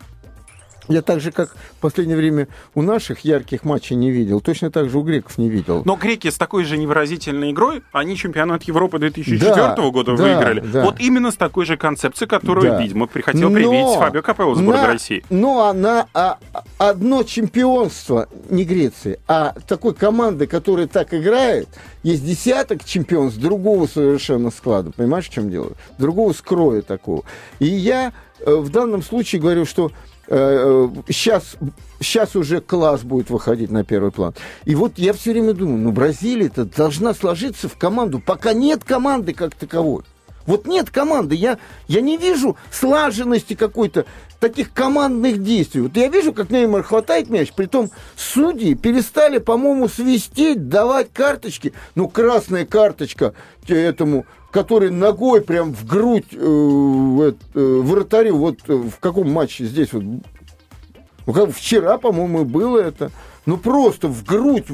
Я 0.89 1.03
так 1.03 1.21
же, 1.21 1.33
как 1.33 1.51
в 1.51 1.81
последнее 1.81 2.17
время 2.17 2.49
у 2.75 2.83
наших 2.83 3.21
ярких 3.21 3.65
матчей 3.65 3.97
не 3.97 4.11
видел, 4.11 4.41
точно 4.41 4.71
так 4.71 4.89
же 4.89 4.99
у 4.99 5.03
греков 5.03 5.37
не 5.39 5.49
видел. 5.49 5.83
Но 5.85 5.97
греки 5.97 6.31
с 6.31 6.37
такой 6.37 6.65
же 6.65 6.77
невыразительной 6.79 7.51
игрой, 7.51 7.83
они 7.93 8.17
чемпионат 8.17 8.63
Европы 8.65 8.99
2004 8.99 9.55
Да, 9.55 9.75
года 9.91 10.17
да, 10.17 10.23
выиграли. 10.23 10.61
да. 10.61 10.85
Вот 10.85 11.01
именно 11.01 11.31
с 11.31 11.37
такой 11.37 11.67
же 11.67 11.77
концепцией, 11.77 12.29
которую, 12.29 12.71
Да. 12.73 12.81
видимо, 12.81 13.09
хотел 13.09 13.51
Но 13.51 13.55
привить 13.55 13.99
Фабио 13.99 14.23
Капелло 14.23 14.55
сборной 14.55 14.83
на- 14.83 14.87
России. 14.87 15.25
Ну, 15.31 15.61
а 15.61 15.73
на 15.73 16.07
а, 16.15 16.39
одно 16.79 17.23
чемпионство, 17.23 18.29
не 18.51 18.65
Греции, 18.65 19.19
а 19.27 19.55
такой 19.67 19.95
команды, 19.95 20.47
которая 20.47 20.87
так 20.87 21.13
играет, 21.15 21.69
есть 22.03 22.25
десяток 22.25 22.85
чемпионств 22.85 23.41
другого 23.41 23.87
совершенно 23.87 24.51
склада. 24.51 24.93
Понимаешь, 24.93 25.29
в 25.29 25.33
чем 25.33 25.51
дело? 25.51 25.73
Другого 25.99 26.33
скроя 26.33 26.83
такого. 26.83 27.25
И 27.59 27.67
я 27.67 28.13
э, 28.41 28.55
в 28.55 28.69
данном 28.71 29.03
случае 29.03 29.41
говорю, 29.41 29.65
что 29.65 29.91
сейчас, 30.29 31.57
сейчас 32.01 32.37
уже 32.37 32.61
класс 32.61 33.03
будет 33.03 33.31
выходить 33.31 33.71
на 33.71 33.85
первый 33.85 34.13
план. 34.13 34.35
И 34.65 34.75
вот 34.75 34.99
я 34.99 35.13
все 35.13 35.33
время 35.33 35.53
думаю, 35.53 35.79
ну, 35.79 35.93
Бразилия-то 35.93 36.65
должна 36.65 37.15
сложиться 37.15 37.69
в 37.69 37.77
команду, 37.77 38.21
пока 38.25 38.53
нет 38.53 38.85
команды 38.85 39.33
как 39.33 39.55
таковой. 39.55 40.03
Вот 40.47 40.67
нет 40.67 40.91
команды, 40.91 41.35
я, 41.35 41.59
я 41.89 42.01
не 42.01 42.17
вижу 42.17 42.57
слаженности 42.71 43.55
какой-то, 43.55 44.07
таких 44.39 44.73
командных 44.73 45.43
действий. 45.43 45.81
Вот 45.81 45.97
я 45.97 46.09
вижу, 46.09 46.33
как 46.33 46.51
Неймар 46.51 46.83
хватает 46.83 47.31
мяч, 47.31 47.53
притом 47.53 47.91
судьи 48.17 48.75
перестали, 48.75 49.39
по-моему, 49.39 49.89
свистеть, 49.89 50.69
давать 50.69 51.13
карточки. 51.13 51.73
Ну, 51.95 52.09
красная 52.09 52.65
карточка 52.65 53.35
этому, 53.67 54.27
который 54.57 54.89
ногой 54.89 55.43
прям 55.43 55.75
в 55.75 55.85
грудь 55.85 56.33
э, 56.33 56.37
э, 56.39 57.81
вратарю, 57.83 58.39
вот 58.39 58.61
э, 58.69 58.73
в 58.73 58.99
каком 59.01 59.31
матче 59.31 59.67
здесь 59.67 59.93
вот 59.93 60.03
ну, 60.03 61.33
как 61.35 61.51
вчера, 61.51 61.99
по-моему, 61.99 62.47
было 62.47 62.79
это. 62.79 63.11
Ну, 63.45 63.59
просто 63.59 64.09
в 64.09 64.25
грудь 64.25 64.65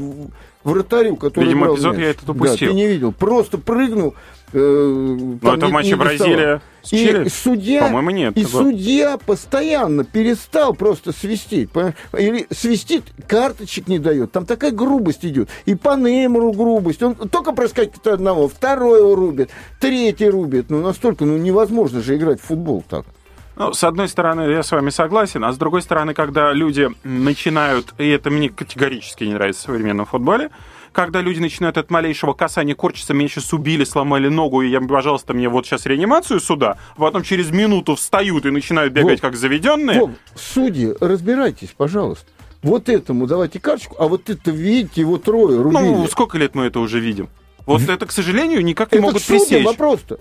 вратарю, 0.63 1.17
который 1.17 1.47
Видимо, 1.47 1.75
эпизод 1.75 1.95
мяч. 1.95 2.01
я 2.01 2.11
этот 2.11 2.27
Да, 2.27 2.33
упустил. 2.33 2.69
ты 2.69 2.75
не 2.75 2.87
видел. 2.87 3.11
Просто 3.11 3.59
прыгнул. 3.59 4.15
Э, 4.53 4.59
Но 5.43 5.55
это 5.55 5.67
в 5.67 5.69
не- 5.69 5.73
матче 5.73 5.89
не. 5.91 5.95
Бразилия 5.97 6.61
с 6.83 6.93
И 6.93 7.29
судья, 7.29 7.83
По-моему, 7.83 8.11
нет. 8.11 8.37
и 8.37 8.45
судья 8.45 9.17
постоянно 9.17 10.05
перестал 10.05 10.75
просто 10.75 11.13
свистеть. 11.13 11.71
Или 12.19 12.47
свистит, 12.51 13.05
карточек 13.29 13.89
не 13.89 13.99
дает. 13.99 14.33
Там 14.33 14.47
такая 14.47 14.73
грубость 14.73 15.25
идет. 15.25 15.49
И 15.65 15.75
по 15.75 15.97
Неймару 15.97 16.53
грубость. 16.53 17.03
Он 17.03 17.15
только 17.15 17.53
проскакивает 17.53 18.07
одного, 18.07 18.49
второй 18.49 18.99
его 19.01 19.15
рубит, 19.15 19.51
третий 19.81 20.29
рубит. 20.29 20.71
Ну, 20.71 20.81
настолько, 20.83 21.25
ну, 21.25 21.37
невозможно 21.37 22.03
же 22.03 22.17
играть 22.17 22.41
в 22.41 22.45
футбол 22.45 22.85
так. 22.89 23.05
Ну, 23.55 23.75
с 23.75 23.85
одной 23.85 24.09
стороны, 24.09 24.51
я 24.51 24.63
с 24.63 24.73
вами 24.73 24.91
согласен, 24.91 25.45
а 25.45 25.53
с 25.53 25.59
другой 25.59 25.83
стороны, 25.83 26.15
когда 26.15 26.53
люди 26.53 26.89
начинают, 27.05 27.93
и 27.99 28.09
это 28.09 28.31
мне 28.31 28.49
категорически 28.49 29.25
не 29.25 29.35
нравится 29.35 29.63
в 29.63 29.65
современном 29.67 30.07
футболе, 30.07 30.51
когда 30.93 31.21
люди 31.21 31.41
начинают 31.41 31.79
от 31.79 31.91
малейшего 31.91 32.33
касания 32.35 32.75
корчиться, 32.75 33.15
меня 33.15 33.29
сейчас 33.29 33.53
убили, 33.53 33.85
сломали 33.85 34.29
ногу, 34.29 34.63
и 34.63 34.69
я, 34.69 34.81
пожалуйста, 34.81 35.35
мне 35.35 35.49
вот 35.49 35.67
сейчас 35.67 35.87
реанимацию 35.87 36.41
сюда, 36.41 36.79
а 36.97 37.01
потом 37.01 37.23
через 37.23 37.51
минуту 37.51 37.97
встают 37.97 38.47
и 38.47 38.51
начинают 38.51 38.93
бегать 38.93 39.21
Вов, 39.21 39.31
как 39.33 39.37
заведенные. 39.37 40.01
Вов, 40.01 40.11
судьи, 40.35 40.95
разбирайтесь, 41.01 41.71
пожалуйста. 41.77 42.27
Вот 42.63 42.89
этому 42.89 43.27
давайте 43.27 43.59
карточку, 43.59 43.97
а 43.99 44.07
вот 44.07 44.31
это, 44.31 44.51
видите, 44.51 45.01
его 45.01 45.19
трое 45.19 45.61
рубили. 45.61 45.83
ну, 45.83 46.07
сколько 46.07 46.39
лет 46.39 46.55
мы 46.55 46.67
это 46.67 46.79
уже 46.79 47.01
видим? 47.01 47.29
Вот 47.67 47.83
это, 47.89 48.07
к 48.07 48.13
сожалению, 48.13 48.65
никак 48.65 48.93
не 48.93 48.99
это 48.99 49.07
могут 49.07 49.25
пресечь. 49.25 49.65
вопрос-то. 49.65 50.19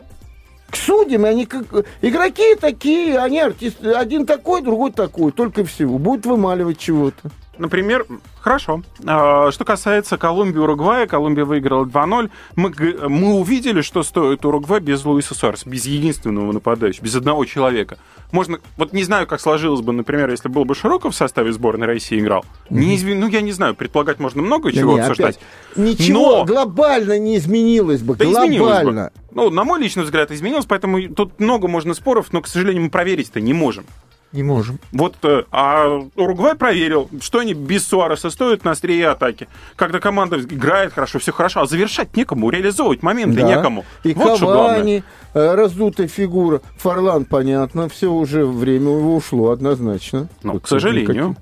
К 0.69 0.75
судьям, 0.75 1.25
они 1.25 1.45
как... 1.45 1.65
Игроки 2.01 2.55
такие, 2.55 3.19
они 3.19 3.39
артисты. 3.41 3.91
Один 3.91 4.25
такой, 4.25 4.61
другой 4.61 4.93
такой, 4.93 5.33
только 5.33 5.65
всего. 5.65 5.97
Будут 5.97 6.25
вымаливать 6.25 6.79
чего-то. 6.79 7.29
Например, 7.61 8.07
хорошо. 8.39 8.81
А, 9.05 9.51
Что 9.51 9.65
касается 9.65 10.17
Колумбии 10.17 10.55
и 10.57 10.61
Уругвая, 10.61 11.05
Колумбия 11.05 11.45
выиграла 11.45 11.85
2-0. 11.85 12.31
Мы, 12.55 12.73
мы 13.07 13.33
увидели, 13.35 13.81
что 13.81 14.01
стоит 14.01 14.43
Уругвай 14.43 14.79
без 14.79 15.05
Луиса 15.05 15.35
Суареса, 15.35 15.69
без 15.69 15.85
единственного 15.85 16.51
нападающего, 16.51 17.05
без 17.05 17.15
одного 17.15 17.45
человека. 17.45 17.99
Можно, 18.31 18.57
вот 18.77 18.93
не 18.93 19.03
знаю, 19.03 19.27
как 19.27 19.39
сложилось 19.39 19.81
бы, 19.81 19.93
например, 19.93 20.31
если 20.31 20.49
был 20.49 20.65
бы 20.65 20.73
Широков 20.73 21.13
в 21.13 21.17
составе 21.17 21.51
сборной 21.53 21.85
России 21.85 22.19
играл. 22.19 22.43
Не 22.71 22.95
изв- 22.95 23.13
Ну, 23.13 23.27
я 23.27 23.41
не 23.41 23.51
знаю, 23.51 23.75
предполагать 23.75 24.19
можно 24.19 24.41
много 24.41 24.71
Да 24.71 24.79
чего 24.79 24.93
не, 24.93 25.01
обсуждать. 25.01 25.37
опять, 25.75 25.77
ничего 25.99 26.37
Но- 26.39 26.45
глобально 26.45 27.19
не 27.19 27.37
изменилось 27.37 28.01
бы. 28.01 28.15
Да 28.15 28.25
изменилось 28.25 28.77
бы. 28.79 28.83
глобально. 28.91 29.11
Ну, 29.33 29.51
на 29.51 29.63
мой 29.65 29.79
личный 29.79 30.03
взгляд, 30.03 30.31
изменилось, 30.31 30.65
поэтому 30.65 30.99
тут 31.09 31.39
много 31.39 31.67
можно 31.67 31.93
споров, 31.93 32.33
но, 32.33 32.41
к 32.41 32.47
сожалению, 32.47 32.83
мы 32.85 32.89
проверить-то 32.89 33.39
не 33.39 33.53
можем. 33.53 33.85
Не 34.31 34.43
можем. 34.43 34.79
Вот, 34.93 35.15
э, 35.23 35.43
а 35.51 35.99
Уругвай 36.15 36.55
проверил, 36.55 37.09
что 37.21 37.39
они 37.39 37.53
без 37.53 37.85
Суареса 37.85 38.29
стоят 38.29 38.63
на 38.63 38.71
острие 38.71 39.09
атаки. 39.09 39.49
Когда 39.75 39.99
команда 39.99 40.39
играет 40.39 40.93
хорошо, 40.93 41.19
все 41.19 41.33
хорошо, 41.33 41.61
а 41.61 41.65
завершать 41.65 42.15
некому, 42.15 42.49
реализовывать 42.49 43.03
моменты 43.03 43.41
Да. 43.41 43.47
некому. 43.47 43.83
И 44.03 44.13
вот. 44.13 44.39
Кавани, 44.39 45.03
э, 45.33 45.55
раздутая 45.55 46.07
фигура. 46.07 46.61
Фарлан, 46.77 47.25
понятно, 47.25 47.89
все 47.89 48.11
уже 48.11 48.45
время 48.45 48.91
его 48.97 49.15
ушло 49.17 49.51
однозначно. 49.51 50.29
Ну, 50.43 50.53
Вот 50.53 50.63
к 50.63 50.67
сожалению. 50.67 51.35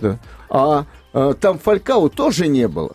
Да. 0.00 0.18
А 0.48 0.86
э, 1.12 1.34
там 1.40 1.58
Фалькау 1.58 2.08
тоже 2.08 2.46
не 2.48 2.68
было. 2.68 2.92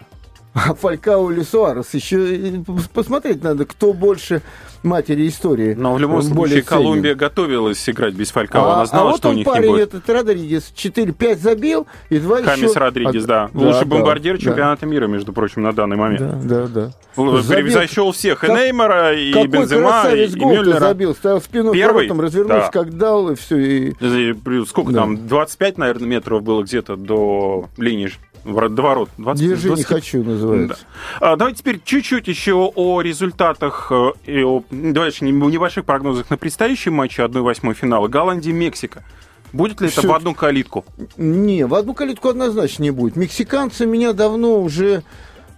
А 0.67 0.73
Фалькау 0.73 1.31
или 1.31 1.41
Суарес 1.41 1.93
еще 1.93 2.35
и 2.35 2.51
пос- 2.57 2.89
посмотреть 2.93 3.43
надо, 3.43 3.65
кто 3.65 3.93
больше 3.93 4.41
матери 4.83 5.27
истории. 5.27 5.73
Но 5.73 5.93
в 5.93 5.99
любом 5.99 6.21
случае 6.21 6.61
ценен. 6.61 6.65
Колумбия 6.65 7.15
готовилась 7.15 7.87
играть 7.89 8.13
без 8.13 8.31
Фалькао. 8.31 8.63
А, 8.65 8.73
Она 8.75 8.85
знала, 8.85 9.09
а 9.09 9.11
вот 9.11 9.17
что 9.19 9.29
у 9.29 9.33
них 9.33 9.45
не 9.45 9.51
парень, 9.51 9.69
будет. 9.71 9.93
этот 9.93 10.09
Родригес, 10.09 10.71
4-5 10.75 11.37
забил, 11.37 11.87
и 12.09 12.17
2 12.19 12.41
Хамис 12.43 12.69
еще... 12.71 12.79
Родригес, 12.79 13.23
А, 13.25 13.27
да. 13.27 13.49
да, 13.53 13.59
Лучший 13.59 13.79
да, 13.81 13.85
бомбардир 13.85 14.37
да. 14.37 14.43
чемпионата 14.43 14.85
мира, 14.85 15.07
между 15.07 15.33
прочим, 15.33 15.61
на 15.63 15.73
данный 15.73 15.97
момент. 15.97 16.21
Да, 16.47 16.67
да, 16.67 16.67
да. 16.67 16.91
Превзошел 17.15 18.11
всех, 18.11 18.43
и 18.43 18.47
Как- 18.47 18.57
Неймара, 18.57 19.13
и 19.19 19.31
Какой 19.33 19.47
Бензема, 19.47 20.03
и, 20.13 20.25
и 20.25 20.35
Мюллера. 20.45 20.79
забил, 20.79 21.13
стоял 21.13 21.41
спиной 21.41 21.73
Первый? 21.73 22.07
к 22.07 22.09
воротам, 22.09 22.21
развернулся, 22.21 22.69
Да. 22.73 22.83
как 22.83 22.97
дал, 22.97 23.29
и 23.31 23.35
все. 23.35 23.57
И... 23.57 23.89
И 23.89 24.65
Сколько 24.65 24.91
Да. 24.93 25.01
там? 25.01 25.27
25, 25.27 25.77
наверное, 25.77 26.07
метров 26.07 26.41
было 26.43 26.63
где-то 26.63 26.95
до 26.95 27.69
линии 27.77 28.11
ж- 28.45 28.49
вор- 28.51 28.69
до 28.69 28.81
ворот. 28.81 29.09
20, 29.17 29.47
Держи, 29.47 29.69
не 29.69 29.75
20. 29.75 29.85
хочу, 29.85 30.23
называется. 30.23 30.77
Да. 31.19 31.31
А, 31.31 31.35
давайте 31.35 31.59
теперь 31.59 31.81
чуть-чуть 31.83 32.27
еще 32.27 32.71
о 32.75 33.01
результатах 33.01 33.91
э, 33.91 34.11
и 34.25 34.43
о 34.43 34.63
давайте, 34.71 35.25
не- 35.25 35.31
небольших 35.31 35.85
прогнозах 35.85 36.29
на 36.29 36.37
предстоящий 36.37 36.89
матч 36.89 37.19
1-8 37.19 37.73
финала. 37.73 38.07
Голландия-Мексика. 38.07 39.03
Будет 39.51 39.81
ли 39.81 39.87
это 39.87 39.99
Всё. 40.01 40.09
в 40.11 40.13
одну 40.13 40.35
калитку? 40.35 40.85
Не, 41.17 41.65
в 41.65 41.73
одну 41.73 41.93
калитку 41.95 42.29
однозначно 42.29 42.83
не 42.83 42.91
будет. 42.91 43.15
Мексиканцы 43.15 43.85
меня 43.87 44.13
давно 44.13 44.61
уже 44.61 45.01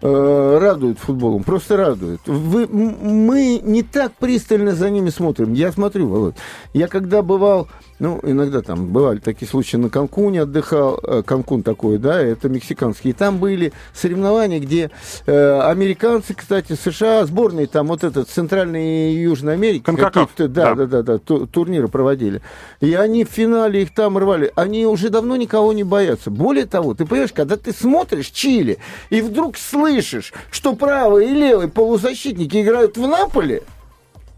э, 0.02 0.58
радуют 0.62 0.98
футболом, 0.98 1.44
просто 1.44 1.76
радуют. 1.78 2.22
Вы, 2.26 2.68
мы 2.68 3.60
не 3.62 3.84
так 3.84 4.14
пристально 4.14 4.72
за 4.76 4.90
ними 4.90 5.10
смотрим. 5.10 5.54
Я 5.54 5.72
смотрю, 5.74 6.08
Володь, 6.08 6.36
я 6.74 6.88
когда 6.88 7.22
бывал 7.22 7.68
Ну, 8.02 8.20
иногда 8.24 8.64
там 8.64 8.88
бывали 8.88 9.20
такие 9.20 9.48
случаи. 9.48 9.78
На 9.78 9.92
Канкуне 9.92 10.42
отдыхал, 10.42 11.00
э, 11.04 11.22
Канкун 11.24 11.62
такой, 11.62 12.00
да, 12.00 12.20
это 12.20 12.50
мексиканский. 12.50 13.12
И 13.12 13.14
там 13.14 13.38
были 13.38 13.74
соревнования, 13.94 14.60
где 14.60 14.90
э, 15.28 15.60
американцы, 15.62 16.34
кстати, 16.34 16.74
США, 16.74 17.24
сборные 17.28 17.68
там 17.68 17.86
вот 17.86 18.04
этот 18.04 18.28
Центральной 18.28 19.14
и 19.14 19.22
Южной 19.22 19.54
Америки. 19.54 19.84
Конкакаф, 19.84 20.32
Да, 20.36 20.48
да. 20.48 20.74
да, 20.74 20.86
да, 20.88 21.02
да, 21.04 21.18
ту- 21.20 21.46
турниры 21.46 21.90
проводили. 21.90 22.42
И 22.80 22.96
они 22.96 23.24
в 23.24 23.30
финале 23.30 23.84
их 23.84 23.94
там 23.94 24.18
рвали. 24.18 24.52
Они 24.56 24.88
уже 24.88 25.10
давно 25.10 25.36
никого 25.36 25.72
не 25.72 25.84
боятся. 25.84 26.32
Более 26.32 26.66
того, 26.66 26.96
ты 26.96 27.06
понимаешь, 27.06 27.34
когда 27.34 27.56
ты 27.56 27.72
смотришь 27.72 28.32
Чили, 28.32 28.80
и 29.12 29.22
вдруг 29.22 29.58
слышишь, 29.58 30.34
что 30.50 30.74
правый 30.76 31.30
и 31.30 31.36
левый 31.36 31.68
полузащитники 31.68 32.64
играют 32.64 32.98
в 32.98 33.08
Наполе, 33.08 33.62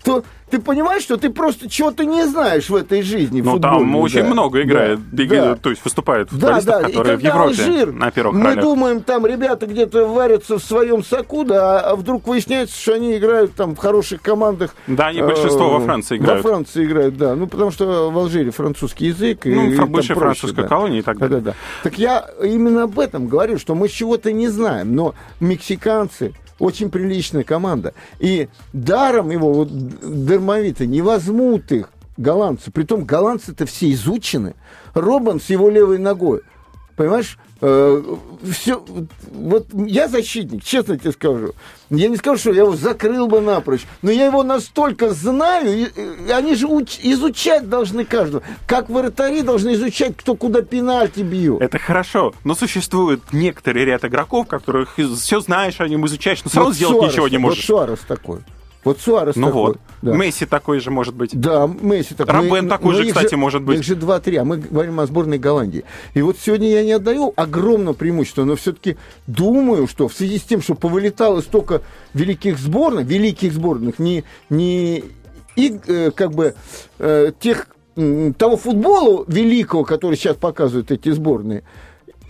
то 0.03 0.23
ты 0.49 0.59
понимаешь, 0.59 1.01
что 1.01 1.17
ты 1.17 1.31
просто 1.31 1.67
чего-то 1.67 2.05
не 2.05 2.27
знаешь 2.27 2.69
в 2.69 2.75
этой 2.75 3.01
жизни. 3.01 3.41
Ну, 3.41 3.57
там 3.59 3.95
очень 3.95 4.21
да. 4.21 4.27
много 4.27 4.61
играет, 4.61 4.99
Да, 5.11 5.23
играет, 5.23 5.43
да. 5.45 5.55
то 5.55 5.69
есть 5.71 5.83
выступают 5.83 6.29
Да, 6.29 6.35
футболистов, 6.59 6.65
да, 6.73 6.79
и 6.81 6.83
которые 6.91 7.17
в 7.17 7.21
когда 7.21 7.29
Европе 7.39 7.61
Алжир, 7.63 7.91
на 7.91 8.11
первых 8.11 8.35
мы 8.35 8.43
ролях. 8.49 8.63
думаем, 8.63 9.01
там 9.01 9.25
ребята 9.25 9.65
где-то 9.65 10.05
варятся 10.07 10.59
в 10.59 10.63
своем 10.63 11.03
соку, 11.03 11.43
да, 11.43 11.79
а 11.79 11.95
вдруг 11.95 12.27
выясняется, 12.27 12.79
что 12.79 12.93
они 12.93 13.17
играют 13.17 13.55
там 13.55 13.73
в 13.75 13.79
хороших 13.79 14.21
командах. 14.21 14.75
Да, 14.85 15.07
они 15.07 15.21
большинство 15.23 15.71
во 15.71 15.79
э, 15.81 15.85
Франции 15.85 16.17
играют. 16.17 16.43
Во 16.43 16.49
Франции 16.51 16.85
играют, 16.85 17.17
да. 17.17 17.33
Ну, 17.35 17.47
потому 17.47 17.71
что 17.71 18.11
в 18.11 18.17
Алжире 18.19 18.51
французский 18.51 19.07
язык. 19.07 19.47
и- 19.47 19.55
Ну, 19.55 19.71
и 19.71 19.79
бывшая 19.85 20.13
французская 20.15 20.61
да. 20.63 20.67
колония 20.67 20.99
и 20.99 21.01
так 21.03 21.17
Да, 21.17 21.27
далее. 21.29 21.41
да, 21.41 21.51
да. 21.51 21.57
Так 21.81 21.97
я 21.97 22.27
именно 22.43 22.83
об 22.83 22.99
этом 22.99 23.27
говорю, 23.27 23.57
что 23.57 23.73
мы 23.73 23.87
чего-то 23.87 24.31
не 24.31 24.49
знаем, 24.49 24.93
но 24.95 25.15
мексиканцы 25.39 26.33
очень 26.59 26.89
приличная 26.89 27.43
команда. 27.43 27.93
И 28.19 28.49
даром 28.71 29.29
его, 29.31 29.53
вот, 29.53 29.69
дармовито, 29.71 30.85
не 30.85 31.01
возьмут 31.01 31.71
их 31.71 31.89
голландцы. 32.17 32.71
Притом 32.71 33.05
голландцы-то 33.05 33.65
все 33.65 33.91
изучены. 33.91 34.55
Робан 34.93 35.39
с 35.39 35.49
его 35.49 35.69
левой 35.69 35.97
ногой. 35.97 36.41
Понимаешь? 36.95 37.37
все, 38.51 38.83
вот 39.31 39.67
я 39.73 40.09
защитник, 40.09 40.65
честно 40.65 40.97
тебе 40.97 41.13
скажу. 41.13 41.53
Я 41.89 42.09
не 42.09 42.17
скажу, 42.17 42.37
что 42.37 42.51
я 42.51 42.63
его 42.63 42.75
закрыл 42.75 43.27
бы 43.27 43.39
напрочь, 43.39 43.85
но 44.01 44.11
я 44.11 44.25
его 44.25 44.43
настолько 44.43 45.13
знаю, 45.13 45.73
и, 45.73 45.87
и 46.27 46.31
они 46.31 46.55
же 46.55 46.67
уч- 46.67 46.99
изучать 47.01 47.69
должны 47.69 48.03
каждого. 48.03 48.43
Как 48.67 48.89
вратари 48.89 49.43
должны 49.43 49.75
изучать, 49.75 50.17
кто 50.17 50.35
куда 50.35 50.61
пенальти 50.61 51.21
бьет. 51.21 51.61
Это 51.61 51.79
хорошо, 51.79 52.33
но 52.43 52.53
существует 52.53 53.21
некоторый 53.31 53.85
ряд 53.85 54.03
игроков, 54.03 54.47
которых 54.47 54.95
все 54.95 55.39
знаешь 55.39 55.79
о 55.79 55.87
нем, 55.87 56.05
изучаешь, 56.05 56.43
но 56.43 56.49
равно 56.57 56.69
Вот 56.71 56.75
сделать 56.75 56.95
Суарес, 56.97 57.13
ничего 57.13 57.27
не 57.29 57.37
можешь. 57.37 57.69
Вот 57.69 57.85
Суарес 57.85 57.99
такой. 58.05 58.39
Вот 58.83 58.99
Суарес 58.99 59.35
ну 59.35 59.47
такой. 59.47 59.61
вот, 59.61 59.77
да. 60.01 60.13
Месси 60.13 60.45
такой 60.45 60.79
же 60.79 60.91
может 60.91 61.15
быть. 61.15 61.31
Да, 61.33 61.67
Месси 61.67 62.15
такой. 62.15 62.35
Робben 62.35 62.63
Ну, 62.63 62.69
такой 62.69 62.93
ну, 62.93 63.03
же, 63.03 63.07
кстати, 63.07 63.35
может 63.35 63.61
быть. 63.61 63.79
Их 63.79 63.85
же 63.85 63.95
2-3, 63.95 64.37
а 64.37 64.43
мы 64.43 64.57
говорим 64.57 64.99
о 64.99 65.05
сборной 65.05 65.37
Голландии. 65.37 65.85
И 66.13 66.21
вот 66.21 66.37
сегодня 66.37 66.69
я 66.69 66.83
не 66.83 66.91
отдаю 66.91 67.33
огромное 67.35 67.93
преимущество, 67.93 68.43
но 68.43 68.55
все-таки 68.55 68.97
думаю, 69.27 69.87
что 69.87 70.07
в 70.07 70.13
связи 70.13 70.37
с 70.37 70.43
тем, 70.43 70.61
что 70.61 70.75
повылетало 70.75 71.41
столько 71.41 71.81
великих 72.13 72.57
сборных, 72.59 73.07
великих 73.07 73.53
сборных, 73.53 73.99
не, 73.99 74.23
не 74.49 75.03
и, 75.55 75.79
э, 75.87 76.11
как 76.11 76.31
бы 76.31 76.55
э, 76.99 77.31
тех, 77.39 77.67
того 77.95 78.57
футбола 78.57 79.23
великого, 79.27 79.83
который 79.83 80.15
сейчас 80.15 80.35
показывают 80.35 80.91
эти 80.91 81.11
сборные, 81.11 81.63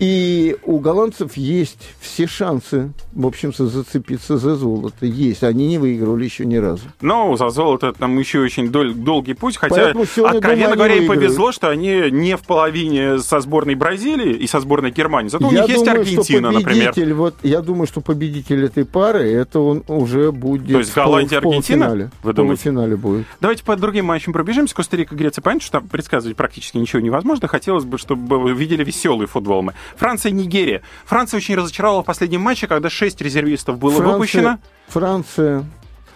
и 0.03 0.57
у 0.65 0.79
голландцев 0.79 1.37
есть 1.37 1.93
все 2.01 2.27
шансы, 2.27 2.91
в 3.13 3.25
общем-то, 3.25 3.67
зацепиться 3.67 4.37
за 4.37 4.55
золото. 4.55 5.05
Есть. 5.05 5.43
Они 5.43 5.67
не 5.67 5.77
выигрывали 5.77 6.25
еще 6.25 6.45
ни 6.45 6.57
разу. 6.57 6.83
Но 6.99 7.37
за 7.37 7.49
золото 7.49 7.93
там 7.93 8.19
еще 8.19 8.39
очень 8.41 8.69
дол- 8.69 8.93
долгий 8.93 9.33
путь, 9.33 9.55
хотя, 9.55 9.91
откровенно 9.91 10.35
думаю, 10.71 10.75
говоря, 10.75 10.95
им 10.95 11.07
повезло, 11.07 11.53
что 11.53 11.69
они 11.69 12.11
не 12.11 12.35
в 12.35 12.41
половине 12.41 13.19
со 13.19 13.39
сборной 13.39 13.75
Бразилии 13.75 14.33
и 14.33 14.45
со 14.47 14.59
сборной 14.59 14.91
Германии. 14.91 15.29
Зато 15.29 15.47
у 15.47 15.51
я 15.51 15.61
них 15.61 15.69
есть 15.69 15.85
думаю, 15.85 16.01
Аргентина, 16.01 16.51
что 16.51 16.59
например. 16.59 17.15
Вот, 17.15 17.35
я 17.43 17.61
думаю, 17.61 17.87
что 17.87 18.01
победитель 18.01 18.65
этой 18.65 18.83
пары, 18.83 19.31
это 19.31 19.61
он 19.61 19.83
уже 19.87 20.33
будет 20.33 20.67
То 20.67 20.79
есть 20.79 20.91
в 20.91 20.95
пол- 20.95 21.03
Голландия, 21.05 21.39
полуфинале. 21.39 21.91
Аргентина, 21.91 22.11
вы 22.23 22.31
В 22.31 22.35
думаете? 22.35 22.63
полуфинале 22.63 22.95
будет. 22.97 23.25
Давайте 23.39 23.63
по 23.63 23.77
другим 23.77 24.05
матчам 24.05 24.33
пробежимся. 24.33 24.75
Коста-Рика, 24.75 25.15
Греция. 25.15 25.41
Понятно, 25.41 25.63
что 25.63 25.79
там 25.79 25.87
предсказывать 25.87 26.35
практически 26.35 26.77
ничего 26.77 27.01
невозможно. 27.01 27.47
Хотелось 27.47 27.85
бы, 27.85 27.97
чтобы 27.97 28.39
вы 28.39 28.51
видели 28.53 28.83
веселый 28.83 29.27
футбол 29.27 29.61
мы. 29.61 29.73
Франция, 29.97 30.31
Нигерия. 30.31 30.81
Франция 31.05 31.37
очень 31.37 31.55
разочаровала 31.55 32.03
в 32.03 32.05
последнем 32.05 32.41
матче, 32.41 32.67
когда 32.67 32.89
шесть 32.89 33.21
резервистов 33.21 33.77
было 33.77 33.91
Франция, 33.91 34.13
выпущено. 34.13 34.59
Франция, 34.87 35.65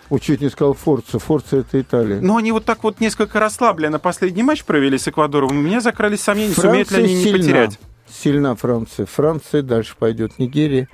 Ой, 0.10 0.20
чуть 0.20 0.42
не 0.42 0.50
сказал 0.50 0.74
Форца. 0.74 1.20
Форца 1.20 1.58
это 1.58 1.82
Италия. 1.82 2.22
Но 2.22 2.38
они 2.38 2.52
вот 2.52 2.64
так 2.66 2.84
вот 2.84 3.00
несколько 3.02 3.40
расслабленно 3.40 4.00
последний 4.00 4.44
матч 4.44 4.64
провели 4.64 4.98
с 4.98 5.08
Эквадором. 5.08 5.50
У 5.52 5.62
меня 5.62 5.82
закрались 5.82 6.22
сомнения, 6.22 6.54
сумеют 6.54 6.92
ли 6.92 6.98
Франция 6.98 7.04
они 7.04 7.16
не 7.16 7.24
сильна. 7.24 7.38
потерять. 7.40 7.80
Сильна 8.10 8.56
Франция. 8.56 9.06
Франция 9.06 9.62
дальше 9.62 9.96
пойдет. 10.00 10.40
Нигерия 10.40 10.88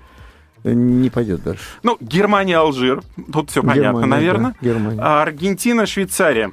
э, 0.64 0.74
не 0.74 1.12
пойдет 1.12 1.44
дальше. 1.44 1.64
Ну, 1.84 1.96
Германия, 2.02 2.58
Алжир. 2.58 3.04
Тут 3.32 3.52
все 3.52 3.62
понятно, 3.62 3.82
Германия, 3.82 4.08
наверное. 4.08 4.56
да, 4.60 4.68
Германия. 4.68 5.00
А 5.02 5.22
Аргентина, 5.22 5.86
Швейцария. 5.86 6.52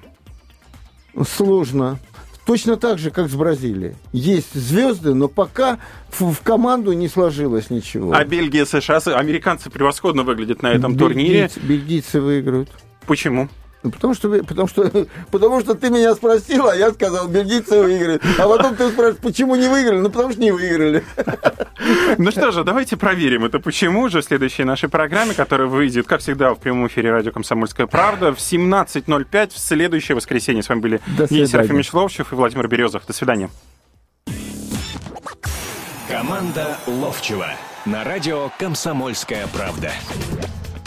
Сложно. 1.27 1.99
Точно 2.47 2.77
так 2.77 2.99
же, 2.99 3.11
как 3.11 3.29
с 3.29 3.35
Бразилией. 3.35 3.95
Есть 4.13 4.55
звезды, 4.55 5.15
но 5.15 5.29
пока 5.29 5.79
в, 6.11 6.33
в 6.33 6.41
команду 6.43 6.93
не 6.93 7.09
сложилось 7.09 7.71
ничего. 7.71 8.13
А 8.13 8.25
Бельгия, 8.25 8.67
США, 8.67 8.99
американцы 9.17 9.71
превосходно 9.71 10.23
выглядят 10.23 10.63
на 10.63 10.69
этом 10.73 10.97
турнире. 10.97 11.45
Бельгийцы- 11.47 11.61
Бельгийцы 11.61 12.21
выиграют. 12.21 12.71
Почему? 13.07 13.49
Ну, 13.83 13.91
потому 13.91 14.15
что, 14.15 14.29
потому, 14.45 14.69
что, 14.69 14.91
потому 15.31 15.61
что 15.61 15.75
ты 15.75 15.91
меня 15.91 16.15
спросил, 16.15 16.69
а 16.69 16.77
я 16.77 16.93
сказал, 16.93 17.29
бельгийцы 17.29 17.81
выиграют. 17.81 18.23
А 18.39 18.47
потом 18.47 18.77
ты 18.77 18.91
спрашиваешь, 18.91 19.17
почему 19.23 19.57
не 19.57 19.69
выиграли? 19.69 19.99
Ну, 19.99 20.11
потому 20.11 20.33
что 20.33 20.41
не 20.41 20.51
выиграли. 20.51 21.05
Ну 22.19 22.31
что 22.31 22.51
же, 22.51 22.63
давайте 22.63 22.99
проверим 22.99 23.47
это 23.47 23.59
почему 23.59 24.09
же 24.11 24.21
в 24.21 24.25
следующей 24.25 24.65
нашей 24.65 24.91
программе, 24.91 25.33
которая 25.33 25.67
выйдет, 25.67 26.07
как 26.07 26.21
всегда, 26.21 26.53
в 26.55 26.59
прямом 26.59 26.87
эфире 26.89 27.11
радио 27.11 27.33
«Комсомольская 27.33 27.87
правда» 27.87 28.35
в 28.35 28.39
17.05 28.39 29.55
в 29.55 29.59
следующее 29.59 30.15
воскресенье. 30.15 30.63
С 30.63 30.69
вами 30.69 30.81
были 30.81 31.01
Евгений. 31.19 31.47
Серафимович 31.47 31.93
Ловчев 31.95 32.33
и 32.33 32.37
Владимир 32.37 32.69
Березов. 32.69 33.07
До 33.07 33.15
свидания. 33.15 33.49
Команда 36.09 36.77
Ловчева 36.87 37.47
на 37.87 38.05
радио 38.05 38.51
«Комсомольская 38.59 39.47
правда». 39.47 39.91